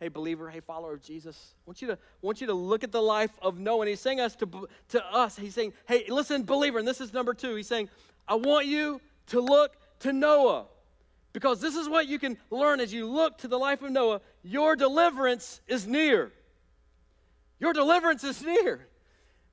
Hey, 0.00 0.08
believer, 0.08 0.48
hey, 0.48 0.60
follower 0.60 0.92
of 0.92 1.02
Jesus. 1.02 1.54
I 1.56 1.62
want 1.66 1.82
you 1.82 1.88
to, 1.88 1.98
want 2.22 2.40
you 2.40 2.46
to 2.46 2.54
look 2.54 2.84
at 2.84 2.92
the 2.92 3.02
life 3.02 3.32
of 3.42 3.58
Noah. 3.58 3.80
And 3.80 3.88
he's 3.88 4.00
saying 4.00 4.20
us 4.20 4.36
to, 4.36 4.68
to 4.90 5.04
us, 5.06 5.36
he's 5.36 5.54
saying, 5.54 5.72
Hey, 5.86 6.04
listen, 6.08 6.44
believer, 6.44 6.78
and 6.78 6.86
this 6.86 7.00
is 7.00 7.12
number 7.12 7.34
two. 7.34 7.54
He's 7.54 7.66
saying, 7.66 7.88
I 8.26 8.34
want 8.34 8.66
you 8.66 9.00
to 9.28 9.40
look 9.40 9.76
to 10.00 10.12
Noah. 10.12 10.66
Because 11.32 11.60
this 11.60 11.76
is 11.76 11.88
what 11.88 12.06
you 12.06 12.18
can 12.18 12.38
learn 12.50 12.80
as 12.80 12.92
you 12.92 13.06
look 13.06 13.38
to 13.38 13.48
the 13.48 13.58
life 13.58 13.82
of 13.82 13.90
Noah. 13.90 14.20
Your 14.42 14.76
deliverance 14.76 15.60
is 15.68 15.86
near. 15.86 16.32
Your 17.60 17.72
deliverance 17.72 18.24
is 18.24 18.42
near. 18.42 18.86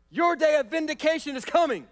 Your 0.09 0.35
day 0.35 0.57
of 0.57 0.67
vindication 0.67 1.35
is 1.35 1.43
coming. 1.43 1.87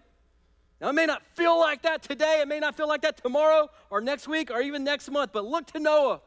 Now, 0.80 0.90
it 0.90 0.94
may 0.94 1.06
not 1.06 1.22
feel 1.36 1.58
like 1.60 1.84
that 1.84 2.04
today, 2.04 2.40
it 2.42 2.48
may 2.48 2.60
not 2.60 2.76
feel 2.76 2.88
like 2.88 3.02
that 3.02 3.18
tomorrow 3.18 3.70
or 3.90 4.02
next 4.02 4.28
week 4.28 4.52
or 4.52 4.62
even 4.62 4.84
next 4.84 5.10
month, 5.10 5.32
but 5.34 5.46
look 5.46 5.68
to 5.68 5.80
Noah, 5.80 6.22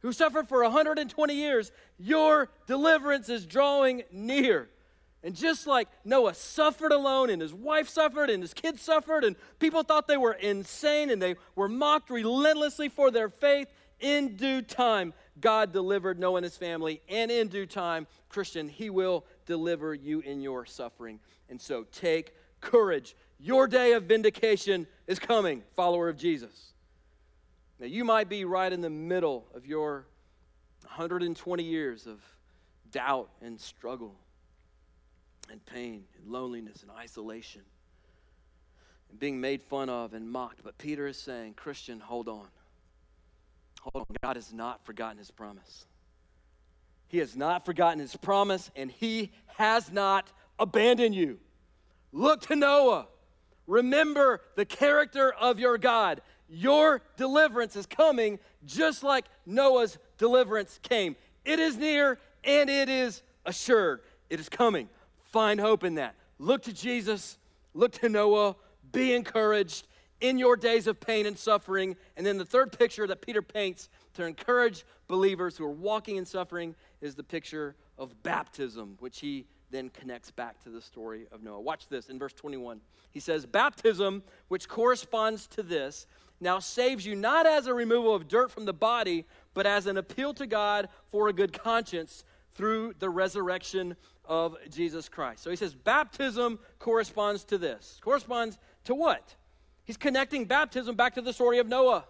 who 0.00 0.12
suffered 0.12 0.48
for 0.48 0.62
120 0.62 1.34
years. 1.34 1.70
Your 1.98 2.50
deliverance 2.66 3.28
is 3.28 3.46
drawing 3.46 4.02
near. 4.10 4.68
And 5.24 5.34
just 5.34 5.66
like 5.66 5.88
Noah 6.04 6.34
suffered 6.34 6.92
alone, 6.92 7.30
and 7.30 7.40
his 7.40 7.54
wife 7.54 7.88
suffered, 7.88 8.28
and 8.28 8.42
his 8.42 8.52
kids 8.52 8.82
suffered, 8.82 9.24
and 9.24 9.36
people 9.58 9.82
thought 9.82 10.06
they 10.06 10.18
were 10.18 10.34
insane, 10.34 11.08
and 11.08 11.20
they 11.20 11.36
were 11.56 11.68
mocked 11.68 12.10
relentlessly 12.10 12.90
for 12.90 13.10
their 13.10 13.30
faith, 13.30 13.68
in 14.00 14.36
due 14.36 14.60
time, 14.60 15.14
God 15.40 15.72
delivered 15.72 16.18
Noah 16.18 16.36
and 16.36 16.44
his 16.44 16.58
family. 16.58 17.00
And 17.08 17.30
in 17.30 17.48
due 17.48 17.64
time, 17.64 18.06
Christian, 18.28 18.68
He 18.68 18.90
will 18.90 19.24
deliver 19.46 19.94
you 19.94 20.20
in 20.20 20.42
your 20.42 20.66
suffering. 20.66 21.20
And 21.48 21.58
so 21.58 21.86
take 21.90 22.34
courage. 22.60 23.16
Your 23.38 23.66
day 23.66 23.92
of 23.92 24.04
vindication 24.04 24.86
is 25.06 25.18
coming, 25.18 25.62
follower 25.74 26.10
of 26.10 26.18
Jesus. 26.18 26.72
Now, 27.80 27.86
you 27.86 28.04
might 28.04 28.28
be 28.28 28.44
right 28.44 28.70
in 28.70 28.82
the 28.82 28.90
middle 28.90 29.46
of 29.54 29.64
your 29.64 30.06
120 30.82 31.62
years 31.62 32.06
of 32.06 32.20
doubt 32.90 33.30
and 33.40 33.58
struggle 33.58 34.16
and 35.50 35.64
pain 35.66 36.04
and 36.16 36.30
loneliness 36.30 36.82
and 36.82 36.90
isolation 36.90 37.62
and 39.10 39.18
being 39.20 39.40
made 39.40 39.62
fun 39.62 39.88
of 39.88 40.14
and 40.14 40.28
mocked. 40.28 40.62
But 40.64 40.78
Peter 40.78 41.06
is 41.06 41.16
saying, 41.16 41.54
Christian, 41.54 42.00
hold 42.00 42.28
on. 42.28 42.46
Hold 43.82 44.06
on. 44.08 44.16
God 44.22 44.36
has 44.36 44.52
not 44.52 44.84
forgotten 44.84 45.18
his 45.18 45.30
promise. 45.30 45.86
He 47.08 47.18
has 47.18 47.36
not 47.36 47.64
forgotten 47.64 48.00
his 48.00 48.16
promise, 48.16 48.70
and 48.74 48.90
he 48.90 49.30
has 49.58 49.92
not 49.92 50.32
abandoned 50.58 51.14
you. 51.14 51.38
Look 52.12 52.42
to 52.46 52.56
Noah. 52.56 53.06
Remember 53.66 54.40
the 54.56 54.64
character 54.64 55.32
of 55.32 55.58
your 55.58 55.78
God. 55.78 56.20
Your 56.48 57.02
deliverance 57.16 57.76
is 57.76 57.86
coming 57.86 58.38
just 58.64 59.02
like 59.02 59.26
Noah's 59.46 59.98
deliverance 60.18 60.78
came. 60.82 61.16
It 61.44 61.58
is 61.58 61.76
near 61.76 62.18
and 62.42 62.68
it 62.68 62.88
is 62.88 63.22
assured. 63.46 64.00
It 64.28 64.40
is 64.40 64.48
coming. 64.48 64.88
Find 65.34 65.58
hope 65.58 65.82
in 65.82 65.96
that. 65.96 66.14
Look 66.38 66.62
to 66.62 66.72
Jesus, 66.72 67.38
look 67.74 67.90
to 67.94 68.08
Noah, 68.08 68.54
be 68.92 69.12
encouraged 69.14 69.88
in 70.20 70.38
your 70.38 70.54
days 70.54 70.86
of 70.86 71.00
pain 71.00 71.26
and 71.26 71.36
suffering. 71.36 71.96
And 72.16 72.24
then 72.24 72.38
the 72.38 72.44
third 72.44 72.70
picture 72.78 73.04
that 73.08 73.20
Peter 73.20 73.42
paints 73.42 73.88
to 74.12 74.24
encourage 74.24 74.84
believers 75.08 75.56
who 75.56 75.64
are 75.64 75.72
walking 75.72 76.18
in 76.18 76.24
suffering 76.24 76.76
is 77.00 77.16
the 77.16 77.24
picture 77.24 77.74
of 77.98 78.22
baptism, 78.22 78.96
which 79.00 79.18
he 79.18 79.44
then 79.72 79.88
connects 79.88 80.30
back 80.30 80.62
to 80.62 80.70
the 80.70 80.80
story 80.80 81.26
of 81.32 81.42
Noah. 81.42 81.60
Watch 81.60 81.88
this 81.88 82.10
in 82.10 82.16
verse 82.16 82.34
21. 82.34 82.80
He 83.10 83.18
says, 83.18 83.44
Baptism, 83.44 84.22
which 84.46 84.68
corresponds 84.68 85.48
to 85.48 85.64
this, 85.64 86.06
now 86.40 86.60
saves 86.60 87.04
you 87.04 87.16
not 87.16 87.44
as 87.44 87.66
a 87.66 87.74
removal 87.74 88.14
of 88.14 88.28
dirt 88.28 88.52
from 88.52 88.66
the 88.66 88.72
body, 88.72 89.24
but 89.52 89.66
as 89.66 89.88
an 89.88 89.96
appeal 89.96 90.32
to 90.34 90.46
God 90.46 90.88
for 91.10 91.26
a 91.26 91.32
good 91.32 91.52
conscience 91.52 92.22
through 92.54 92.94
the 92.98 93.10
resurrection 93.10 93.96
of 94.24 94.56
Jesus 94.70 95.08
Christ. 95.08 95.42
So 95.42 95.50
he 95.50 95.56
says, 95.56 95.74
Baptism 95.74 96.58
corresponds 96.78 97.44
to 97.44 97.58
this. 97.58 97.98
Corresponds 98.02 98.58
to 98.84 98.94
what? 98.94 99.34
He's 99.84 99.96
connecting 99.96 100.46
baptism 100.46 100.96
back 100.96 101.14
to 101.14 101.22
the 101.22 101.32
story 101.32 101.58
of 101.58 101.66
Noah. 101.66 102.04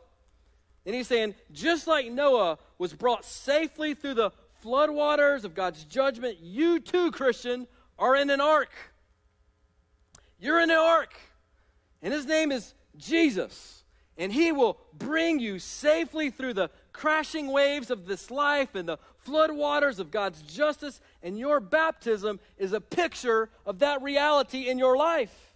And 0.86 0.94
he's 0.94 1.08
saying, 1.08 1.34
just 1.50 1.86
like 1.86 2.10
Noah 2.10 2.58
was 2.78 2.92
brought 2.92 3.24
safely 3.24 3.94
through 3.94 4.14
the 4.14 4.30
floodwaters 4.64 5.44
of 5.44 5.54
God's 5.54 5.84
judgment, 5.84 6.38
you 6.40 6.78
too, 6.78 7.10
Christian, 7.10 7.66
are 7.98 8.14
in 8.14 8.30
an 8.30 8.40
ark. 8.40 8.70
You're 10.38 10.60
in 10.60 10.70
an 10.70 10.76
ark. 10.76 11.14
And 12.02 12.12
his 12.12 12.26
name 12.26 12.52
is 12.52 12.74
Jesus. 12.96 13.82
And 14.18 14.32
he 14.32 14.52
will 14.52 14.78
bring 14.92 15.40
you 15.40 15.58
safely 15.58 16.30
through 16.30 16.54
the 16.54 16.70
crashing 16.94 17.48
waves 17.48 17.90
of 17.90 18.06
this 18.06 18.30
life 18.30 18.74
and 18.74 18.88
the 18.88 18.98
floodwaters 19.26 19.98
of 19.98 20.10
God's 20.10 20.40
justice. 20.40 21.02
And 21.22 21.38
your 21.38 21.60
baptism 21.60 22.40
is 22.56 22.72
a 22.72 22.80
picture 22.80 23.50
of 23.66 23.80
that 23.80 24.00
reality 24.00 24.68
in 24.70 24.78
your 24.78 24.96
life. 24.96 25.52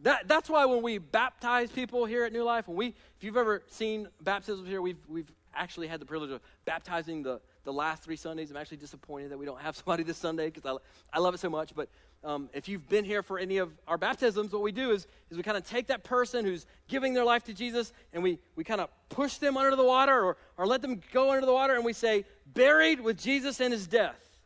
That, 0.00 0.26
that's 0.26 0.50
why 0.50 0.64
when 0.64 0.82
we 0.82 0.98
baptize 0.98 1.70
people 1.70 2.04
here 2.04 2.24
at 2.24 2.32
New 2.32 2.42
Life, 2.42 2.66
when 2.68 2.76
we, 2.76 2.88
if 2.88 3.22
you've 3.22 3.36
ever 3.36 3.62
seen 3.68 4.08
baptisms 4.20 4.68
here, 4.68 4.82
we've, 4.82 4.98
we've 5.08 5.30
actually 5.54 5.86
had 5.86 6.00
the 6.00 6.06
privilege 6.06 6.30
of 6.30 6.40
baptizing 6.64 7.22
the, 7.22 7.40
the 7.64 7.72
last 7.72 8.02
three 8.02 8.16
Sundays. 8.16 8.50
I'm 8.50 8.56
actually 8.56 8.76
disappointed 8.78 9.30
that 9.30 9.38
we 9.38 9.46
don't 9.46 9.60
have 9.60 9.76
somebody 9.84 10.02
this 10.02 10.18
Sunday 10.18 10.50
because 10.50 10.66
I, 10.66 11.16
I 11.16 11.20
love 11.20 11.34
it 11.34 11.38
so 11.38 11.50
much. 11.50 11.74
But 11.74 11.88
um, 12.24 12.48
if 12.52 12.68
you've 12.68 12.88
been 12.88 13.04
here 13.04 13.22
for 13.22 13.38
any 13.38 13.58
of 13.58 13.72
our 13.86 13.98
baptisms, 13.98 14.52
what 14.52 14.62
we 14.62 14.72
do 14.72 14.90
is, 14.90 15.06
is 15.30 15.36
we 15.36 15.42
kind 15.42 15.56
of 15.56 15.66
take 15.66 15.86
that 15.88 16.02
person 16.02 16.44
who's 16.44 16.66
giving 16.88 17.14
their 17.14 17.24
life 17.24 17.44
to 17.44 17.54
Jesus 17.54 17.92
and 18.12 18.22
we, 18.22 18.38
we 18.56 18.64
kind 18.64 18.80
of 18.80 18.88
push 19.08 19.36
them 19.38 19.56
under 19.56 19.76
the 19.76 19.84
water 19.84 20.24
or, 20.24 20.36
or 20.56 20.66
let 20.66 20.82
them 20.82 21.00
go 21.12 21.30
under 21.30 21.46
the 21.46 21.52
water 21.52 21.74
and 21.74 21.84
we 21.84 21.92
say, 21.92 22.24
buried 22.46 23.00
with 23.00 23.18
Jesus 23.18 23.60
in 23.60 23.70
his 23.70 23.86
death. 23.86 24.38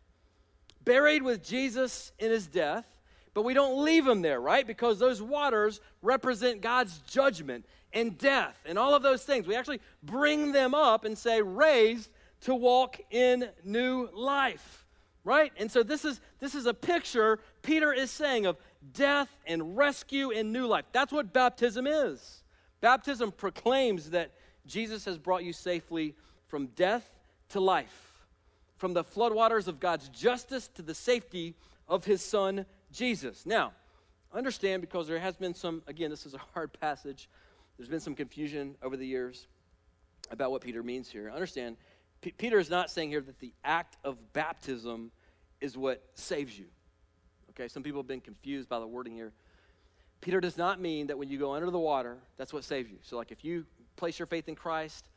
Buried 0.85 1.23
with 1.23 1.43
Jesus 1.43 2.13
in 2.19 2.31
his 2.31 2.47
death. 2.47 2.87
But 3.33 3.43
we 3.43 3.55
don't 3.55 3.85
leave 3.85 4.05
them 4.05 4.23
there, 4.23 4.41
right? 4.41 4.67
Because 4.67 4.99
those 4.99 5.23
waters 5.23 5.81
represent 6.03 6.61
God's 6.61 6.99
judgment 6.99 7.65
and 7.93 8.19
death 8.19 8.59
and 8.67 8.79
all 8.79 8.95
of 8.95 9.03
those 9.03 9.23
things. 9.23 9.47
We 9.47 9.57
actually 9.57 9.81
bring 10.03 10.53
them 10.53 10.75
up 10.75 11.05
and 11.05 11.17
say, 11.17 11.41
raised 11.41 12.11
to 12.43 12.55
walk 12.55 13.01
in 13.11 13.49
new 13.65 14.09
life, 14.13 14.80
right? 15.25 15.53
And 15.57 15.71
so 15.71 15.83
this 15.83 16.05
is 16.05 16.21
this 16.39 16.55
is 16.55 16.67
a 16.67 16.75
picture 16.75 17.39
Peter 17.63 17.93
is 17.93 18.11
saying 18.11 18.47
of 18.47 18.57
death 18.93 19.29
and 19.47 19.77
rescue 19.77 20.31
and 20.31 20.53
new 20.53 20.67
life. 20.67 20.85
That's 20.93 21.13
what 21.13 21.33
baptism 21.33 21.87
is. 21.87 22.43
Baptism 22.81 23.33
proclaims 23.33 24.11
that 24.11 24.33
Jesus 24.67 25.05
has 25.05 25.19
brought 25.19 25.45
you 25.45 25.53
safely 25.53 26.15
from 26.47 26.67
death 26.69 27.09
to 27.51 27.61
life, 27.61 28.25
from 28.77 28.95
the 28.95 29.05
floodwaters 29.05 29.69
of 29.69 29.81
God's 29.81 30.09
justice 30.09 30.69
to 30.75 30.83
the 30.83 30.95
safety 30.95 31.55
of 31.89 32.05
his 32.05 32.23
son 32.23 32.65
Jesus. 32.93 33.45
Now, 33.45 33.73
understand 34.33 34.81
because 34.81 35.09
there 35.09 35.19
has 35.19 35.37
been 35.37 35.55
some, 35.55 35.83
again, 35.87 36.11
this 36.11 36.27
is 36.27 36.35
a 36.35 36.41
hard 36.55 36.73
passage. 36.81 37.29
There's 37.77 37.89
been 37.89 38.01
some 38.01 38.15
confusion 38.15 38.77
over 38.83 38.97
the 38.97 39.07
years 39.07 39.47
about 40.31 40.51
what 40.51 40.63
Peter 40.63 40.83
means 40.83 41.11
here. 41.11 41.31
Understand, 41.31 41.77
P- 42.21 42.33
Peter 42.37 42.59
is 42.59 42.71
not 42.71 42.91
saying 42.91 43.11
here 43.11 43.21
that 43.21 43.39
the 43.39 43.53
act 43.65 43.97
of 44.05 44.33
baptism 44.33 45.11
is 45.61 45.77
what 45.77 46.03
saves 46.15 46.59
you. 46.59 46.67
Okay, 47.51 47.69
some 47.69 47.83
people 47.83 48.01
have 48.01 48.09
been 48.09 48.21
confused 48.21 48.69
by 48.69 48.79
the 48.79 48.87
wording 48.87 49.15
here. 49.15 49.33
Peter 50.21 50.41
does 50.41 50.59
not 50.59 50.81
mean 50.81 51.07
that 51.07 51.19
when 51.19 51.29
you 51.29 51.39
go 51.39 51.55
under 51.55 51.71
the 51.71 51.79
water, 51.79 52.19
that's 52.37 52.53
what 52.53 52.65
saves 52.65 52.91
you. 52.91 52.99
So, 53.03 53.17
like 53.17 53.33
if 53.33 53.45
you 53.45 53.65
place 53.97 54.19
your 54.19 54.27
faith 54.27 54.49
in 54.49 54.55
Christ 54.55 55.09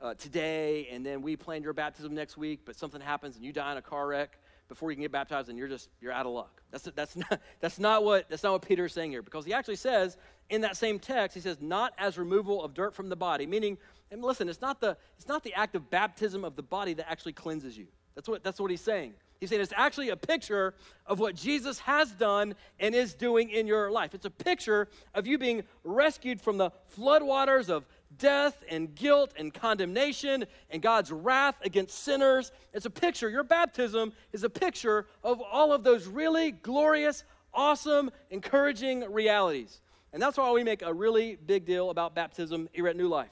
uh, 0.00 0.14
today 0.14 0.88
and 0.92 1.04
then 1.04 1.22
we 1.22 1.36
plan 1.36 1.62
your 1.62 1.72
baptism 1.72 2.14
next 2.14 2.36
week, 2.36 2.60
but 2.64 2.76
something 2.76 3.00
happens 3.00 3.36
and 3.36 3.44
you 3.44 3.52
die 3.52 3.72
in 3.72 3.78
a 3.78 3.82
car 3.82 4.06
wreck, 4.06 4.38
before 4.68 4.90
you 4.90 4.96
can 4.96 5.02
get 5.02 5.12
baptized 5.12 5.48
and 5.48 5.58
you're 5.58 5.68
just 5.68 5.88
you're 6.00 6.12
out 6.12 6.26
of 6.26 6.32
luck. 6.32 6.62
That's, 6.70 6.84
that's, 6.94 7.16
not, 7.16 7.40
that's, 7.60 7.78
not 7.78 8.04
what, 8.04 8.28
that's 8.28 8.42
not 8.42 8.52
what 8.52 8.62
peter 8.62 8.84
is 8.84 8.92
saying 8.92 9.10
here. 9.10 9.22
Because 9.22 9.44
he 9.44 9.52
actually 9.52 9.76
says 9.76 10.16
in 10.50 10.60
that 10.62 10.76
same 10.76 10.98
text 10.98 11.34
he 11.34 11.40
says 11.40 11.58
not 11.60 11.92
as 11.98 12.18
removal 12.18 12.62
of 12.62 12.74
dirt 12.74 12.94
from 12.94 13.08
the 13.08 13.16
body 13.16 13.46
meaning 13.46 13.76
and 14.10 14.22
listen 14.22 14.48
it's 14.48 14.62
not 14.62 14.80
the 14.80 14.96
it's 15.16 15.28
not 15.28 15.42
the 15.42 15.52
act 15.52 15.74
of 15.74 15.90
baptism 15.90 16.44
of 16.44 16.56
the 16.56 16.62
body 16.62 16.94
that 16.94 17.10
actually 17.10 17.32
cleanses 17.32 17.76
you. 17.76 17.86
That's 18.14 18.28
what 18.28 18.44
that's 18.44 18.60
what 18.60 18.70
he's 18.70 18.80
saying. 18.80 19.14
He's 19.40 19.50
saying 19.50 19.62
it's 19.62 19.72
actually 19.76 20.08
a 20.08 20.16
picture 20.16 20.74
of 21.06 21.20
what 21.20 21.34
jesus 21.34 21.78
has 21.80 22.10
done 22.12 22.54
and 22.80 22.94
is 22.94 23.14
doing 23.14 23.50
in 23.50 23.66
your 23.66 23.90
life. 23.90 24.14
It's 24.14 24.26
a 24.26 24.30
picture 24.30 24.88
of 25.14 25.26
you 25.26 25.38
being 25.38 25.62
rescued 25.84 26.40
from 26.40 26.58
the 26.58 26.70
floodwaters 26.96 27.68
of 27.68 27.86
death 28.18 28.62
and 28.68 28.94
guilt 28.94 29.32
and 29.36 29.52
condemnation 29.52 30.44
and 30.70 30.82
God's 30.82 31.10
wrath 31.10 31.56
against 31.62 31.98
sinners. 32.04 32.52
It's 32.72 32.86
a 32.86 32.90
picture, 32.90 33.28
your 33.28 33.44
baptism 33.44 34.12
is 34.32 34.44
a 34.44 34.50
picture 34.50 35.06
of 35.22 35.40
all 35.40 35.72
of 35.72 35.84
those 35.84 36.06
really 36.06 36.52
glorious, 36.52 37.24
awesome, 37.54 38.10
encouraging 38.30 39.10
realities. 39.12 39.80
And 40.12 40.22
that's 40.22 40.38
why 40.38 40.50
we 40.52 40.64
make 40.64 40.82
a 40.82 40.92
really 40.92 41.36
big 41.36 41.64
deal 41.66 41.90
about 41.90 42.14
baptism 42.14 42.68
here 42.72 42.88
at 42.88 42.96
New 42.96 43.08
Life. 43.08 43.30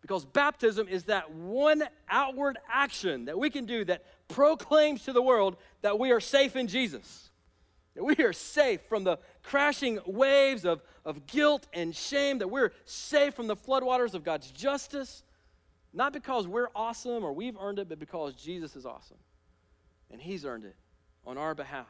Because 0.00 0.24
baptism 0.26 0.86
is 0.86 1.04
that 1.04 1.32
one 1.32 1.82
outward 2.10 2.58
action 2.70 3.24
that 3.24 3.38
we 3.38 3.48
can 3.48 3.64
do 3.64 3.86
that 3.86 4.04
proclaims 4.28 5.04
to 5.04 5.12
the 5.12 5.22
world 5.22 5.56
that 5.80 5.98
we 5.98 6.10
are 6.10 6.20
safe 6.20 6.56
in 6.56 6.66
Jesus. 6.66 7.30
That 7.94 8.04
we 8.04 8.16
are 8.16 8.32
safe 8.32 8.80
from 8.88 9.04
the 9.04 9.18
crashing 9.42 10.00
waves 10.04 10.64
of, 10.64 10.82
of 11.04 11.26
guilt 11.26 11.66
and 11.72 11.94
shame, 11.94 12.38
that 12.38 12.48
we're 12.48 12.72
safe 12.84 13.34
from 13.34 13.46
the 13.46 13.56
floodwaters 13.56 14.14
of 14.14 14.24
God's 14.24 14.50
justice, 14.50 15.22
not 15.92 16.12
because 16.12 16.48
we're 16.48 16.68
awesome 16.74 17.24
or 17.24 17.32
we've 17.32 17.56
earned 17.60 17.78
it, 17.78 17.88
but 17.88 17.98
because 17.98 18.34
Jesus 18.34 18.74
is 18.76 18.86
awesome. 18.86 19.18
And 20.10 20.20
He's 20.20 20.44
earned 20.44 20.64
it 20.64 20.76
on 21.26 21.38
our 21.38 21.54
behalf. 21.54 21.86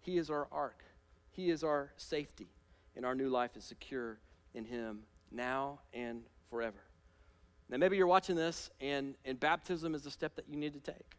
He 0.00 0.18
is 0.18 0.30
our 0.30 0.48
ark, 0.50 0.82
He 1.30 1.50
is 1.50 1.62
our 1.62 1.92
safety, 1.96 2.48
and 2.96 3.04
our 3.04 3.14
new 3.14 3.28
life 3.28 3.56
is 3.56 3.64
secure 3.64 4.18
in 4.54 4.64
Him 4.64 5.00
now 5.30 5.80
and 5.92 6.22
forever. 6.48 6.78
Now, 7.68 7.78
maybe 7.78 7.96
you're 7.96 8.06
watching 8.06 8.36
this, 8.36 8.70
and, 8.80 9.14
and 9.24 9.40
baptism 9.40 9.94
is 9.94 10.02
the 10.02 10.10
step 10.10 10.36
that 10.36 10.48
you 10.48 10.56
need 10.56 10.74
to 10.74 10.80
take. 10.80 11.16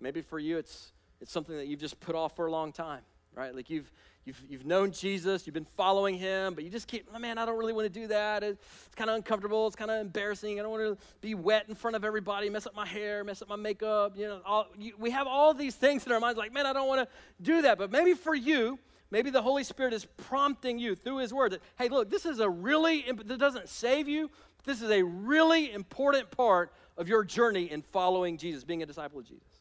Maybe 0.00 0.20
for 0.20 0.38
you, 0.38 0.58
it's, 0.58 0.92
it's 1.20 1.32
something 1.32 1.56
that 1.56 1.68
you've 1.68 1.80
just 1.80 2.00
put 2.00 2.14
off 2.14 2.34
for 2.36 2.46
a 2.46 2.50
long 2.50 2.72
time 2.72 3.02
right? 3.34 3.54
Like 3.54 3.70
you've, 3.70 3.90
you've, 4.24 4.42
you've 4.48 4.66
known 4.66 4.90
Jesus, 4.90 5.46
you've 5.46 5.54
been 5.54 5.66
following 5.76 6.16
him, 6.16 6.54
but 6.54 6.64
you 6.64 6.70
just 6.70 6.88
keep, 6.88 7.06
man, 7.18 7.38
I 7.38 7.46
don't 7.46 7.58
really 7.58 7.72
want 7.72 7.92
to 7.92 8.00
do 8.00 8.06
that. 8.08 8.42
It's 8.42 8.60
kind 8.96 9.08
of 9.08 9.16
uncomfortable. 9.16 9.66
It's 9.66 9.76
kind 9.76 9.90
of 9.90 10.00
embarrassing. 10.00 10.58
I 10.58 10.62
don't 10.62 10.72
want 10.72 10.98
to 10.98 11.04
be 11.20 11.34
wet 11.34 11.66
in 11.68 11.74
front 11.74 11.96
of 11.96 12.04
everybody, 12.04 12.50
mess 12.50 12.66
up 12.66 12.74
my 12.74 12.86
hair, 12.86 13.24
mess 13.24 13.42
up 13.42 13.48
my 13.48 13.56
makeup. 13.56 14.14
You 14.16 14.28
know, 14.28 14.40
all, 14.44 14.66
you, 14.78 14.92
we 14.98 15.10
have 15.10 15.26
all 15.26 15.54
these 15.54 15.74
things 15.74 16.04
in 16.06 16.12
our 16.12 16.20
minds 16.20 16.38
like, 16.38 16.52
man, 16.52 16.66
I 16.66 16.72
don't 16.72 16.88
want 16.88 17.08
to 17.08 17.14
do 17.42 17.62
that. 17.62 17.78
But 17.78 17.90
maybe 17.90 18.14
for 18.14 18.34
you, 18.34 18.78
maybe 19.10 19.30
the 19.30 19.42
Holy 19.42 19.64
Spirit 19.64 19.92
is 19.92 20.04
prompting 20.04 20.78
you 20.78 20.94
through 20.94 21.18
his 21.18 21.32
word 21.32 21.52
that, 21.52 21.62
hey, 21.78 21.88
look, 21.88 22.10
this 22.10 22.26
is 22.26 22.40
a 22.40 22.48
really, 22.48 23.04
that 23.24 23.38
doesn't 23.38 23.68
save 23.68 24.08
you. 24.08 24.30
This 24.64 24.82
is 24.82 24.90
a 24.90 25.02
really 25.02 25.72
important 25.72 26.30
part 26.30 26.72
of 26.96 27.08
your 27.08 27.24
journey 27.24 27.70
in 27.70 27.80
following 27.80 28.36
Jesus, 28.36 28.64
being 28.64 28.82
a 28.82 28.86
disciple 28.86 29.20
of 29.20 29.26
Jesus. 29.26 29.57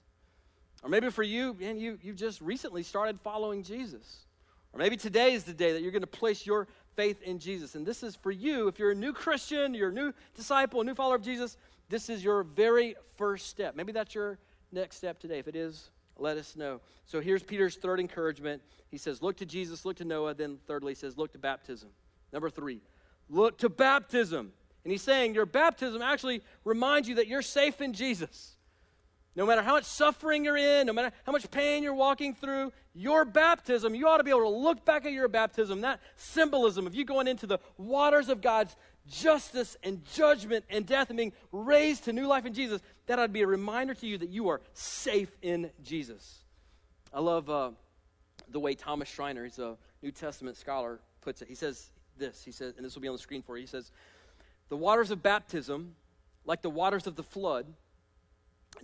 Or 0.88 0.90
maybe 0.90 1.10
for 1.10 1.24
you, 1.24 1.54
man, 1.60 1.78
you, 1.78 2.00
you 2.02 2.14
just 2.14 2.40
recently 2.40 2.82
started 2.82 3.20
following 3.20 3.62
Jesus. 3.62 4.26
Or 4.72 4.80
maybe 4.80 4.96
today 4.96 5.34
is 5.34 5.44
the 5.44 5.52
day 5.52 5.74
that 5.74 5.82
you're 5.82 5.92
going 5.92 6.00
to 6.00 6.08
place 6.08 6.46
your 6.46 6.66
faith 6.96 7.22
in 7.24 7.40
Jesus. 7.40 7.76
And 7.76 7.86
this 7.86 8.04
is 8.04 8.16
for 8.16 8.32
you, 8.32 8.70
if 8.70 8.80
you're 8.80 8.92
a 8.92 8.96
new 8.96 9.12
Christian, 9.12 9.74
you're 9.74 9.90
a 9.90 9.94
new 9.94 10.14
disciple, 10.34 10.80
a 10.80 10.86
new 10.86 10.96
follower 10.96 11.16
of 11.16 11.22
Jesus, 11.22 11.58
this 11.90 12.10
is 12.10 12.24
your 12.24 12.44
very 12.44 12.96
first 13.18 13.50
step. 13.50 13.76
Maybe 13.76 13.92
that's 13.92 14.16
your 14.16 14.40
next 14.72 14.96
step 14.96 15.20
today. 15.20 15.40
If 15.40 15.50
it 15.50 15.58
is, 15.58 15.90
let 16.16 16.38
us 16.38 16.56
know. 16.56 16.80
So 17.06 17.20
here's 17.20 17.44
Peter's 17.44 17.76
third 17.76 18.00
encouragement. 18.00 18.62
He 18.90 18.98
says, 18.98 19.22
Look 19.22 19.36
to 19.38 19.46
Jesus, 19.46 19.84
look 19.84 19.98
to 19.98 20.06
Noah. 20.06 20.36
Then, 20.36 20.58
thirdly, 20.68 20.92
he 20.92 20.96
says, 20.96 21.18
Look 21.18 21.34
to 21.34 21.38
baptism. 21.38 21.90
Number 22.32 22.50
three, 22.50 22.80
look 23.30 23.58
to 23.58 23.68
baptism. 23.68 24.54
And 24.86 24.92
he's 24.94 25.02
saying, 25.02 25.34
Your 25.34 25.46
baptism 25.46 26.02
actually 26.02 26.44
reminds 26.64 27.10
you 27.10 27.16
that 27.16 27.28
you're 27.28 27.42
safe 27.42 27.82
in 27.82 27.92
Jesus. 27.92 28.57
No 29.38 29.46
matter 29.46 29.62
how 29.62 29.74
much 29.74 29.84
suffering 29.84 30.44
you're 30.44 30.58
in, 30.58 30.88
no 30.88 30.94
matter 30.94 31.12
how 31.24 31.32
much 31.32 31.50
pain 31.52 31.84
you're 31.84 31.94
walking 31.94 32.34
through, 32.34 32.74
your 32.96 33.24
baptism, 33.24 33.94
you 33.94 34.08
ought 34.08 34.18
to 34.18 34.24
be 34.24 34.32
able 34.32 34.42
to 34.42 34.50
look 34.50 34.84
back 34.84 35.06
at 35.06 35.12
your 35.12 35.28
baptism, 35.28 35.82
that 35.82 36.00
symbolism 36.16 36.88
of 36.88 36.96
you 36.96 37.06
going 37.06 37.28
into 37.28 37.46
the 37.46 37.60
waters 37.78 38.30
of 38.30 38.42
God's 38.42 38.76
justice 39.08 39.78
and 39.84 40.04
judgment 40.12 40.66
and 40.72 40.88
death 40.88 41.12
and 41.12 41.18
being 41.18 41.34
raised 41.52 42.06
to 42.06 42.14
new 42.14 42.26
life 42.26 42.48
in 42.48 42.54
Jesus, 42.56 42.82
that 43.06 43.20
ought 43.20 43.28
to 43.28 43.32
be 43.32 43.44
a 43.44 43.48
reminder 43.48 43.94
to 43.94 44.08
you 44.08 44.18
that 44.18 44.30
you 44.30 44.50
are 44.50 44.60
safe 44.74 45.30
in 45.44 45.70
Jesus. 45.84 46.40
I 47.14 47.20
love 47.20 47.48
uh, 47.48 47.70
the 48.50 48.60
way 48.60 48.74
Thomas 48.74 49.08
Schreiner, 49.08 49.44
he's 49.44 49.60
a 49.60 49.78
New 50.02 50.12
Testament 50.12 50.58
scholar, 50.58 51.00
puts 51.22 51.44
it. 51.44 51.48
He 51.48 51.54
says 51.56 51.92
this, 52.18 52.44
he 52.44 52.52
says, 52.52 52.74
and 52.76 52.84
this 52.84 52.96
will 52.96 53.04
be 53.04 53.08
on 53.08 53.14
the 53.14 53.22
screen 53.22 53.44
for 53.44 53.56
you. 53.56 53.62
He 53.62 53.68
says, 53.68 53.92
The 54.70 54.78
waters 54.78 55.12
of 55.12 55.22
baptism, 55.22 55.94
like 56.44 56.64
the 56.64 56.72
waters 56.72 57.06
of 57.06 57.16
the 57.16 57.24
flood, 57.24 57.68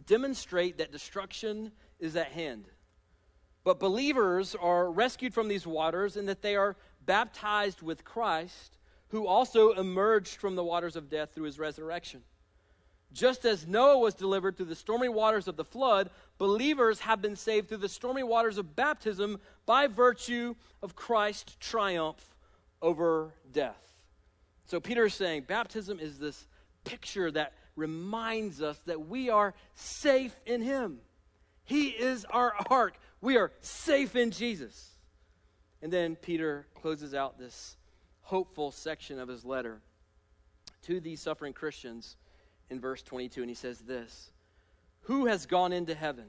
demonstrate 0.05 0.77
that 0.77 0.91
destruction 0.91 1.71
is 1.99 2.15
at 2.15 2.31
hand. 2.31 2.65
But 3.63 3.79
believers 3.79 4.55
are 4.55 4.91
rescued 4.91 5.33
from 5.33 5.47
these 5.47 5.65
waters 5.65 6.17
in 6.17 6.25
that 6.25 6.41
they 6.41 6.55
are 6.55 6.75
baptized 7.05 7.81
with 7.81 8.03
Christ, 8.03 8.77
who 9.09 9.25
also 9.27 9.71
emerged 9.71 10.35
from 10.35 10.55
the 10.55 10.63
waters 10.63 10.95
of 10.95 11.09
death 11.09 11.31
through 11.33 11.45
his 11.45 11.59
resurrection. 11.59 12.21
Just 13.13 13.45
as 13.45 13.67
Noah 13.67 13.99
was 13.99 14.15
delivered 14.15 14.57
through 14.57 14.65
the 14.65 14.75
stormy 14.75 15.07
waters 15.07 15.47
of 15.47 15.55
the 15.55 15.63
flood, 15.63 16.09
believers 16.39 16.99
have 17.01 17.21
been 17.21 17.35
saved 17.35 17.69
through 17.69 17.77
the 17.77 17.89
stormy 17.89 18.23
waters 18.23 18.57
of 18.57 18.75
baptism 18.75 19.39
by 19.65 19.85
virtue 19.85 20.55
of 20.81 20.95
Christ's 20.95 21.55
triumph 21.59 22.35
over 22.81 23.31
death. 23.51 23.93
So 24.65 24.79
Peter 24.79 25.05
is 25.05 25.13
saying 25.13 25.43
baptism 25.43 25.99
is 25.99 26.17
this 26.17 26.47
picture 26.83 27.29
that 27.31 27.53
reminds 27.75 28.61
us 28.61 28.77
that 28.85 29.07
we 29.07 29.29
are 29.29 29.53
safe 29.75 30.35
in 30.45 30.61
Him. 30.61 30.99
He 31.65 31.89
is 31.89 32.25
our 32.25 32.53
ark. 32.69 32.97
We 33.21 33.37
are 33.37 33.51
safe 33.61 34.15
in 34.15 34.31
Jesus. 34.31 34.91
And 35.81 35.91
then 35.91 36.15
Peter 36.15 36.67
closes 36.81 37.13
out 37.13 37.37
this 37.37 37.77
hopeful 38.21 38.71
section 38.71 39.19
of 39.19 39.27
his 39.27 39.45
letter 39.45 39.81
to 40.83 40.99
these 40.99 41.21
suffering 41.21 41.53
Christians 41.53 42.15
in 42.69 42.79
verse 42.79 43.03
22, 43.03 43.41
and 43.41 43.49
he 43.49 43.55
says 43.55 43.79
this 43.79 44.31
Who 45.01 45.25
has 45.25 45.45
gone 45.45 45.73
into 45.73 45.93
heaven 45.93 46.25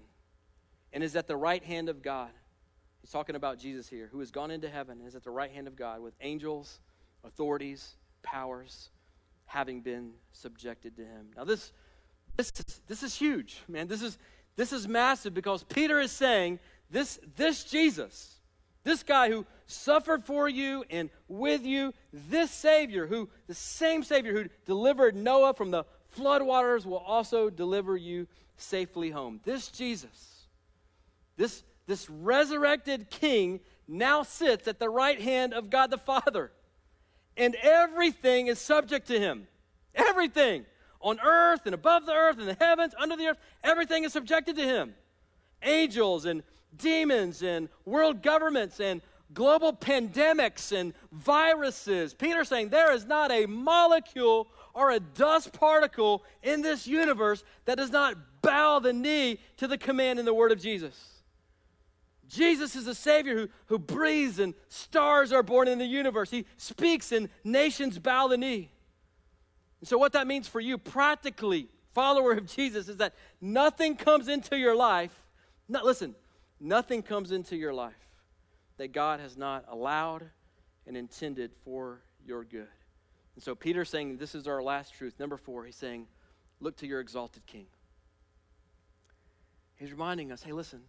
and 0.92 1.02
is 1.02 1.16
at 1.16 1.26
the 1.26 1.36
right 1.36 1.62
hand 1.62 1.88
of 1.88 2.02
God? 2.02 2.30
He's 3.00 3.10
talking 3.10 3.36
about 3.36 3.58
Jesus 3.58 3.88
here, 3.88 4.08
who 4.10 4.20
has 4.20 4.30
gone 4.30 4.50
into 4.50 4.68
heaven 4.68 4.98
and 4.98 5.06
is 5.06 5.14
at 5.14 5.24
the 5.24 5.30
right 5.30 5.50
hand 5.50 5.68
of 5.68 5.76
God 5.76 6.00
with 6.00 6.14
angels, 6.20 6.80
authorities, 7.22 7.96
powers 8.22 8.90
having 9.46 9.80
been 9.80 10.12
subjected 10.32 10.96
to 10.96 11.02
him. 11.02 11.30
Now 11.36 11.44
this 11.44 11.72
this 12.36 12.52
is, 12.56 12.80
this 12.88 13.02
is 13.02 13.14
huge, 13.14 13.62
man. 13.68 13.86
This 13.86 14.02
is 14.02 14.18
this 14.56 14.72
is 14.72 14.88
massive 14.88 15.34
because 15.34 15.62
Peter 15.64 16.00
is 16.00 16.10
saying 16.10 16.58
this 16.90 17.18
this 17.36 17.64
Jesus, 17.64 18.40
this 18.82 19.02
guy 19.02 19.30
who 19.30 19.46
suffered 19.66 20.24
for 20.24 20.48
you 20.48 20.84
and 20.90 21.10
with 21.28 21.64
you, 21.64 21.92
this 22.12 22.50
Savior, 22.50 23.06
who 23.06 23.28
the 23.46 23.54
same 23.54 24.02
Savior 24.02 24.32
who 24.32 24.48
delivered 24.66 25.16
Noah 25.16 25.54
from 25.54 25.70
the 25.70 25.84
floodwaters 26.16 26.86
will 26.86 26.98
also 26.98 27.50
deliver 27.50 27.96
you 27.96 28.26
safely 28.56 29.10
home. 29.10 29.40
This 29.44 29.68
Jesus, 29.68 30.46
this 31.36 31.62
this 31.86 32.08
resurrected 32.08 33.10
King 33.10 33.60
now 33.86 34.22
sits 34.22 34.66
at 34.66 34.78
the 34.78 34.88
right 34.88 35.20
hand 35.20 35.52
of 35.52 35.70
God 35.70 35.90
the 35.90 35.98
Father 35.98 36.50
and 37.36 37.54
everything 37.56 38.46
is 38.46 38.58
subject 38.58 39.08
to 39.08 39.18
him. 39.18 39.46
Everything 39.94 40.64
on 41.00 41.20
earth 41.20 41.62
and 41.66 41.74
above 41.74 42.06
the 42.06 42.12
earth 42.12 42.38
and 42.38 42.48
the 42.48 42.56
heavens, 42.58 42.94
under 42.98 43.16
the 43.16 43.26
earth, 43.26 43.38
everything 43.62 44.04
is 44.04 44.12
subjected 44.12 44.56
to 44.56 44.62
him. 44.62 44.94
Angels 45.62 46.24
and 46.24 46.42
demons 46.76 47.42
and 47.42 47.68
world 47.84 48.22
governments 48.22 48.80
and 48.80 49.00
global 49.32 49.72
pandemics 49.72 50.72
and 50.72 50.94
viruses. 51.12 52.14
Peter's 52.14 52.48
saying 52.48 52.68
there 52.68 52.92
is 52.92 53.04
not 53.04 53.30
a 53.30 53.46
molecule 53.46 54.48
or 54.72 54.90
a 54.90 55.00
dust 55.00 55.52
particle 55.52 56.24
in 56.42 56.62
this 56.62 56.86
universe 56.86 57.44
that 57.64 57.76
does 57.76 57.90
not 57.90 58.16
bow 58.42 58.78
the 58.78 58.92
knee 58.92 59.38
to 59.56 59.66
the 59.66 59.78
command 59.78 60.18
in 60.18 60.24
the 60.24 60.34
word 60.34 60.52
of 60.52 60.60
Jesus. 60.60 61.13
Jesus 62.28 62.76
is 62.76 62.86
a 62.86 62.94
Savior 62.94 63.34
who, 63.36 63.48
who 63.66 63.78
breathes 63.78 64.38
and 64.38 64.54
stars 64.68 65.32
are 65.32 65.42
born 65.42 65.68
in 65.68 65.78
the 65.78 65.86
universe. 65.86 66.30
He 66.30 66.46
speaks 66.56 67.12
and 67.12 67.28
nations 67.44 67.98
bow 67.98 68.28
the 68.28 68.38
knee. 68.38 68.70
And 69.80 69.88
so, 69.88 69.98
what 69.98 70.12
that 70.12 70.26
means 70.26 70.48
for 70.48 70.60
you, 70.60 70.78
practically, 70.78 71.68
follower 71.92 72.32
of 72.32 72.46
Jesus, 72.46 72.88
is 72.88 72.96
that 72.96 73.14
nothing 73.40 73.96
comes 73.96 74.28
into 74.28 74.56
your 74.56 74.74
life. 74.74 75.12
Not, 75.68 75.84
listen, 75.84 76.14
nothing 76.58 77.02
comes 77.02 77.32
into 77.32 77.56
your 77.56 77.74
life 77.74 77.92
that 78.78 78.92
God 78.92 79.20
has 79.20 79.36
not 79.36 79.66
allowed 79.68 80.24
and 80.86 80.96
intended 80.96 81.50
for 81.64 82.00
your 82.26 82.44
good. 82.44 82.68
And 83.34 83.44
so, 83.44 83.54
Peter's 83.54 83.90
saying 83.90 84.16
this 84.16 84.34
is 84.34 84.48
our 84.48 84.62
last 84.62 84.94
truth. 84.94 85.14
Number 85.18 85.36
four, 85.36 85.64
he's 85.64 85.76
saying, 85.76 86.06
look 86.60 86.76
to 86.78 86.86
your 86.86 87.00
exalted 87.00 87.44
King. 87.46 87.66
He's 89.76 89.92
reminding 89.92 90.32
us 90.32 90.42
hey, 90.42 90.52
listen, 90.52 90.80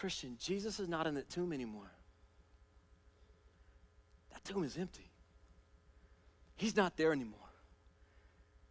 Christian, 0.00 0.38
Jesus 0.40 0.80
is 0.80 0.88
not 0.88 1.06
in 1.06 1.14
that 1.16 1.28
tomb 1.28 1.52
anymore. 1.52 1.92
That 4.32 4.42
tomb 4.44 4.64
is 4.64 4.78
empty. 4.78 5.10
He's 6.56 6.74
not 6.74 6.96
there 6.96 7.12
anymore. 7.12 7.38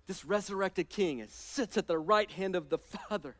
This 0.08 0.26
resurrected 0.26 0.90
king 0.90 1.24
sits 1.30 1.78
at 1.78 1.86
the 1.86 2.00
right 2.00 2.32
hand 2.32 2.56
of 2.56 2.70
the 2.70 2.80
Father. 3.10 3.36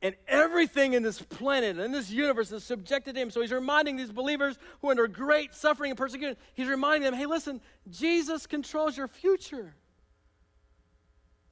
and 0.00 0.14
everything 0.28 0.92
in 0.92 1.02
this 1.02 1.20
planet 1.20 1.76
and 1.76 1.92
this 1.92 2.08
universe 2.08 2.52
is 2.52 2.62
subjected 2.62 3.16
to 3.16 3.20
him. 3.20 3.30
So 3.30 3.40
he's 3.40 3.50
reminding 3.50 3.96
these 3.96 4.12
believers 4.12 4.56
who 4.80 4.86
are 4.86 4.90
under 4.92 5.08
great 5.08 5.54
suffering 5.54 5.90
and 5.90 5.98
persecution, 5.98 6.36
he's 6.54 6.68
reminding 6.68 7.02
them, 7.02 7.14
hey, 7.14 7.26
listen, 7.26 7.60
Jesus 7.90 8.46
controls 8.46 8.96
your 8.96 9.08
future. 9.08 9.74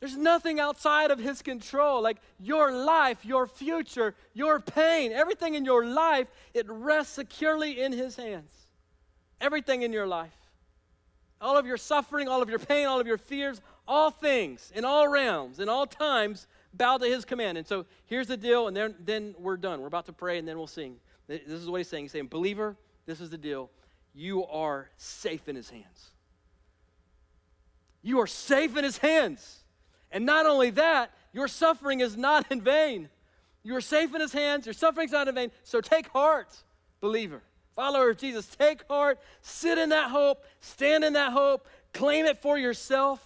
There's 0.01 0.17
nothing 0.17 0.61
outside 0.61 1.11
of 1.11 1.19
his 1.19 1.41
control. 1.41 2.03
Like 2.03 2.19
your 2.39 2.73
life, 2.73 3.25
your 3.25 3.47
future, 3.47 4.15
your 4.35 4.61
pain, 4.61 5.13
everything 5.13 5.55
in 5.55 5.65
your 5.65 5.87
life, 5.87 6.29
it 6.53 6.67
rests 6.69 7.15
securely 7.15 7.81
in 7.81 7.93
his 7.93 8.17
hands. 8.17 8.53
Everything 9.41 9.83
in 9.83 9.93
your 9.93 10.07
life. 10.07 10.37
All 11.41 11.57
of 11.57 11.67
your 11.67 11.77
suffering, 11.77 12.29
all 12.29 12.43
of 12.43 12.49
your 12.49 12.59
pain, 12.59 12.87
all 12.87 13.01
of 13.01 13.07
your 13.07 13.19
fears, 13.19 13.61
all 13.87 14.11
things 14.11 14.73
in 14.75 14.85
all 14.85 15.09
realms, 15.09 15.61
in 15.61 15.69
all 15.69 15.87
times, 15.87 16.47
bow 16.73 16.99
to 16.99 17.07
his 17.07 17.25
command. 17.25 17.59
And 17.59 17.67
so 17.67 17.87
here's 18.07 18.27
the 18.27 18.37
deal, 18.37 18.69
and 18.69 18.77
then, 18.77 18.95
then 19.05 19.35
we're 19.39 19.57
done. 19.57 19.81
We're 19.81 19.87
about 19.87 20.07
to 20.07 20.13
pray, 20.13 20.39
and 20.39 20.47
then 20.47 20.57
we'll 20.57 20.67
sing. 20.67 20.97
This 21.27 21.43
is 21.49 21.69
what 21.69 21.79
he's 21.79 21.89
saying. 21.89 22.05
He's 22.05 22.13
saying, 22.13 22.29
Believer, 22.29 22.77
this 23.07 23.21
is 23.21 23.31
the 23.31 23.39
deal. 23.39 23.71
You 24.15 24.45
are 24.47 24.91
safe 24.97 25.49
in 25.49 25.57
his 25.57 25.71
hands. 25.71 26.11
You 28.03 28.21
are 28.21 28.27
safe 28.27 28.77
in 28.77 28.85
his 28.85 28.99
hands. 28.99 29.64
And 30.15 30.25
not 30.25 30.47
only 30.47 30.71
that, 30.71 31.11
your 31.33 31.49
suffering 31.49 31.99
is 31.99 32.17
not 32.17 32.51
in 32.51 32.61
vain. 32.61 33.09
You 33.65 33.75
are 33.75 33.81
safe 33.81 34.15
in 34.15 34.21
his 34.21 34.33
hands, 34.33 34.65
your 34.65 34.73
suffering's 34.73 35.11
not 35.11 35.27
in 35.27 35.35
vain. 35.35 35.51
So 35.65 35.81
take 35.81 36.07
heart, 36.09 36.57
believer. 37.01 37.43
Follower 37.75 38.11
of 38.11 38.19
Jesus, 38.19 38.47
take 38.47 38.87
heart, 38.89 39.19
sit 39.43 39.77
in 39.77 39.89
that 39.89 40.11
hope, 40.11 40.45
stand 40.61 41.03
in 41.03 41.15
that 41.15 41.33
hope, 41.33 41.67
claim 41.93 42.27
it 42.27 42.41
for 42.41 42.57
yourself. 42.57 43.21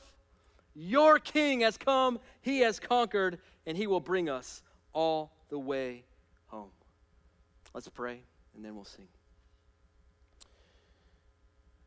Your 0.74 1.18
king 1.18 1.61
has 1.61 1.76
come, 1.76 2.18
he 2.41 2.61
has 2.61 2.80
conquered, 2.80 3.39
and 3.66 3.76
he 3.76 3.86
will 3.86 4.01
bring 4.01 4.30
us 4.30 4.62
all 4.95 5.30
the 5.51 5.59
way 5.59 6.05
home. 6.47 6.70
Let's 7.74 7.89
pray, 7.89 8.22
and 8.57 8.64
then 8.64 8.74
we'll 8.74 8.84
sing. 8.86 9.09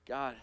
God, 0.06 0.36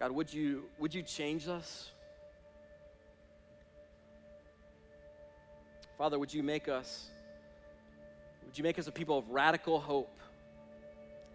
God, 0.00 0.12
would 0.12 0.32
you, 0.32 0.64
would 0.78 0.94
you 0.94 1.02
change 1.02 1.46
us? 1.46 1.90
Father, 5.98 6.18
would 6.18 6.32
you 6.32 6.42
make 6.42 6.68
us, 6.68 7.10
would 8.46 8.56
you 8.56 8.64
make 8.64 8.78
us 8.78 8.86
a 8.86 8.92
people 8.92 9.18
of 9.18 9.28
radical 9.28 9.78
hope? 9.78 10.18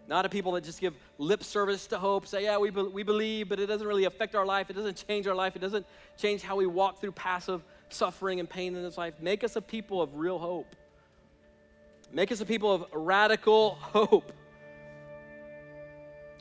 Not 0.08 0.26
a 0.26 0.28
people 0.28 0.50
that 0.52 0.64
just 0.64 0.80
give 0.80 0.94
lip 1.18 1.44
service 1.44 1.86
to 1.86 1.98
hope, 1.98 2.26
say, 2.26 2.42
yeah, 2.42 2.58
we, 2.58 2.70
be- 2.70 2.82
we 2.82 3.04
believe, 3.04 3.48
but 3.48 3.60
it 3.60 3.66
doesn't 3.66 3.86
really 3.86 4.04
affect 4.04 4.34
our 4.34 4.44
life. 4.44 4.68
It 4.68 4.74
doesn't 4.74 5.04
change 5.06 5.28
our 5.28 5.34
life. 5.34 5.54
It 5.54 5.60
doesn't 5.60 5.86
change 6.18 6.42
how 6.42 6.56
we 6.56 6.66
walk 6.66 7.00
through 7.00 7.12
passive 7.12 7.62
suffering 7.88 8.40
and 8.40 8.50
pain 8.50 8.74
in 8.74 8.82
this 8.82 8.98
life. 8.98 9.14
Make 9.20 9.44
us 9.44 9.54
a 9.54 9.62
people 9.62 10.02
of 10.02 10.16
real 10.16 10.40
hope. 10.40 10.74
Make 12.12 12.32
us 12.32 12.40
a 12.40 12.44
people 12.44 12.72
of 12.72 12.84
radical 12.92 13.76
hope. 13.76 14.32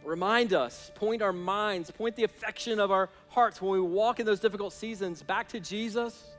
Remind 0.05 0.53
us, 0.53 0.91
point 0.95 1.21
our 1.21 1.33
minds, 1.33 1.91
point 1.91 2.15
the 2.15 2.23
affection 2.23 2.79
of 2.79 2.91
our 2.91 3.09
hearts 3.27 3.61
when 3.61 3.71
we 3.71 3.81
walk 3.81 4.19
in 4.19 4.25
those 4.25 4.39
difficult 4.39 4.71
seasons 4.71 5.23
back 5.23 5.47
to 5.49 5.59
Jesus, 5.59 6.35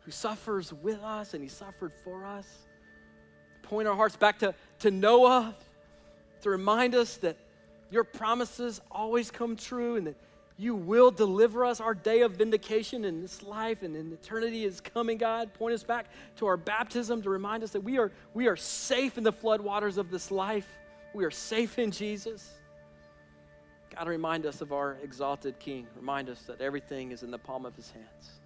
who 0.00 0.10
suffers 0.10 0.72
with 0.72 1.00
us 1.02 1.34
and 1.34 1.42
he 1.42 1.48
suffered 1.48 1.92
for 2.04 2.24
us 2.24 2.46
point 3.70 3.86
our 3.86 3.94
hearts 3.94 4.16
back 4.16 4.40
to, 4.40 4.52
to 4.80 4.90
Noah 4.90 5.54
to 6.42 6.50
remind 6.50 6.96
us 6.96 7.18
that 7.18 7.36
your 7.88 8.02
promises 8.02 8.80
always 8.90 9.30
come 9.30 9.54
true 9.54 9.94
and 9.94 10.08
that 10.08 10.16
you 10.58 10.74
will 10.74 11.12
deliver 11.12 11.64
us. 11.64 11.80
Our 11.80 11.94
day 11.94 12.22
of 12.22 12.32
vindication 12.32 13.04
in 13.04 13.22
this 13.22 13.44
life 13.44 13.84
and 13.84 13.94
in 13.94 14.12
eternity 14.12 14.64
is 14.64 14.80
coming, 14.80 15.18
God. 15.18 15.54
Point 15.54 15.74
us 15.74 15.84
back 15.84 16.06
to 16.36 16.46
our 16.46 16.56
baptism 16.56 17.22
to 17.22 17.30
remind 17.30 17.62
us 17.62 17.70
that 17.70 17.82
we 17.82 17.96
are, 17.98 18.10
we 18.34 18.48
are 18.48 18.56
safe 18.56 19.16
in 19.16 19.22
the 19.22 19.32
floodwaters 19.32 19.98
of 19.98 20.10
this 20.10 20.32
life. 20.32 20.66
We 21.12 21.24
are 21.24 21.30
safe 21.30 21.78
in 21.78 21.90
Jesus. 21.90 22.54
God, 23.94 24.06
remind 24.06 24.46
us 24.46 24.60
of 24.60 24.72
our 24.72 24.98
exalted 25.02 25.58
King. 25.58 25.86
Remind 25.96 26.28
us 26.28 26.42
that 26.42 26.60
everything 26.60 27.10
is 27.10 27.22
in 27.22 27.30
the 27.30 27.38
palm 27.38 27.66
of 27.66 27.74
his 27.74 27.90
hands. 27.90 28.40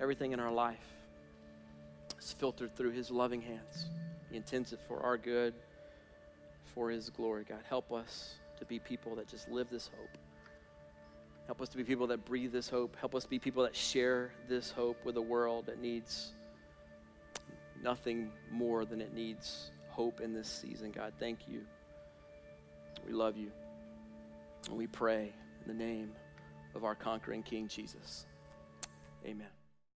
Everything 0.00 0.32
in 0.32 0.40
our 0.40 0.52
life 0.52 0.94
is 2.18 2.32
filtered 2.32 2.76
through 2.76 2.90
His 2.90 3.10
loving 3.10 3.40
hands. 3.40 3.88
He 4.30 4.36
intends 4.36 4.72
it 4.72 4.80
for 4.86 5.00
our 5.00 5.16
good, 5.16 5.54
for 6.74 6.90
His 6.90 7.08
glory. 7.10 7.44
God, 7.48 7.60
help 7.68 7.92
us 7.92 8.34
to 8.58 8.64
be 8.64 8.78
people 8.78 9.14
that 9.16 9.28
just 9.28 9.48
live 9.48 9.68
this 9.70 9.90
hope. 9.96 10.18
Help 11.46 11.62
us 11.62 11.68
to 11.70 11.76
be 11.76 11.84
people 11.84 12.06
that 12.08 12.24
breathe 12.24 12.52
this 12.52 12.68
hope. 12.68 12.96
Help 12.96 13.14
us 13.14 13.24
be 13.24 13.38
people 13.38 13.62
that 13.62 13.76
share 13.76 14.32
this 14.48 14.70
hope 14.70 14.96
with 15.04 15.16
a 15.16 15.22
world 15.22 15.66
that 15.66 15.80
needs 15.80 16.32
nothing 17.82 18.30
more 18.50 18.84
than 18.84 19.00
it 19.00 19.14
needs 19.14 19.70
hope 19.96 20.20
in 20.20 20.34
this 20.34 20.48
season. 20.48 20.90
God, 20.90 21.14
thank 21.18 21.48
you. 21.48 21.62
We 23.06 23.14
love 23.14 23.38
you. 23.38 23.50
And 24.68 24.76
we 24.76 24.86
pray 24.86 25.32
in 25.62 25.68
the 25.68 25.84
name 25.84 26.12
of 26.74 26.84
our 26.84 26.94
conquering 26.94 27.42
King 27.42 27.66
Jesus. 27.66 28.26
Amen. 29.24 29.55